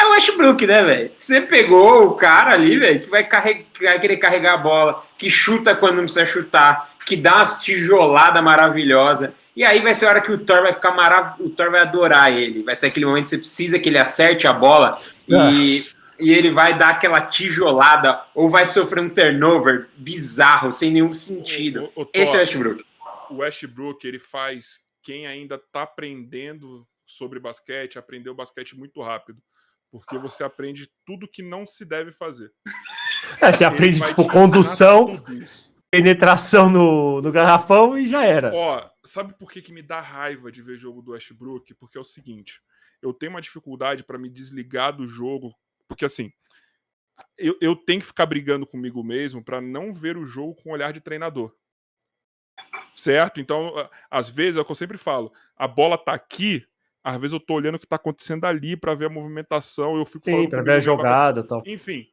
[0.01, 1.11] É o Westbrook, né, velho?
[1.17, 5.31] Você pegou o cara ali, velho, que vai, carreg- vai querer carregar a bola, que
[5.31, 9.31] chuta quando não precisa chutar, que dá umas tijoladas maravilhosas.
[9.55, 11.81] E aí vai ser a hora que o Thor vai ficar maravilhoso, o Thor vai
[11.81, 12.63] adorar ele.
[12.63, 14.99] Vai ser aquele momento que você precisa que ele acerte a bola
[15.29, 15.83] e,
[16.19, 21.91] e ele vai dar aquela tijolada ou vai sofrer um turnover bizarro, sem nenhum sentido.
[21.95, 22.85] O- o- o Esse é o Westbrook.
[23.31, 29.39] o Westbrook, ele faz quem ainda tá aprendendo sobre basquete, aprendeu basquete muito rápido.
[29.91, 32.51] Porque você aprende tudo que não se deve fazer.
[33.39, 35.23] É, você aprende, tipo, condução.
[35.93, 38.51] Penetração no, no garrafão e já era.
[38.55, 41.75] Ó, sabe por que, que me dá raiva de ver jogo do Westbrook?
[41.75, 42.63] Porque é o seguinte,
[43.03, 45.55] eu tenho uma dificuldade para me desligar do jogo,
[45.87, 46.33] porque assim,
[47.37, 50.73] eu, eu tenho que ficar brigando comigo mesmo para não ver o jogo com o
[50.73, 51.55] olhar de treinador.
[52.95, 53.39] Certo?
[53.39, 53.75] Então,
[54.11, 56.67] às vezes, é o que eu sempre falo, a bola tá aqui,
[57.05, 60.07] às vezes eu tô olhando o que tá acontecendo ali para ver a movimentação, eu
[60.07, 61.63] fico Sim, falando pra comigo ver a jogada e tal.
[61.67, 62.09] enfim,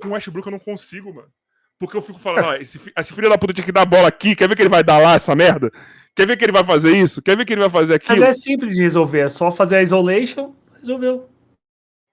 [0.00, 1.30] com o Westbrook eu não consigo, mano.
[1.78, 4.08] Porque eu fico falando, ó, esse, esse filho da puta tinha que dar a bola
[4.08, 5.70] aqui, quer ver que ele vai dar lá essa merda?
[6.16, 7.22] Quer ver que ele vai fazer isso?
[7.22, 8.24] Quer ver que ele vai fazer Mas aquilo?
[8.24, 11.28] é simples de resolver, é só fazer a isolation, resolveu.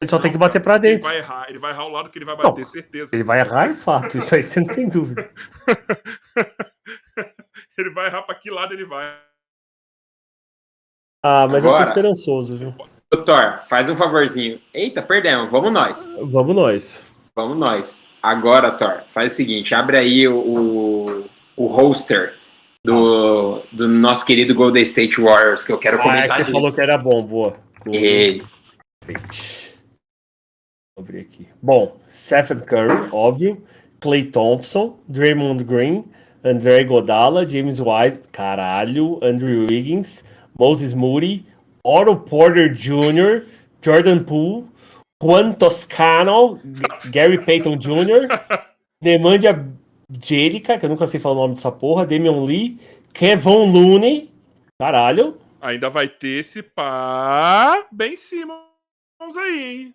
[0.01, 1.07] Ele só tem que bater pra Ele dentro.
[1.07, 2.43] vai errar, ele vai errar o lado que ele vai Não.
[2.43, 3.09] bater, certeza.
[3.15, 4.17] Ele vai errar, é fato.
[4.19, 5.29] Isso aí você não tem dúvida.
[7.77, 9.17] Ele vai errar pra que lado ele vai.
[11.23, 11.83] Ah, mas eu Agora.
[11.85, 12.73] tô esperançoso, viu?
[13.11, 14.61] Doutor, faz um favorzinho.
[14.73, 15.49] Eita, perdemos.
[15.51, 16.09] Vamos nós.
[16.21, 17.05] Vamos nós.
[17.35, 18.05] Vamos nós.
[18.25, 22.33] Agora, Thor, faz o seguinte: abre aí o, o, roster
[22.83, 26.51] do, do nosso querido Golden State Warriors, que eu quero Ah, comentar você disso.
[26.51, 27.57] falou que era bom, boa.
[27.93, 28.41] E-
[30.97, 31.47] Vou abrir aqui.
[31.61, 33.63] Bom, Stephen Curry, óbvio.
[33.99, 36.05] Clay Thompson, Draymond Green,
[36.43, 40.23] André Godala, James Wise, caralho, Andrew Wiggins,
[40.57, 41.45] Moses Moody,
[41.83, 43.45] Otto Porter Jr.,
[43.81, 44.65] Jordan Poole,
[45.21, 46.59] Juan Toscano,
[47.09, 48.27] Gary Payton Jr.,
[49.01, 49.65] Nemanja
[50.21, 52.77] Jerica, que eu nunca sei falar o nome dessa porra, Damian Lee,
[53.13, 54.29] Kevin Looney,
[54.79, 58.55] caralho, Ainda vai ter esse pá bem Simmons
[59.35, 59.93] aí, hein?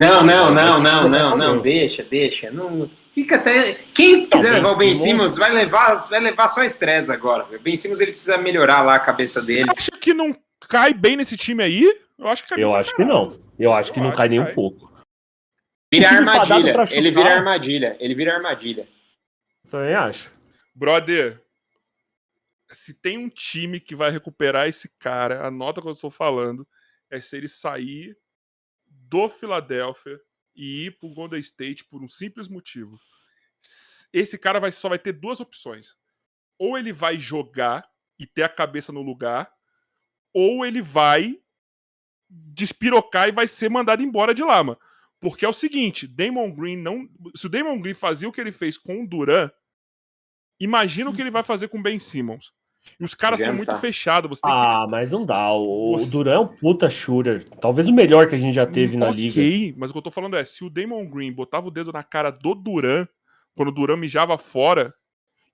[0.00, 2.50] Não, não, não, não, não, não, deixa, deixa.
[2.50, 3.74] Não, fica até.
[3.92, 7.44] Quem quiser levar o Ben Simmons- vai levar, vai levar só estresse agora.
[7.54, 9.70] O Ben Simmons ele precisa melhorar lá a cabeça Você dele.
[9.76, 10.34] acha que não
[10.68, 11.84] cai bem nesse time aí?
[12.18, 13.36] Eu acho que cai eu acho que não.
[13.58, 14.54] Eu acho que Eu não acho cai que nem um cai.
[14.54, 14.92] pouco.
[15.92, 16.98] Vira Um time fadado armadilha.
[16.98, 17.96] Ele vira armadilha.
[18.00, 18.88] Ele vira armadilha.
[19.70, 20.32] Também acho.
[20.74, 21.40] Brother,
[22.72, 26.66] se tem um time que vai recuperar esse cara, anota o que eu tô falando,
[27.10, 28.16] é se ele sair
[28.86, 30.20] do Philadelphia
[30.54, 32.98] e ir pro Golden State por um simples motivo.
[34.12, 35.96] Esse cara vai, só vai ter duas opções.
[36.58, 39.52] Ou ele vai jogar e ter a cabeça no lugar,
[40.32, 41.40] ou ele vai
[42.34, 44.78] despirocar e vai ser mandado embora de lá, mano.
[45.20, 47.08] Porque é o seguinte, Damon Green não.
[47.34, 49.50] Se o Damon Green fazia o que ele fez com o Duran,
[50.60, 52.52] imagina o que ele vai fazer com o Ben Simmons.
[53.00, 54.28] E os caras são muito fechados.
[54.28, 55.50] Você tem que Ah, mas não dá.
[55.52, 57.48] O, o Você- Duran é um puta shooter.
[57.60, 59.40] Talvez o melhor que a gente já teve na liga.
[59.40, 61.90] Ok, mas o que eu tô falando é, se o Damon Green botava o dedo
[61.92, 63.06] na cara do Duran,
[63.56, 64.92] quando o Duran mijava fora,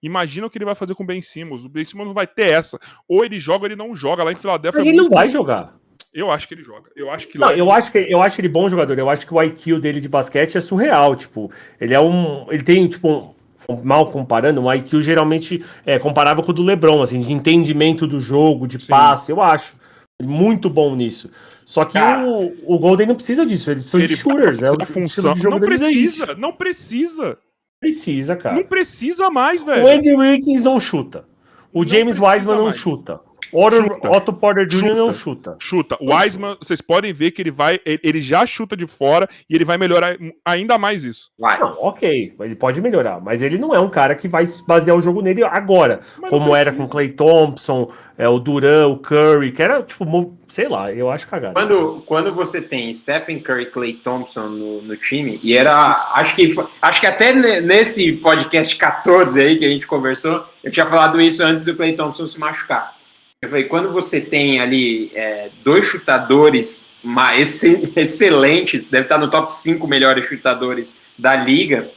[0.03, 1.65] imagina o que ele vai fazer com o Ben Simmons.
[1.65, 2.79] O Ben Simmons não vai ter essa.
[3.07, 4.25] Ou ele joga ou ele não joga.
[4.25, 4.81] Lá em Filadélfia.
[4.81, 5.79] Mas é ele não vai jogar.
[6.13, 6.91] Eu acho que ele joga.
[6.97, 8.99] Eu acho que Não, eu acho que eu acho ele bom jogador.
[8.99, 11.15] Eu acho que o IQ dele de basquete é surreal.
[11.15, 11.51] Tipo,
[11.81, 12.47] ele é um.
[12.51, 13.35] Ele tem, tipo,
[13.69, 18.07] um- mal comparando, um IQ geralmente é comparável com o do Lebron, assim, de entendimento
[18.07, 18.89] do jogo, de Sim.
[18.89, 19.77] passe, eu acho.
[20.21, 21.31] Muito bom nisso.
[21.65, 22.27] Só que Cara.
[22.27, 24.61] o, o Golden não precisa disso, ele precisa ele de shooters.
[24.63, 25.35] É o estilo função.
[25.35, 26.37] de jogo Não é precisa, isso.
[26.37, 27.39] não precisa.
[27.81, 28.57] Precisa, cara.
[28.57, 29.87] Não precisa mais, O velho.
[29.87, 31.25] Andy Wiggins não chuta.
[31.73, 32.77] O Não James Wiseman não mais.
[32.77, 33.21] chuta.
[33.53, 34.11] Otto, Chuta.
[34.11, 34.79] Otto Porter Jr.
[34.79, 34.95] Chuta.
[34.95, 35.57] não chuta.
[35.59, 35.97] Chuta.
[36.01, 37.81] O Wiseman, vocês podem ver que ele vai.
[37.85, 41.31] Ele já chuta de fora e ele vai melhorar ainda mais isso.
[41.39, 41.59] Vai.
[41.59, 45.03] Não, ok, ele pode melhorar, mas ele não é um cara que vai basear o
[45.03, 46.93] jogo nele agora, Mas como era com precisa.
[46.93, 51.55] Clay Thompson, é, o Duran, o Curry, que era tipo, sei lá, eu acho cagado.
[51.55, 56.11] Quando, quando você tem Stephen Curry e Clay Thompson no, no time, e era.
[56.15, 60.71] Acho que, acho que até ne- nesse podcast 14 aí que a gente conversou, eu
[60.71, 63.00] tinha falado isso antes do Clay Thompson se machucar.
[63.43, 69.31] Eu falei, quando você tem ali é, dois chutadores ma- exce- excelentes, deve estar no
[69.31, 71.91] top 5 melhores chutadores da liga,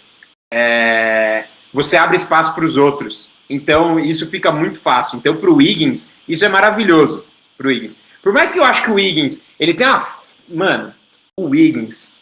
[0.54, 3.30] é, você abre espaço para os outros.
[3.50, 5.18] Então, isso fica muito fácil.
[5.18, 7.26] Então, para o Wiggins, isso é maravilhoso.
[7.58, 8.02] Pro Wiggins.
[8.22, 10.08] Por mais que eu acho que o Wiggins, ele tem uma.
[10.48, 10.94] Mano,
[11.38, 12.16] o Wiggins.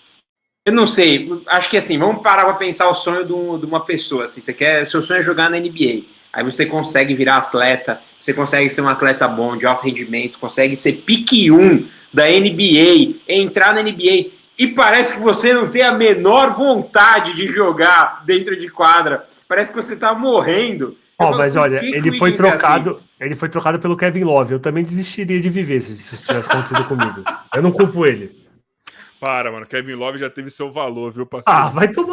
[0.66, 3.84] Eu não sei, acho que assim, vamos parar pra pensar o sonho de, de uma
[3.86, 4.24] pessoa.
[4.26, 6.06] Assim, você quer, seu sonho é jogar na NBA.
[6.34, 10.76] Aí você consegue virar atleta, você consegue ser um atleta bom, de alto rendimento, consegue
[10.76, 14.32] ser pique 1 da NBA, entrar na NBA.
[14.58, 19.26] E parece que você não tem a menor vontade de jogar dentro de quadra.
[19.48, 20.96] Parece que você tá morrendo.
[21.18, 22.38] Ó, falo, mas olha, que que ele o foi assim?
[22.38, 24.54] trocado, ele foi trocado pelo Kevin Love.
[24.54, 27.24] Eu também desistiria de viver se isso tivesse acontecido comigo.
[27.54, 28.41] Eu não culpo ele.
[29.22, 29.68] Para, mano.
[29.68, 31.60] Kevin Love já teve seu valor, viu, parceiro?
[31.60, 32.04] Ah, vai cu.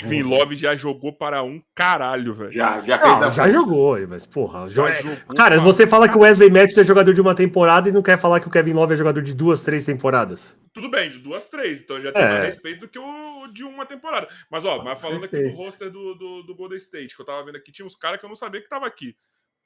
[0.00, 2.50] Kevin Love já jogou para um caralho, velho.
[2.50, 3.50] Já, já fez Não, a já força.
[3.52, 6.84] jogou, mas porra, Já jo- é- jogou Cara, você fala que o Wesley Matthews é
[6.84, 9.32] jogador de uma temporada e não quer falar que o Kevin Love é jogador de
[9.32, 10.56] duas, três temporadas.
[10.72, 11.80] Tudo bem, de duas, três.
[11.82, 12.28] Então já tem É.
[12.28, 14.26] mais respeito do que o de uma temporada.
[14.50, 17.44] Mas, ó, mas falando aqui do roster do, do, do Golden State, que eu tava
[17.44, 19.14] vendo aqui, tinha uns caras que eu não sabia que tava aqui.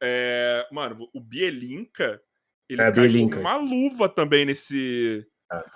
[0.02, 2.20] É, mano, o Bielinka,
[2.68, 3.40] ele É, Bielinka.
[3.40, 5.26] uma luva também nesse.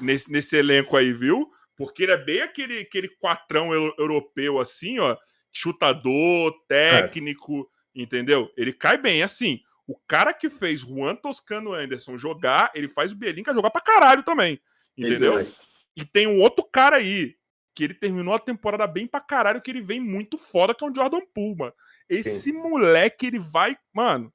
[0.01, 1.51] Nesse, nesse elenco aí, viu?
[1.77, 5.17] Porque ele é bem aquele, aquele quatrão eu- europeu, assim, ó.
[5.53, 8.51] Chutador, técnico, entendeu?
[8.57, 9.61] Ele cai bem, assim.
[9.87, 14.23] O cara que fez Juan Toscano Anderson jogar, ele faz o Bielinka jogar pra caralho
[14.23, 14.61] também.
[14.97, 15.41] Entendeu?
[15.41, 15.59] Isso,
[15.97, 17.35] E tem um outro cara aí,
[17.75, 20.89] que ele terminou a temporada bem pra caralho, que ele vem muito foda, que é
[20.89, 21.21] o Jordan
[21.59, 21.73] mano.
[22.09, 23.77] Esse moleque, ele vai.
[23.93, 24.33] Mano,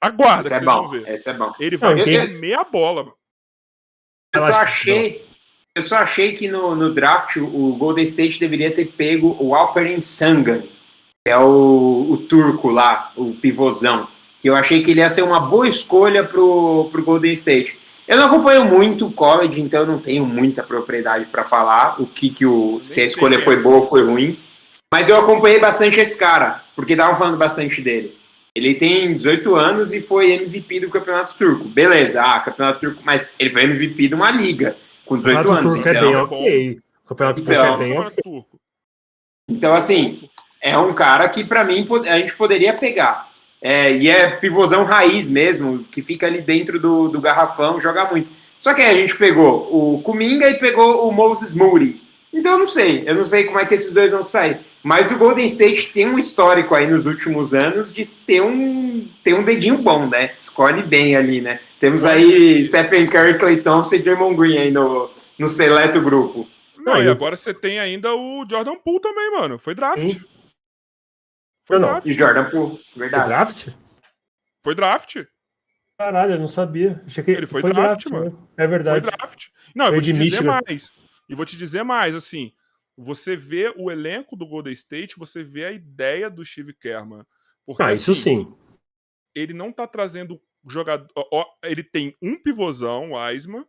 [0.00, 1.08] Aguarda, Esse que é vocês vão bom, ver.
[1.08, 1.52] esse é bom.
[1.58, 3.16] Ele vai Não, tem- comer a bola, mano.
[4.36, 5.26] Eu só achei.
[5.74, 10.00] Eu só achei que no, no draft o Golden State deveria ter pego o Alperen
[10.00, 14.08] Sangan, que é o, o turco lá, o pivôzão.
[14.40, 17.76] Que eu achei que ele ia ser uma boa escolha pro, pro Golden State.
[18.08, 22.06] Eu não acompanho muito o college, então eu não tenho muita propriedade para falar o
[22.06, 23.58] que, que o, se a escolha foi é.
[23.58, 24.38] boa ou foi ruim.
[24.92, 28.16] Mas eu acompanhei bastante esse cara, porque estavam falando bastante dele.
[28.56, 31.64] Ele tem 18 anos e foi MVP do Campeonato Turco.
[31.68, 34.74] Beleza, ah, Campeonato Turco, mas ele foi MVP de uma liga
[35.04, 35.74] com 18 Campeonato anos.
[35.74, 36.22] Turco é Então, bem é bom.
[36.24, 36.78] ok.
[37.04, 38.16] O Campeonato Turco Então, é bem Toma ok.
[38.24, 38.58] turco.
[39.46, 40.28] então, assim,
[40.62, 43.30] é um cara que pra mim a gente poderia pegar.
[43.60, 48.30] É, e é pivôzão raiz mesmo, que fica ali dentro do, do garrafão, joga muito.
[48.58, 52.00] Só que aí a gente pegou o Kuminga e pegou o Moses Moody.
[52.32, 54.60] Então eu não sei, eu não sei como é que esses dois vão sair.
[54.86, 59.34] Mas o Golden State tem um histórico aí nos últimos anos de ter um, ter
[59.34, 60.32] um dedinho bom, né?
[60.36, 61.58] Escolhe bem ali, né?
[61.80, 66.48] Temos aí Stephen Curry, Clay Thompson e Draymond Green aí no, no seleto grupo.
[66.76, 69.58] Não, Não, e eu- agora você tem ainda o Jordan Poole também, mano.
[69.58, 70.00] Foi draft.
[70.08, 70.20] Sim.
[71.66, 71.94] Foi Não, não.
[71.94, 72.06] draft.
[72.06, 73.26] E Jordan Poole, verdade.
[73.28, 73.68] draft?
[74.62, 75.16] Foi draft.
[75.98, 77.02] Caralho, eu não sabia.
[77.06, 78.26] Achei que Ele foi draft, mano.
[78.26, 78.32] né?
[78.56, 79.00] É Foi verdade.
[79.06, 79.46] draft.
[79.74, 80.60] Não, eu Foi vou te dizer Michigan.
[80.64, 80.90] mais.
[81.28, 82.52] E vou te dizer mais, assim.
[82.96, 87.26] Você vê o elenco do Golden State, você vê a ideia do Steve Kerr, mano.
[87.64, 88.54] Porque, Ah, isso assim, sim.
[89.34, 91.12] ele não tá trazendo jogador.
[91.62, 93.66] ele tem um pivôzão, o Wiseman,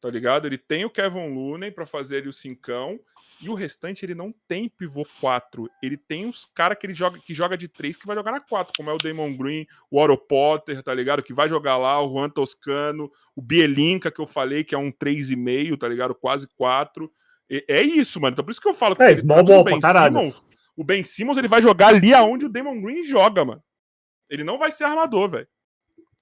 [0.00, 0.46] tá ligado?
[0.46, 3.00] Ele tem o Kevin Looney pra fazer ali o cincão.
[3.40, 5.70] E o restante ele não tem pivô 4.
[5.80, 8.40] Ele tem uns caras que ele joga que joga de 3 que vai jogar na
[8.40, 11.22] 4, como é o Damon Green, o Otto Potter, tá ligado?
[11.22, 14.90] Que vai jogar lá, o Juan Toscano, o Bielinka que eu falei que é um
[14.90, 16.16] 3,5, tá ligado?
[16.16, 17.12] Quase 4.
[17.50, 18.34] É isso, mano.
[18.34, 19.80] Então por isso que eu falo que É, ele small ball o Ben.
[19.80, 20.42] Simmons,
[20.76, 23.62] o Ben Simmons ele vai jogar ali aonde o Damon Green joga, mano.
[24.30, 25.46] Ele não vai ser armador, velho.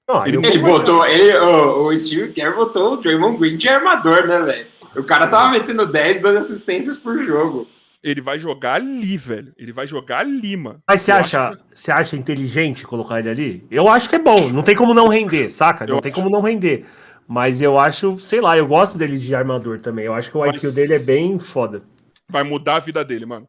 [0.08, 4.26] Não, Ele- Ele botou, ele, o, o Steve Kerr botou o Draymond Green de armador,
[4.28, 4.66] né, velho?
[4.96, 7.66] O cara tava metendo 10, 12 assistências por jogo.
[8.04, 9.52] Ele vai jogar ali, velho.
[9.58, 10.80] Ele vai jogar ali, mano.
[10.88, 13.66] Mas você acha, acho você acha inteligente colocar ele ali?
[13.68, 14.48] Eu acho que é bom.
[14.50, 15.84] Não tem como não render, saca?
[15.84, 16.22] Não Eu tem acho.
[16.22, 16.86] como não render.
[17.28, 20.04] Mas eu acho, sei lá, eu gosto dele de armador também.
[20.04, 21.82] Eu acho que o Vai IQ dele é bem foda.
[22.28, 23.46] Vai mudar a vida dele, mano.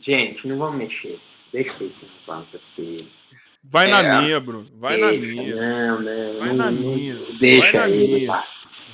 [0.00, 1.18] Gente, não vamos mexer.
[1.52, 3.06] Deixa o Pacers lá no espelho.
[3.64, 4.66] Vai É, na minha, Bruno.
[4.78, 5.56] Vai na Deixa, minha.
[5.56, 7.16] Não, não, Vai não, na não- minha.
[7.40, 8.44] Deixa Vai na ele minha.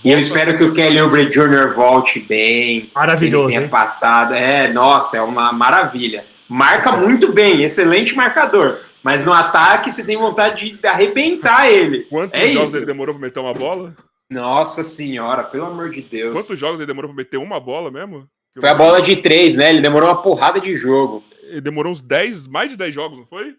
[0.05, 1.75] E eu espero que o Kelly Oubre Jr.
[1.75, 2.81] volte bem.
[2.81, 3.69] Que ele Maravilhoso, tenha hein?
[3.69, 4.35] passado.
[4.35, 6.25] É, nossa, é uma maravilha.
[6.49, 8.81] Marca muito bem, excelente marcador.
[9.03, 12.03] Mas no ataque você tem vontade de arrebentar ele.
[12.05, 12.77] Quantos É jogos isso.
[12.79, 13.95] ele demorou pra meter uma bola?
[14.31, 16.39] Nossa senhora, pelo amor de Deus.
[16.39, 18.29] Quantos jogos ele demorou pra meter uma bola mesmo?
[18.53, 19.71] Que eu Foi a não- bola de três, né?
[19.71, 21.23] Ele demorou uma porrada de jogo.
[21.43, 23.57] Ele demorou uns 10, mais de 10 jogos, não foi?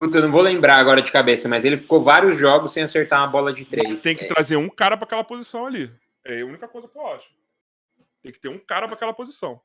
[0.00, 3.20] Puta, eu não vou lembrar agora de cabeça, mas ele ficou vários jogos sem acertar
[3.20, 3.88] uma bola de três.
[3.88, 5.90] Mas tem que É, trazer um cara pra aquela posição ali.
[6.24, 7.28] É a única coisa que eu acho.
[8.22, 9.60] Tem que ter um cara pra aquela posição.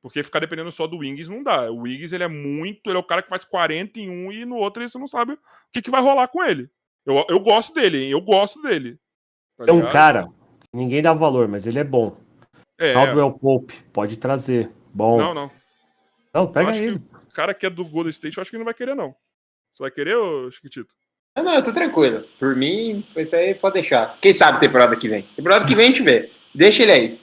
[0.00, 1.70] Porque ficar dependendo só do Wings não dá.
[1.72, 2.88] O Wings, ele é muito.
[2.88, 5.32] Ele é o cara que faz 40 em um e no outro você não sabe
[5.32, 5.38] o
[5.72, 6.68] que, que vai rolar com ele.
[7.04, 8.10] Eu, eu gosto dele, hein?
[8.10, 8.98] Eu gosto dele.
[9.56, 9.92] Tá É um ligado?
[9.92, 10.28] cara,
[10.72, 12.16] ninguém dá valor, mas ele é bom.
[12.78, 14.70] É, Caldwell Pope, pode trazer.
[14.92, 15.18] Bom.
[15.18, 15.50] não, não.
[16.32, 16.96] Não, pega ele.
[16.96, 19.14] o cara que é do Golden State, eu acho que ele não vai querer, não.
[19.72, 20.92] Você vai querer, ô Chiquitito?
[21.36, 22.24] Não, não, eu tô tranquilo.
[22.38, 24.18] Por mim, isso aí pode deixar.
[24.20, 25.22] Quem sabe temporada que vem?
[25.36, 26.32] Temporada que vem a gente vê.
[26.54, 27.20] Deixa ele aí.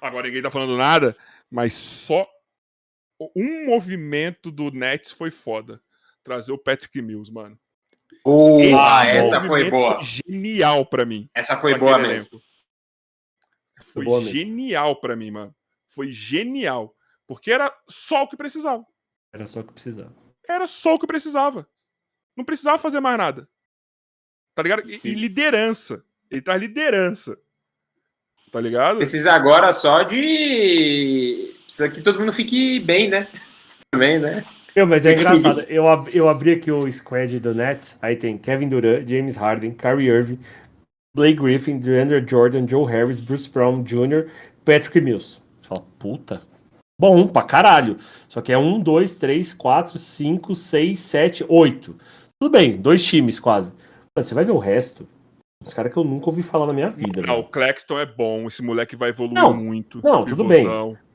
[0.00, 1.16] Agora ninguém tá falando nada,
[1.50, 2.26] mas só
[3.36, 5.80] um movimento do Nets foi foda.
[6.22, 7.58] Trazer o Patrick Mills, mano.
[8.24, 9.98] Uh, Esse ah, essa foi boa.
[10.02, 11.28] genial pra mim.
[11.34, 12.36] Essa foi boa mesmo.
[12.36, 12.48] elenco.
[13.92, 15.54] Foi boa genial pra mim, mano.
[15.86, 16.94] Foi genial.
[17.26, 18.84] Porque era só o que precisava.
[19.32, 20.14] Era só o que precisava.
[20.48, 21.68] Era só o que precisava.
[22.36, 23.48] Não precisava fazer mais nada.
[24.54, 24.90] Tá ligado?
[24.90, 25.10] E, Sim.
[25.10, 26.04] e liderança.
[26.30, 27.38] Ele traz liderança.
[28.50, 28.96] Tá ligado?
[28.96, 31.54] Precisa agora só de.
[31.64, 33.28] Precisa que todo mundo fique bem, né?
[33.92, 34.44] Também, né?
[34.76, 35.68] Meu, mas é engraçado.
[35.68, 39.72] Eu, ab- eu abri aqui o squad do Nets, aí tem Kevin Durant, James Harden,
[39.72, 40.38] Kyrie Irving,
[41.16, 44.28] Blake Griffin, DeAndre Jordan, Joe Harris, Bruce Brown Jr.,
[44.64, 45.40] Patrick Mills.
[45.62, 46.42] Você fala, puta,
[47.00, 47.98] bom pra caralho.
[48.28, 51.96] Só que é um, dois, três, quatro, cinco, seis, sete, oito.
[52.40, 53.72] Tudo bem, dois times quase.
[54.16, 55.08] Mas você vai ver o resto.
[55.64, 57.20] Os caras que eu nunca ouvi falar na minha vida.
[57.22, 57.40] Não, velho.
[57.40, 58.46] o Claxton é bom.
[58.46, 60.00] Esse moleque vai evoluir Não, muito.
[60.04, 60.64] não, tudo bem.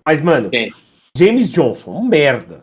[0.06, 0.74] Mas, mano, Quem?
[1.18, 2.62] James Johnson, um merda.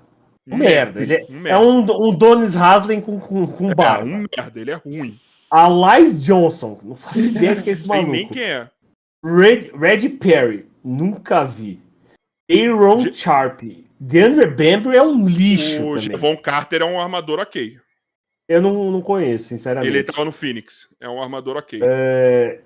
[0.51, 1.01] Um merda.
[1.03, 1.61] Ele é, Um é merda.
[1.61, 4.05] um, um Donis Haslem com, com, com É, barba.
[4.05, 4.61] um merda.
[4.61, 5.19] Ele é ruim.
[5.51, 5.69] A
[5.99, 8.13] Lies Johnson, não faço ideia de quem é esse Sei maluco.
[8.13, 8.69] nem quem é.
[9.25, 11.81] Red, Red Perry, nunca vi.
[12.51, 13.61] Aaron Ge- Sharp.
[13.99, 16.01] DeAndre Bamber é um lixo O também.
[16.13, 17.77] Javon Carter é um armador ok.
[18.49, 19.89] Eu não, não conheço, sinceramente.
[19.95, 20.89] Ele tava no Phoenix.
[21.01, 21.81] É um armador ok.
[21.83, 22.61] É,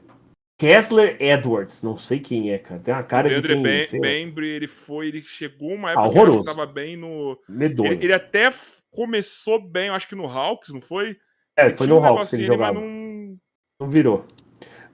[0.57, 2.81] Kessler Edwards, não sei quem é, cara.
[2.81, 3.63] Tem uma cara de Leandre quem,
[4.01, 6.39] lá, Bembry, ele foi, ele chegou uma Ah, época que eu acho horroroso.
[6.51, 7.39] que tava bem no.
[7.49, 7.93] medonho.
[7.93, 8.53] Ele, ele até
[8.93, 11.17] começou bem, acho que no Hawks, não foi?
[11.57, 12.75] é, Ele foi no um Hawks ele jogava.
[12.81, 13.37] mas não.
[13.81, 14.25] Não virou.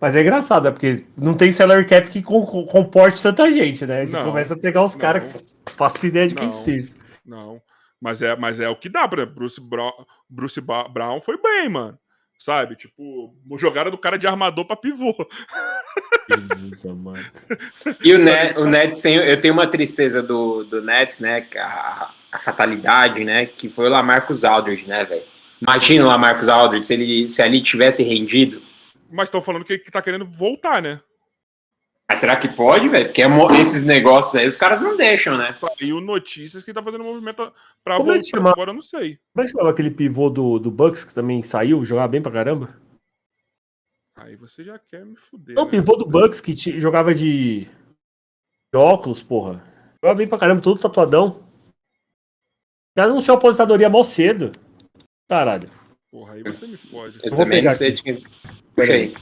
[0.00, 3.84] Mas é engraçado, é porque não tem salary cap que com- com- comporte tanta gente,
[3.84, 4.06] né?
[4.06, 6.52] Você Não, começa a pegar os caras que faço ideia de quem Não.
[6.54, 6.90] seja.
[7.24, 7.60] Não.
[8.00, 9.92] Mas é, mas é o que dá, exemplo, Bruce, Brown,
[10.26, 11.98] Bruce Brown foi bem, mano.
[12.40, 12.74] Sabe?
[12.74, 15.14] Tipo, jogaram do cara de armador pra pivô.
[16.30, 17.20] Jesus amado.
[18.02, 19.16] E o, Net, o Nets tem.
[19.16, 21.46] Eu tenho uma tristeza do, do Nets, né?
[21.58, 23.44] A, a fatalidade, né?
[23.44, 25.22] Que foi o Lamarcus Aldridge, né, velho?
[25.60, 28.62] Imagina o Lamarcus Aldridge se, ele, se ali tivesse rendido.
[29.10, 30.98] Mas estão falando que, que tá querendo voltar, né?
[32.10, 33.06] Mas será que pode, velho?
[33.06, 33.26] Porque é
[33.60, 35.52] esses negócios aí os caras não deixam, né?
[35.52, 37.52] Saiu notícias que tá fazendo movimento
[37.84, 38.28] pra Como é voltar.
[38.28, 38.50] chama?
[38.50, 39.20] Agora eu não sei.
[39.32, 42.32] Como é que chamava aquele pivô do, do Bucks que também saiu, jogava bem pra
[42.32, 42.76] caramba?
[44.16, 45.54] Aí você já quer me fuder.
[45.54, 45.70] Não, o né?
[45.70, 47.60] pivô do Bucks que ti- jogava de...
[47.66, 49.62] de óculos, porra.
[50.02, 51.48] Jogava bem pra caramba, todo tatuadão.
[52.98, 54.50] Já anunciou a aposentadoria mó cedo.
[55.28, 55.70] Caralho.
[56.10, 57.20] Porra, aí você me fode.
[57.22, 57.96] Eu vou também pegar não sei aqui.
[57.98, 58.26] de quem.
[58.74, 59.14] Puxa aí.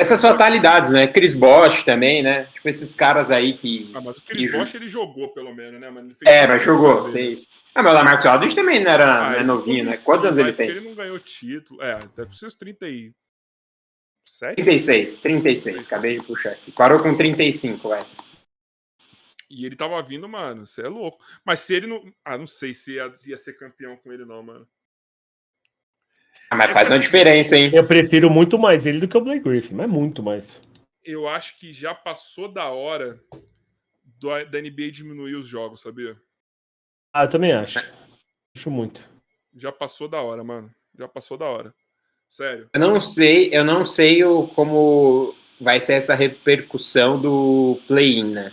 [0.00, 1.06] Essas fatalidades, né?
[1.06, 2.44] Chris Bosh também, né?
[2.54, 3.92] Tipo, esses caras aí que.
[3.94, 6.62] Ah, mas o que Chris ju- Bosh ele jogou, pelo menos, né, fez É, mas
[6.62, 6.96] jogou.
[6.98, 7.12] fazer.
[7.12, 7.46] Tem isso.
[7.74, 9.96] Ah, mas o Lamarcus Aldridge também não era Ah, é ele novinho, né?
[9.98, 10.70] Quantos anos ele tem?
[10.70, 11.82] Ele não ganhou título.
[11.82, 13.14] É, até com seus 37.
[14.56, 15.86] 36, 36.
[15.86, 16.72] Acabei de puxar aqui.
[16.72, 18.00] Parou com 35, vai.
[19.50, 21.22] E ele tava vindo, mano, você é louco.
[21.44, 22.02] Mas se ele não.
[22.24, 24.66] Ah, não sei se ia, ia ser campeão com ele, não, mano.
[26.50, 27.70] Ah, mas faz uma diferença, hein?
[27.72, 30.60] Eu prefiro muito mais ele do que o Blake Griffin, mas muito mais.
[31.04, 33.20] Eu acho que já passou da hora
[34.02, 36.16] do, da NBA diminuir os jogos, sabia?
[37.14, 37.78] Ah, eu também acho.
[38.56, 39.08] Acho muito.
[39.56, 40.74] Já passou da hora, mano.
[40.98, 41.72] Já passou da hora.
[42.28, 42.68] Sério.
[42.72, 48.52] Eu não sei, eu não sei o, como vai ser essa repercussão do play-in, né?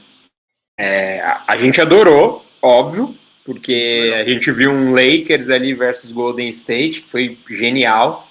[0.78, 3.18] É, a, a gente adorou, óbvio,
[3.48, 8.28] porque a gente viu um Lakers ali versus Golden State, que foi genial.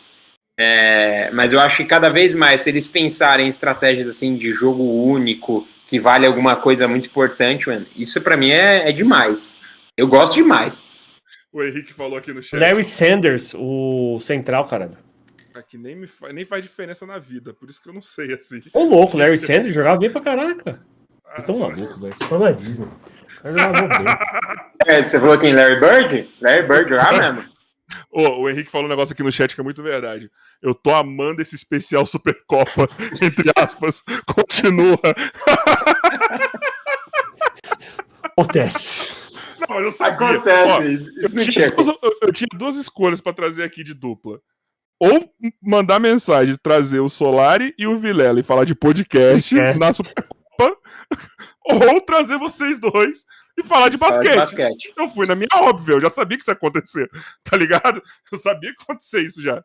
[0.61, 4.53] É, mas eu acho que cada vez mais, se eles pensarem em estratégias assim de
[4.53, 9.57] jogo único, que vale alguma coisa muito importante, mano, isso pra mim é, é demais.
[9.97, 10.93] Eu gosto demais.
[11.51, 12.61] O Henrique falou aqui no chat.
[12.61, 14.99] Larry Sanders, o central, caralho.
[15.55, 18.03] ah, que nem, me fa- nem faz diferença na vida, por isso que eu não
[18.03, 18.61] sei, assim.
[18.75, 20.79] Ô louco, Larry Sanders jogava bem pra caraca.
[21.37, 22.13] Vocês estão malucos, velho.
[22.15, 22.89] Vocês estão na Disney.
[24.87, 25.53] É, você falou quem?
[25.53, 26.31] Larry Bird?
[26.41, 27.51] Larry Bird jogava mesmo.
[28.13, 30.31] Ô, o Henrique falou um negócio aqui no chat que é muito verdade.
[30.63, 32.89] Eu tô amando esse especial Supercopa,
[33.23, 34.03] entre aspas.
[34.33, 34.99] Continua.
[38.23, 39.15] Acontece.
[39.69, 40.27] Não, eu sabia.
[40.27, 43.83] Ó, Acontece, eu, isso não tinha duas, eu- eu tinha duas escolhas pra trazer aqui
[43.83, 44.39] de dupla.
[45.01, 45.31] Ou
[45.63, 49.79] mandar mensagem, trazer o Solari e o Vilela e falar de podcast Podcast.
[49.81, 50.77] na Supercopa,
[51.65, 53.25] ou trazer vocês dois
[53.59, 54.37] e falar de Fala de basquete.
[54.37, 54.95] basquete.
[54.97, 57.09] Eu fui na minha óbvia, eu já sabia que isso ia acontecer,
[57.45, 58.03] tá ligado?
[58.31, 59.63] Eu sabia que ia acontecer isso já.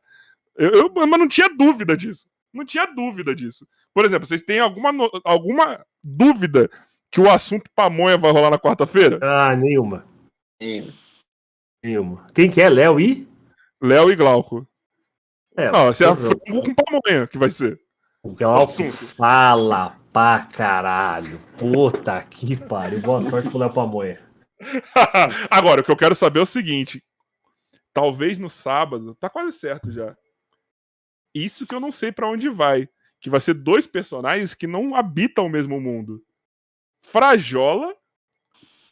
[0.57, 2.27] Eu, eu- mas não tinha dúvida disso.
[2.53, 3.65] Não tinha dúvida disso.
[3.93, 4.91] Por exemplo, vocês têm alguma,
[5.23, 6.69] alguma dúvida
[7.09, 9.19] que o assunto pamonha vai rolar na quarta-feira?
[9.21, 10.05] Ah, nenhuma.
[10.61, 10.93] Sim.
[11.83, 12.27] Nenhuma.
[12.33, 12.69] Quem que é?
[12.69, 13.27] Léo e?
[13.81, 14.67] Léo e Glauco.
[15.57, 17.79] É, Não, você é frango com pamonha que vai ser.
[18.23, 18.91] o Glauco assunto.
[19.15, 21.39] fala pra caralho.
[21.57, 23.01] Puta que pariu.
[23.01, 24.19] Boa sorte pro Léo Pamonha.
[25.49, 27.03] Agora, o que eu quero saber é o seguinte:
[27.93, 30.15] talvez no sábado, tá quase certo já.
[31.33, 32.87] Isso que eu não sei pra onde vai.
[33.19, 36.21] Que vai ser dois personagens que não habitam o mesmo mundo:
[37.03, 37.95] Frajola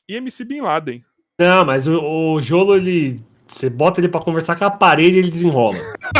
[0.07, 1.03] e MC Bin Laden.
[1.39, 3.23] Não, mas o, o Jolo, ele.
[3.47, 5.79] Você bota ele pra conversar com a parede e ele desenrola.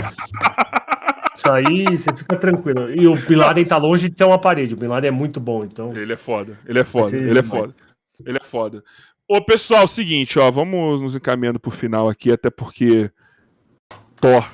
[1.50, 2.92] Isso aí, você fica tranquilo.
[2.92, 4.74] E o Bin Laden tá longe de ter uma parede.
[4.74, 5.96] O Bin Laden é muito bom, então.
[5.96, 7.50] Ele é foda, ele é foda, ele é demais.
[7.50, 7.74] foda.
[8.26, 8.84] Ele é foda.
[9.28, 13.12] Ô, pessoal, seguinte, ó, vamos nos encaminhando pro final aqui, até porque
[14.16, 14.46] Thor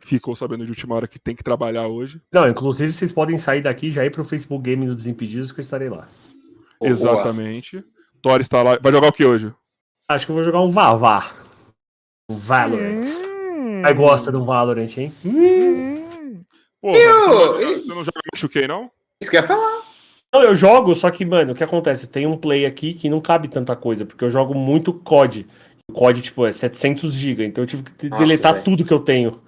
[0.00, 2.20] ficou sabendo de última hora que tem que trabalhar hoje.
[2.32, 5.60] Não, inclusive vocês podem sair daqui e já ir pro Facebook Game do Desimpedidos que
[5.60, 6.06] eu estarei lá.
[6.82, 7.82] Exatamente.
[8.20, 8.78] Thor está lá.
[8.80, 9.52] Vai jogar o que hoje?
[10.08, 11.32] Acho que eu vou jogar um Vavá.
[12.30, 13.31] Um Valorant.
[13.84, 15.12] Aí gosta de um Valorant, hein?
[15.24, 16.42] Hum.
[16.80, 18.90] Pô, Eu- você, não joga, você não joga não?
[19.20, 19.82] Isso que eu ia falar.
[20.34, 22.06] Não, eu jogo, só que, mano, o que acontece?
[22.06, 25.46] Tem um play aqui que não cabe tanta coisa, porque eu jogo muito COD.
[25.90, 28.64] O COD, tipo, é 700 GB, então eu tive que Nossa, deletar velho.
[28.64, 29.42] tudo que eu tenho.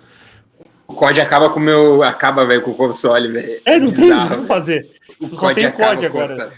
[0.86, 2.02] O COD acaba com o meu.
[2.02, 3.62] Acaba, velho, com o console, velho.
[3.64, 4.86] É, não tem o que fazer.
[5.18, 6.52] O só COD com o agora.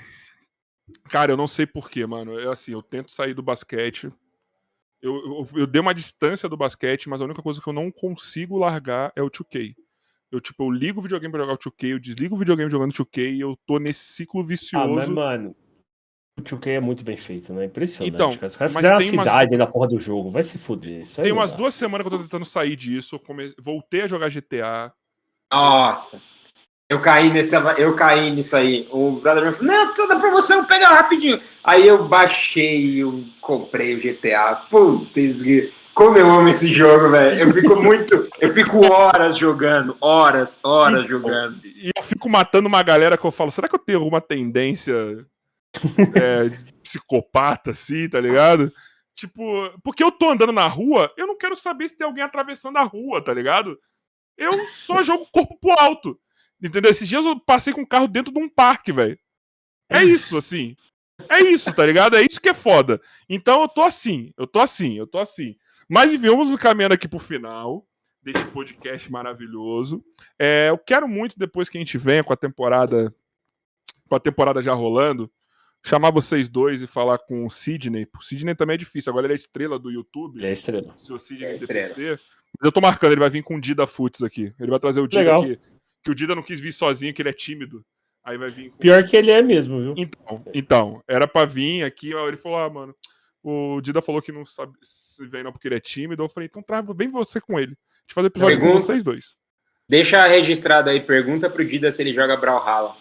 [1.09, 2.39] Cara, eu não sei porquê, mano.
[2.39, 4.11] Eu, assim, eu tento sair do basquete.
[5.03, 7.91] Eu, eu, eu dei uma distância do basquete, mas a única coisa que eu não
[7.91, 9.75] consigo largar é o 2K.
[10.33, 12.93] Eu, tipo, eu ligo o videogame pra jogar o 2K, eu desligo o videogame jogando
[12.93, 15.13] 2K e eu tô nesse ciclo Ah, mas, vicioso.
[15.13, 15.57] mano,
[16.39, 17.65] o 2K é muito bem feito, né?
[17.67, 18.47] Impressionante, Então, cara.
[18.47, 20.31] Os caras mas fizeram a tem umas- cidade na porra do jogo.
[20.31, 21.03] Vai se fuder.
[21.03, 23.15] Isso Tem umas duas semanas que eu tô tentando sair disso.
[23.17, 24.93] eu come- Voltei a jogar GTA.
[25.53, 26.21] Nossa.
[26.89, 28.89] Eu caí, nesse, eu caí nisso aí.
[28.93, 31.41] O brother me falou: Não, toda promoção, pega rapidinho.
[31.65, 34.55] Aí eu baixei, eu comprei o GTA.
[34.71, 35.43] Putz,
[35.93, 37.41] como eu amo esse jogo, velho.
[37.41, 38.29] Eu fico muito.
[38.39, 39.97] Eu fico horas jogando.
[40.01, 41.59] Horas, horas jogando.
[41.65, 44.95] E eu fico matando uma galera que eu falo, será que eu tenho alguma tendência
[46.15, 46.51] é,
[46.85, 48.71] psicopata, assim, tá ligado?
[49.15, 49.43] Tipo,
[49.83, 52.83] porque eu tô andando na rua, eu não quero saber se tem alguém atravessando a
[52.83, 53.77] rua, tá ligado?
[54.37, 56.21] Eu só jogo o corpo pro alto.
[56.63, 56.91] Entendeu?
[56.91, 59.19] Esses dias eu passei com o carro dentro de um parque, velho.
[59.91, 60.77] É isso, assim.
[61.31, 62.17] É isso, tá ligado?
[62.17, 63.01] É isso que é foda.
[63.29, 65.57] Então eu tô assim, eu tô assim, eu tô assim.
[65.89, 67.87] Mas enfim, vamos caminhando aqui pro final
[68.23, 70.05] deste podcast maravilhoso.
[70.39, 73.15] É, eu quero muito, depois que a gente venha com a temporada.
[74.09, 75.31] Com a temporada já rolando,
[75.85, 78.07] chamar vocês dois e falar com o Sidney.
[78.19, 79.11] O Sidney também é difícil.
[79.11, 80.39] Agora ele é estrela do YouTube.
[80.39, 80.93] Ele é estrela.
[80.97, 81.83] Seu Sidney É DPC.
[81.89, 82.21] estrela.
[82.59, 84.53] Mas eu tô marcando, ele vai vir com o Dida Futs aqui.
[84.61, 85.43] Ele vai trazer o Dida Legal.
[85.43, 85.59] aqui.
[86.07, 87.85] Que o Dida não quis vir sozinho, que ele é tímido.
[88.25, 89.95] Aí vai vir com Pior que ele é mesmo, viu?
[89.97, 92.95] então, então, era pra vir aqui, ó, ele falou, ah, mano,
[93.43, 96.49] o Dida falou que não sabe se vem não porque ele é tímido, eu falei,
[96.49, 97.73] então tra- vem você com ele.
[97.73, 98.85] A gente faz episódio com Pergunta.
[98.85, 99.35] vocês dois.
[99.89, 102.97] Deixa registrado aí, pergunta pro Dida se ele joga Brawlhalla.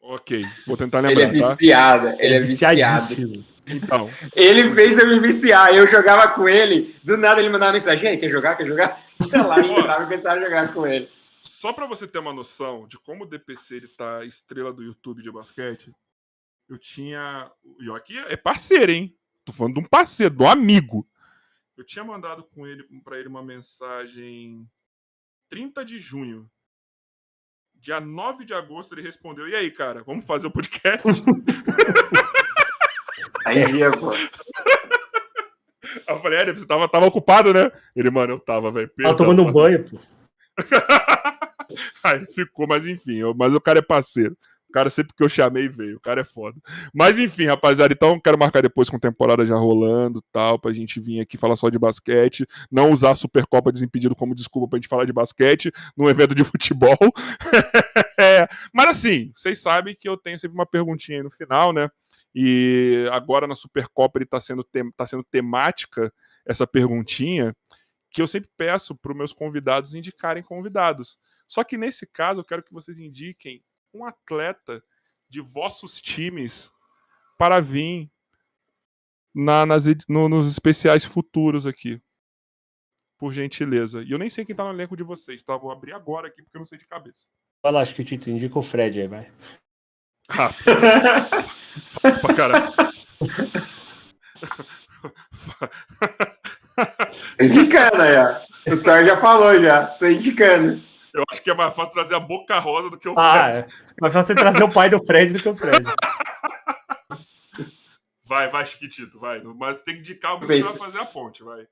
[0.00, 1.54] Ok, vou tentar Ele é lembrar, tá?
[1.54, 3.44] viciado, ele é viciado.
[3.66, 5.74] Então, Ele fez eu me viciar.
[5.74, 8.56] Eu jogava com ele, do nada ele mandava mensagem: "E aí, quer jogar?
[8.56, 9.04] Quer jogar?
[9.30, 11.06] Ia lá, entrava e começava a jogar com ele.
[11.48, 15.22] Só pra você ter uma noção de como o DPC ele tá estrela do YouTube
[15.22, 15.92] de basquete,
[16.68, 17.50] eu tinha.
[17.80, 19.16] E aqui é parceiro, hein?
[19.44, 21.08] Tô falando de um parceiro, de um amigo.
[21.76, 24.68] Eu tinha mandado com ele para ele uma mensagem
[25.48, 26.50] 30 de junho.
[27.74, 31.06] Dia 9 de agosto ele respondeu: "E aí, cara, vamos fazer o podcast?"
[33.44, 33.64] Aí
[33.98, 34.10] pô.
[34.10, 34.28] Aí
[36.08, 38.90] eu falei: "É, você tava, tava ocupado, né?" Ele, mano, eu tava, velho.
[39.00, 39.98] Tava tomando um mano." banho, pô.
[42.04, 44.36] Aí ficou, mas enfim, mas o cara é parceiro.
[44.68, 46.60] O cara sempre que eu chamei veio, o cara é foda.
[46.94, 51.20] Mas enfim, rapaziada, então quero marcar depois com temporada já rolando tal, pra gente vir
[51.20, 55.06] aqui falar só de basquete, não usar a Supercopa Desimpedido como desculpa pra gente falar
[55.06, 56.98] de basquete num evento de futebol.
[58.20, 61.88] É, mas assim, vocês sabem que eu tenho sempre uma perguntinha aí no final, né?
[62.34, 66.12] E agora na Supercopa ele tá sendo, tem- tá sendo temática
[66.44, 67.54] essa perguntinha,
[68.10, 71.18] que eu sempre peço para os meus convidados indicarem convidados.
[71.46, 73.62] Só que nesse caso eu quero que vocês indiquem
[73.92, 74.82] um atleta
[75.28, 76.70] de vossos times
[77.38, 78.10] para vir
[79.34, 82.00] na- nas no- nos especiais futuros aqui.
[83.18, 84.02] Por gentileza.
[84.02, 85.56] E eu nem sei quem tá no elenco de vocês, tá?
[85.56, 87.28] Vou abrir agora aqui porque eu não sei de cabeça.
[87.62, 89.32] Vai lá, acho que o Tito indica o Fred aí, vai.
[90.28, 90.52] Ah,
[92.00, 92.72] fácil pra caralho.
[97.40, 98.72] Indicando aí, ó.
[98.72, 99.86] O Thor já falou já.
[99.86, 100.80] Tô indicando.
[101.14, 103.58] Eu acho que é mais fácil trazer a boca rosa do que o Ah, Fred.
[103.58, 103.66] é.
[104.00, 105.84] Mas você trazer o pai do Fred do que o Fred.
[108.24, 109.40] Vai, vai, Chiquitito, vai.
[109.42, 111.66] Mas tem que indicar o que vai fazer a ponte, vai.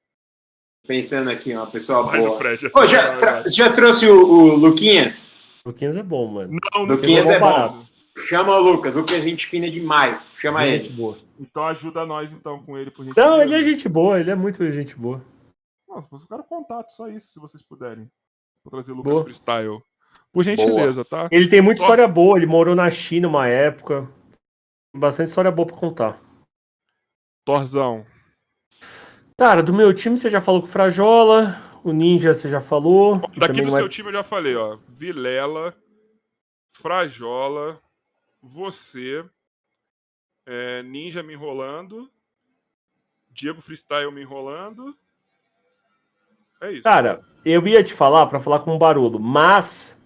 [0.87, 2.39] Pensando aqui, ó, uma pessoa Vai no boa.
[2.39, 2.71] Fred.
[2.71, 5.37] Pô, já, tra- já trouxe o, o Luquinhas?
[5.65, 6.51] O Luquinhas é bom, mano.
[6.75, 7.85] Não, não Luquinhas é bom.
[8.17, 8.97] Chama o Lucas.
[8.97, 10.31] O Lucas é gente fina demais.
[10.37, 10.95] Chama Gente ele.
[10.97, 11.19] boa.
[11.39, 13.29] Então ajuda nós então com ele, por gentileza.
[13.31, 15.23] Não, ele é gente boa, ele é muito gente boa.
[15.89, 18.11] Não, eu quero contato, só isso, se vocês puderem.
[18.65, 19.25] Vou trazer o Lucas Boa.
[19.25, 19.83] Freestyle.
[20.33, 21.29] Por gentileza, tá?
[21.31, 24.09] Ele tem muita história boa, ele morou na China uma época.
[24.95, 26.21] Bastante história boa pra contar.
[27.45, 28.05] Torzão.
[29.39, 33.21] Cara, do meu time você já falou com o Frajola, o Ninja você já falou.
[33.21, 34.79] que Daqui do é- seu time eu já falei, ó.
[34.89, 35.75] Vilela,
[36.75, 37.81] Frajola,
[38.47, 39.25] você,
[40.47, 42.09] é, Ninja me enrolando,
[43.31, 44.97] Diego Freestyle me enrolando.
[46.61, 46.83] É isso.
[46.83, 50.01] Cara, eu ia te falar pra falar com o Barolo, mas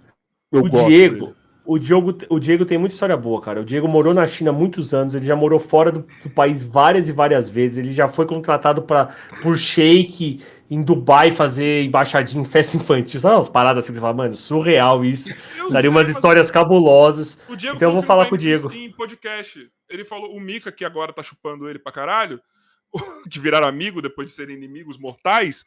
[0.51, 1.37] eu o Diego, dele.
[1.65, 3.61] o Diego, o Diego tem muita história boa, cara.
[3.61, 6.65] O Diego morou na China há muitos anos, ele já morou fora do, do país
[6.65, 7.79] várias e várias vezes.
[7.79, 13.19] Ele já foi contratado pra, por Sheik em Dubai fazer embaixadinha em festa infantil.
[13.19, 15.31] Sabe umas paradas assim que você fala, mano, surreal isso.
[15.59, 17.37] Eu Daria sei, umas mas histórias cabulosas.
[17.49, 18.73] O Diego Então eu vou falar com o Diego.
[18.73, 19.69] Em podcast.
[19.89, 22.41] Ele falou, o Mika, que agora tá chupando ele pra caralho,
[23.29, 25.65] que viraram amigo depois de serem inimigos mortais,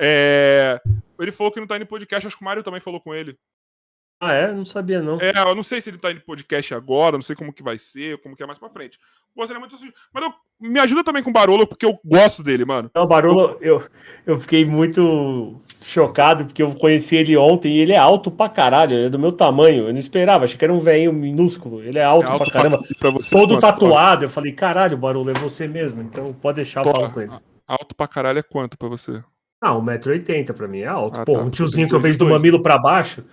[0.00, 0.80] é,
[1.18, 3.12] ele falou que não tá indo em podcast, acho que o Mário também falou com
[3.12, 3.36] ele.
[4.20, 4.52] Ah, é?
[4.52, 5.18] Não sabia, não.
[5.20, 7.78] É, eu não sei se ele tá indo podcast agora, não sei como que vai
[7.78, 8.98] ser, como que é mais pra frente.
[9.36, 9.92] Gostaria muito de.
[10.12, 12.88] Mas eu, me ajuda também com o Barolo, porque eu gosto dele, mano.
[12.94, 13.84] Não, Barolo, eu,
[14.24, 18.94] eu fiquei muito chocado, porque eu conheci ele ontem e ele é alto pra caralho,
[18.94, 19.88] ele é do meu tamanho.
[19.88, 21.82] Eu não esperava, achei que era um velhinho minúsculo.
[21.82, 22.80] Ele é alto, É alto pra caramba.
[22.98, 23.60] pra você, Todo quanto?
[23.60, 24.24] tatuado.
[24.24, 26.00] Eu falei, caralho, Barolo, é você mesmo.
[26.00, 27.32] Então pode deixar eu falar com ele.
[27.66, 29.20] Alto pra caralho é quanto pra você?
[29.60, 31.20] Ah, 1,80m pra mim é alto.
[31.20, 31.40] Ah, Pô, tá.
[31.40, 33.24] um tiozinho que eu vejo do mamilo pra baixo,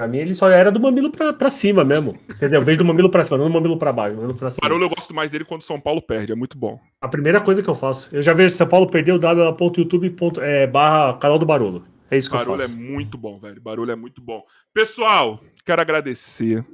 [0.00, 2.18] pra mim ele só era do mamilo pra, pra cima mesmo.
[2.38, 4.50] Quer dizer, eu vejo do mamilo pra cima, não do mamilo pra baixo, mamilo pra
[4.50, 4.62] cima.
[4.62, 6.80] Barolo eu gosto mais dele quando São Paulo perde, é muito bom.
[7.02, 8.08] A primeira coisa que eu faço.
[8.10, 11.84] Eu já vejo São Paulo perdeu w.youtube é, barra canal do Barolo.
[12.10, 12.78] É isso que Barulho eu é faço.
[12.78, 13.60] muito bom, velho.
[13.60, 14.42] Barulho é muito bom.
[14.72, 16.64] Pessoal, quero agradecer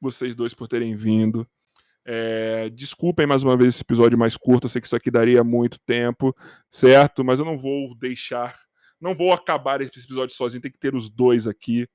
[0.00, 1.46] vocês dois por terem vindo.
[2.02, 4.64] É, desculpem mais uma vez esse episódio mais curto.
[4.64, 6.34] Eu sei que isso aqui daria muito tempo,
[6.70, 7.22] certo?
[7.22, 8.56] Mas eu não vou deixar,
[8.98, 10.62] não vou acabar esse episódio sozinho.
[10.62, 11.86] Tem que ter os dois aqui.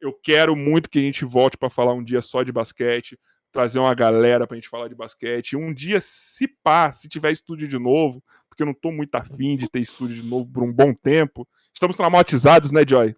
[0.00, 3.18] Eu quero muito que a gente volte para falar um dia só de basquete,
[3.50, 5.56] trazer uma galera pra gente falar de basquete.
[5.56, 9.56] Um dia, se pá, se tiver estúdio de novo, porque eu não tô muito afim
[9.56, 11.46] de ter estúdio de novo por um bom tempo.
[11.72, 13.14] Estamos traumatizados, né, Joy?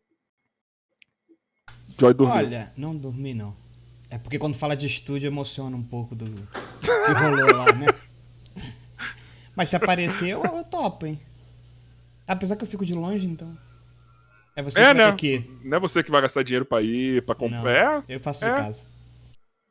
[1.99, 2.37] Joy dormiu.
[2.37, 3.57] Olha, não dormi não.
[4.09, 7.87] É porque quando fala de estúdio emociona um pouco do que rolou lá, né?
[9.55, 11.21] Mas se aparecer, eu, eu topo, hein?
[12.27, 13.57] Apesar que eu fico de longe, então.
[14.57, 15.17] É você É, que vai né?
[15.17, 15.51] que.
[15.65, 18.05] Não é você que vai gastar dinheiro pra ir, pra comprar.
[18.09, 18.51] eu faço é.
[18.51, 18.89] de casa.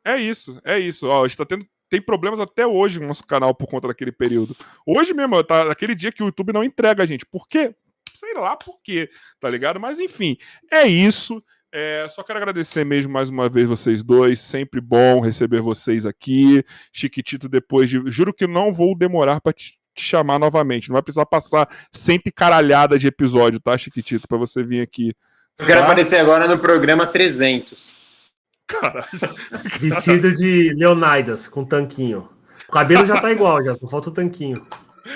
[0.04, 1.06] É, é isso, é isso.
[1.06, 1.66] Ó, a gente tá tendo.
[1.88, 4.56] Tem problemas até hoje no nosso canal por conta daquele período.
[4.86, 7.26] Hoje mesmo, tá naquele dia que o YouTube não entrega a gente.
[7.26, 7.74] Por quê?
[8.14, 9.80] Sei lá por quê, tá ligado?
[9.80, 10.36] Mas enfim,
[10.70, 11.42] é isso.
[11.72, 14.40] É, só quero agradecer mesmo mais uma vez vocês dois.
[14.40, 16.64] Sempre bom receber vocês aqui.
[16.92, 18.00] Chiquitito, depois de.
[18.06, 20.88] Juro que não vou demorar pra te, te chamar novamente.
[20.88, 24.26] Não vai precisar passar cento e caralhada de episódio, tá, Chiquitito?
[24.28, 25.14] Pra você vir aqui.
[25.58, 25.84] Eu quero Tá?
[25.86, 27.96] aparecer agora no programa 300.
[28.66, 29.06] Caralho.
[29.80, 32.28] Vestido de Leonidas, com tanquinho.
[32.68, 34.64] O cabelo já tá igual, já, só falta o tanquinho.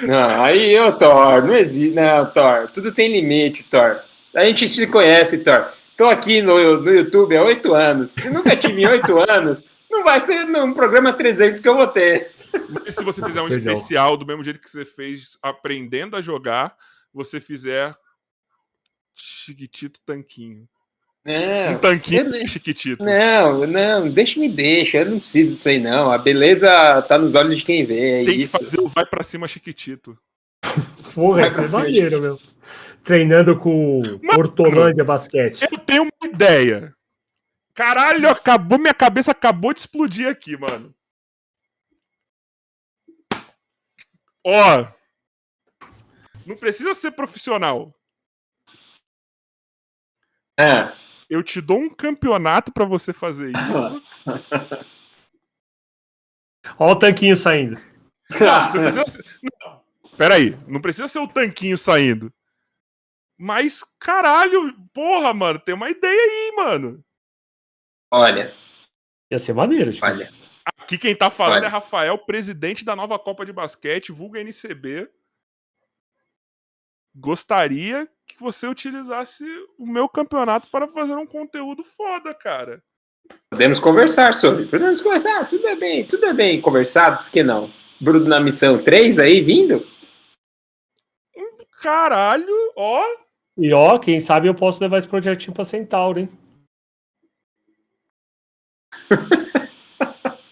[0.03, 1.95] Não, aí, ô Thor, não existe.
[1.95, 4.01] Não, Thor, tudo tem limite, Thor.
[4.35, 5.67] A gente se conhece, Thor.
[5.97, 8.11] Tô aqui no, no YouTube há oito anos.
[8.11, 9.65] Se nunca tive em oito anos,
[9.95, 12.33] não vai ser num programa 300 que eu vou ter.
[12.69, 16.77] Mas se você fizer um especial do mesmo jeito que você fez aprendendo a jogar,
[17.12, 17.95] você fizer
[19.16, 20.69] Chiquitito Tanquinho.
[21.27, 23.03] Um Não, tanquinho eu- Chiquitito.
[23.03, 24.99] não, não, deixa me deixa.
[24.99, 26.12] Eu não preciso disso aí, não.
[26.12, 26.69] A beleza
[27.09, 28.23] tá nos olhos de quem vê.
[28.23, 28.59] É Tem isso.
[28.59, 30.19] que fazer o vai pra cima Chiquitito.
[31.15, 32.41] Porra, isso é maneiro, meu.
[33.03, 34.39] Treinando com Mano.
[34.39, 35.62] Hortolândia Basquete.
[35.71, 36.93] Eu tenho uma ideia.
[37.75, 40.95] Caralho, acabou, minha cabeça acabou de explodir aqui, mano.
[44.47, 44.87] Ó.
[46.47, 47.93] Não precisa ser profissional.
[50.59, 50.95] É.
[51.29, 54.03] Eu te dou um campeonato pra você fazer isso.
[56.79, 57.81] Olha o tanquinho saindo.
[58.41, 59.25] Não, você precisa ser...
[59.43, 59.85] Não,
[60.17, 62.33] peraí, não precisa ser o tanquinho saindo.
[63.37, 67.05] Mas, caralho, porra, mano, tem uma ideia aí, mano.
[68.15, 68.55] Olha,
[69.31, 70.07] Ia ser maneiro, tipo.
[70.07, 70.31] olha.
[70.78, 71.66] Aqui quem tá falando Olha.
[71.66, 75.09] é Rafael, presidente da nova Copa de Basquete, vulga NCB.
[77.15, 79.45] Gostaria que você utilizasse
[79.78, 82.82] o meu campeonato para fazer um conteúdo foda, cara.
[83.51, 84.66] Podemos conversar sobre.
[84.66, 85.47] Podemos conversar.
[85.49, 87.70] Tudo é bem, tudo é bem conversado, por que não?
[88.01, 89.86] Bruno na missão 3 aí vindo?
[91.82, 93.03] Caralho, ó.
[93.57, 96.28] E ó, quem sabe eu posso levar esse projetinho pra Centauro, hein?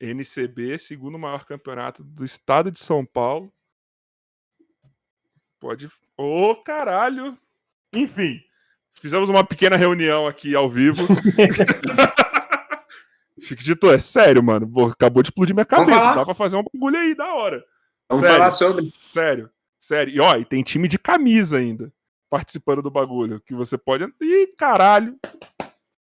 [0.00, 3.52] NCB, segundo maior campeonato do estado de São Paulo.
[5.58, 5.90] Pode.
[6.16, 7.36] Ô, caralho!
[7.92, 8.40] Enfim,
[8.94, 11.06] fizemos uma pequena reunião aqui ao vivo.
[13.40, 14.70] Chiquitito, é sério, mano.
[14.70, 16.14] Pô, acabou de explodir minha cabeça.
[16.14, 17.64] Dá pra fazer um bagulho aí da hora.
[18.08, 18.38] Vamos Sério?
[18.38, 18.92] falar sobre.
[19.00, 20.14] Sério, sério.
[20.14, 21.92] E ó, e tem time de camisa ainda
[22.30, 23.40] participando do bagulho.
[23.40, 24.04] Que você pode.
[24.20, 25.18] Ih, caralho!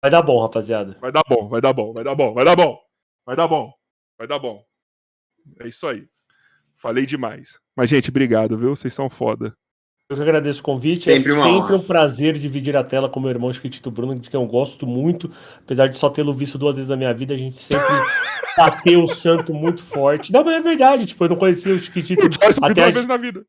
[0.00, 0.96] Vai dar bom, rapaziada.
[1.00, 2.78] Vai dar bom, vai dar bom, vai dar bom, vai dar bom.
[3.26, 3.72] Vai dar bom.
[4.16, 4.64] Vai dar bom.
[5.60, 6.08] É isso aí.
[6.76, 7.58] Falei demais.
[7.76, 8.74] Mas, gente, obrigado, viu?
[8.74, 9.54] Vocês são foda.
[10.08, 11.04] Eu que agradeço o convite.
[11.04, 14.40] Sempre é sempre um prazer dividir a tela com meu irmão Chiquitito Bruno, de quem
[14.40, 15.30] eu gosto muito.
[15.58, 17.84] Apesar de só tê-lo visto duas vezes na minha vida, a gente sempre
[18.56, 20.32] bateu o santo muito forte.
[20.32, 21.04] Não, mas é verdade.
[21.04, 23.44] Tipo, eu não conhecia o Chiquitito Joyce até duas a, vezes na vida.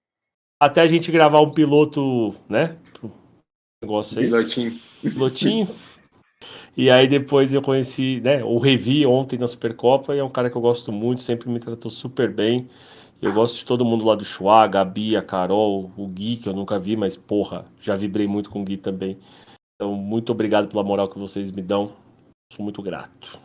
[0.60, 2.76] Até a gente gravar um piloto, né?
[2.94, 3.12] pro
[3.82, 4.26] Negócio aí.
[4.26, 4.80] Pilotinho.
[5.02, 5.70] pilotinho.
[6.76, 10.50] E aí depois eu conheci, né, o Revi ontem na Supercopa e é um cara
[10.50, 12.70] que eu gosto muito, sempre me tratou super bem.
[13.22, 16.48] Eu gosto de todo mundo lá do Chua, a Gabi, a Carol, o Gui, que
[16.48, 19.18] eu nunca vi, mas porra, já vibrei muito com o Gui também.
[19.76, 21.92] Então, muito obrigado pela moral que vocês me dão.
[22.54, 23.38] Sou muito grato.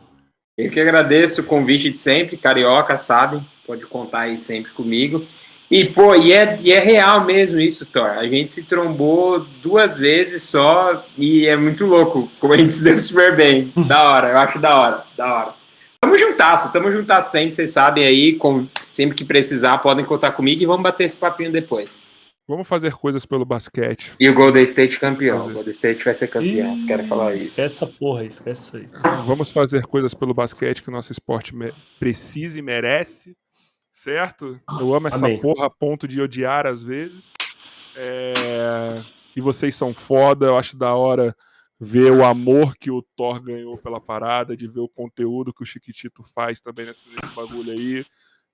[0.57, 3.45] Eu que agradeço o convite de sempre, carioca, sabe?
[3.67, 5.27] Pode contar aí sempre comigo.
[5.71, 8.11] E, pô, e é, e é real mesmo isso, Thor.
[8.11, 12.85] A gente se trombou duas vezes só e é muito louco como a gente se
[12.85, 13.73] deu super bem.
[13.89, 15.55] da hora, eu acho da hora, da hora.
[16.01, 20.63] Tamo juntasso, tamo juntasso sempre, vocês sabem aí, com, sempre que precisar podem contar comigo
[20.63, 22.03] e vamos bater esse papinho depois.
[22.47, 24.13] Vamos fazer coisas pelo basquete.
[24.21, 25.41] E o Golden State campeão.
[25.41, 27.47] O Golden State vai ser campeão, se querem falar isso.
[27.47, 28.89] Esquece essa porra aí, esquece isso aí.
[29.25, 31.55] Vamos fazer coisas pelo basquete que o nosso esporte
[31.99, 33.35] precisa e merece
[33.95, 34.61] certo?
[34.79, 35.41] Eu amo essa Amém.
[35.41, 37.33] porra a ponto de odiar às vezes.
[37.97, 39.01] É...
[39.35, 41.35] E vocês são foda, eu acho da hora
[41.81, 45.67] ver o amor que o Thor ganhou pela parada, de ver o conteúdo que o
[45.67, 48.05] Chiquitito faz também nesse, nesse bagulho aí.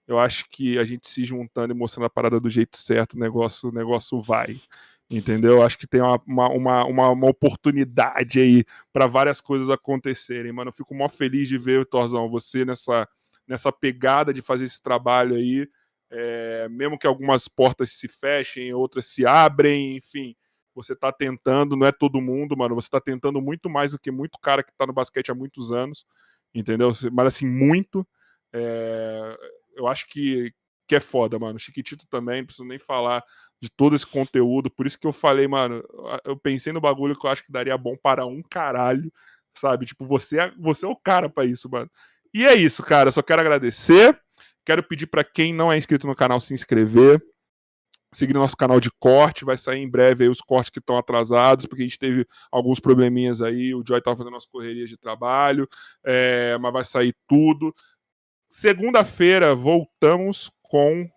[0.06, 3.18] Eu acho que a gente se juntando e mostrando a parada do jeito certo, o
[3.18, 4.60] negócio, o negócio vai.
[5.08, 5.62] Entendeu?
[5.62, 10.70] Acho que tem uma, uma, uma, uma oportunidade aí para várias coisas acontecerem, mano.
[10.70, 13.08] Eu fico mó feliz de ver, Thorzão, você nessa,
[13.50, 15.68] nessa pegada de fazer esse trabalho aí,
[16.08, 20.36] é, mesmo que algumas portas se fechem, outras se abrem, enfim,
[20.72, 24.12] você está tentando, não é todo mundo, mano, você está tentando muito mais do que
[24.12, 26.06] muito cara que está no basquete há muitos anos,
[26.54, 26.92] entendeu?
[27.12, 28.06] Mas assim, muito.
[28.52, 29.36] É,
[29.74, 30.54] eu acho que,
[30.86, 31.58] que é foda, mano.
[31.58, 33.24] Chiquitito também, não preciso nem falar
[33.60, 34.70] de todo esse conteúdo.
[34.70, 35.82] Por isso que eu falei, mano,
[36.24, 39.12] eu pensei no bagulho que eu acho que daria bom para um caralho,
[39.54, 39.86] sabe?
[39.86, 41.90] Tipo, você é, você é o cara para isso, mano.
[42.32, 43.08] E é isso, cara.
[43.08, 44.18] Eu só quero agradecer.
[44.64, 47.20] Quero pedir para quem não é inscrito no canal se inscrever.
[48.12, 51.64] Seguir nosso canal de corte, vai sair em breve aí os cortes que estão atrasados,
[51.66, 53.72] porque a gente teve alguns probleminhas aí.
[53.72, 55.68] O Joy estava fazendo as correrias de trabalho,
[56.04, 57.72] é, mas vai sair tudo.
[58.48, 61.08] Segunda-feira voltamos com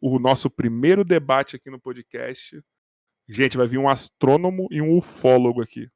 [0.00, 2.60] o nosso primeiro debate aqui no podcast.
[3.28, 5.88] Gente, vai vir um astrônomo e um ufólogo aqui.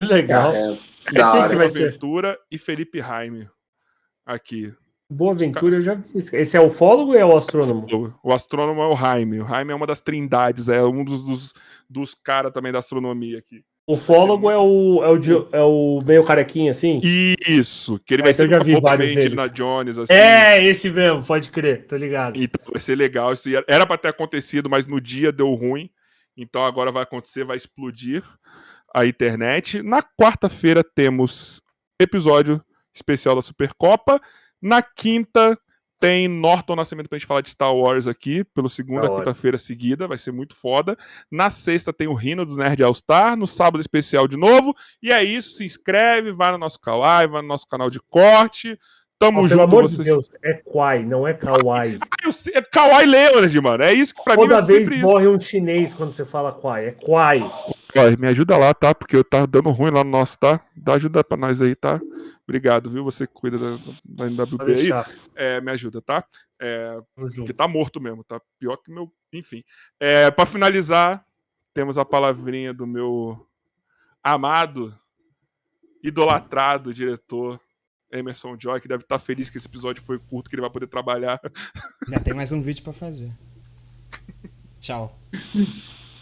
[0.00, 0.52] Legal.
[0.52, 3.48] É, é, que vai Ventura e Felipe Jaime
[4.26, 4.74] aqui.
[5.08, 6.04] Boa Ventura, eu já vi.
[6.14, 7.86] Esse é o ufólogo ou é o astrônomo?
[8.24, 9.40] O astrônomo é o Jaime.
[9.40, 11.54] O Jaime é uma das trindades, é um dos, dos,
[11.88, 13.64] dos caras também da astronomia aqui.
[13.88, 16.98] O fólogo é o, é, o, é o meio carequinho, assim?
[17.46, 20.12] Isso, que ele vai é, ser vi vários na Jones, assim.
[20.12, 22.36] É, esse mesmo, pode crer, tô ligado.
[22.36, 23.32] Então vai ser legal.
[23.32, 25.88] Isso era para ter acontecido, mas no dia deu ruim.
[26.36, 28.24] Então agora vai acontecer, vai explodir
[28.92, 29.80] a internet.
[29.84, 31.62] Na quarta-feira temos
[32.00, 32.60] episódio
[32.96, 34.20] especial da Supercopa.
[34.60, 35.58] Na quinta
[35.98, 40.18] tem Norton Nascimento pra gente falar de Star Wars aqui, pelo segunda quinta-feira seguida, vai
[40.18, 40.96] ser muito foda.
[41.30, 44.74] Na sexta tem o Rino do Nerd All Star, no sábado especial de novo.
[45.02, 48.78] E é isso, se inscreve, vai no nosso Kawaii, vai no nosso canal de corte.
[49.18, 49.98] Tamo oh, junto, pelo amor vocês.
[49.98, 51.98] de Deus, é Kwai, não é Kawaii.
[52.26, 53.84] Ah, sei, é Kawaii Leonard, mano.
[53.84, 55.32] É isso que pra Toda mim é vez morre isso.
[55.32, 57.40] um chinês quando você fala Kwai, é Kwai.
[58.18, 58.94] Me ajuda lá, tá?
[58.94, 60.60] Porque eu tá dando ruim lá no nosso, tá?
[60.76, 62.00] Dá ajuda pra nós aí, tá?
[62.44, 63.02] Obrigado, viu?
[63.04, 64.90] Você que cuida da, da NWB aí.
[65.34, 66.24] É, me ajuda, tá?
[66.60, 66.98] É,
[67.44, 68.40] que tá morto mesmo, tá?
[68.58, 69.12] Pior que meu.
[69.32, 69.64] Enfim.
[69.98, 71.24] É, para finalizar,
[71.74, 73.46] temos a palavrinha do meu
[74.22, 74.96] amado,
[76.02, 77.60] idolatrado diretor
[78.10, 80.70] Emerson Joy, que deve estar tá feliz que esse episódio foi curto, que ele vai
[80.70, 81.40] poder trabalhar.
[82.08, 83.36] Já tem mais um vídeo para fazer.
[84.78, 85.18] Tchau.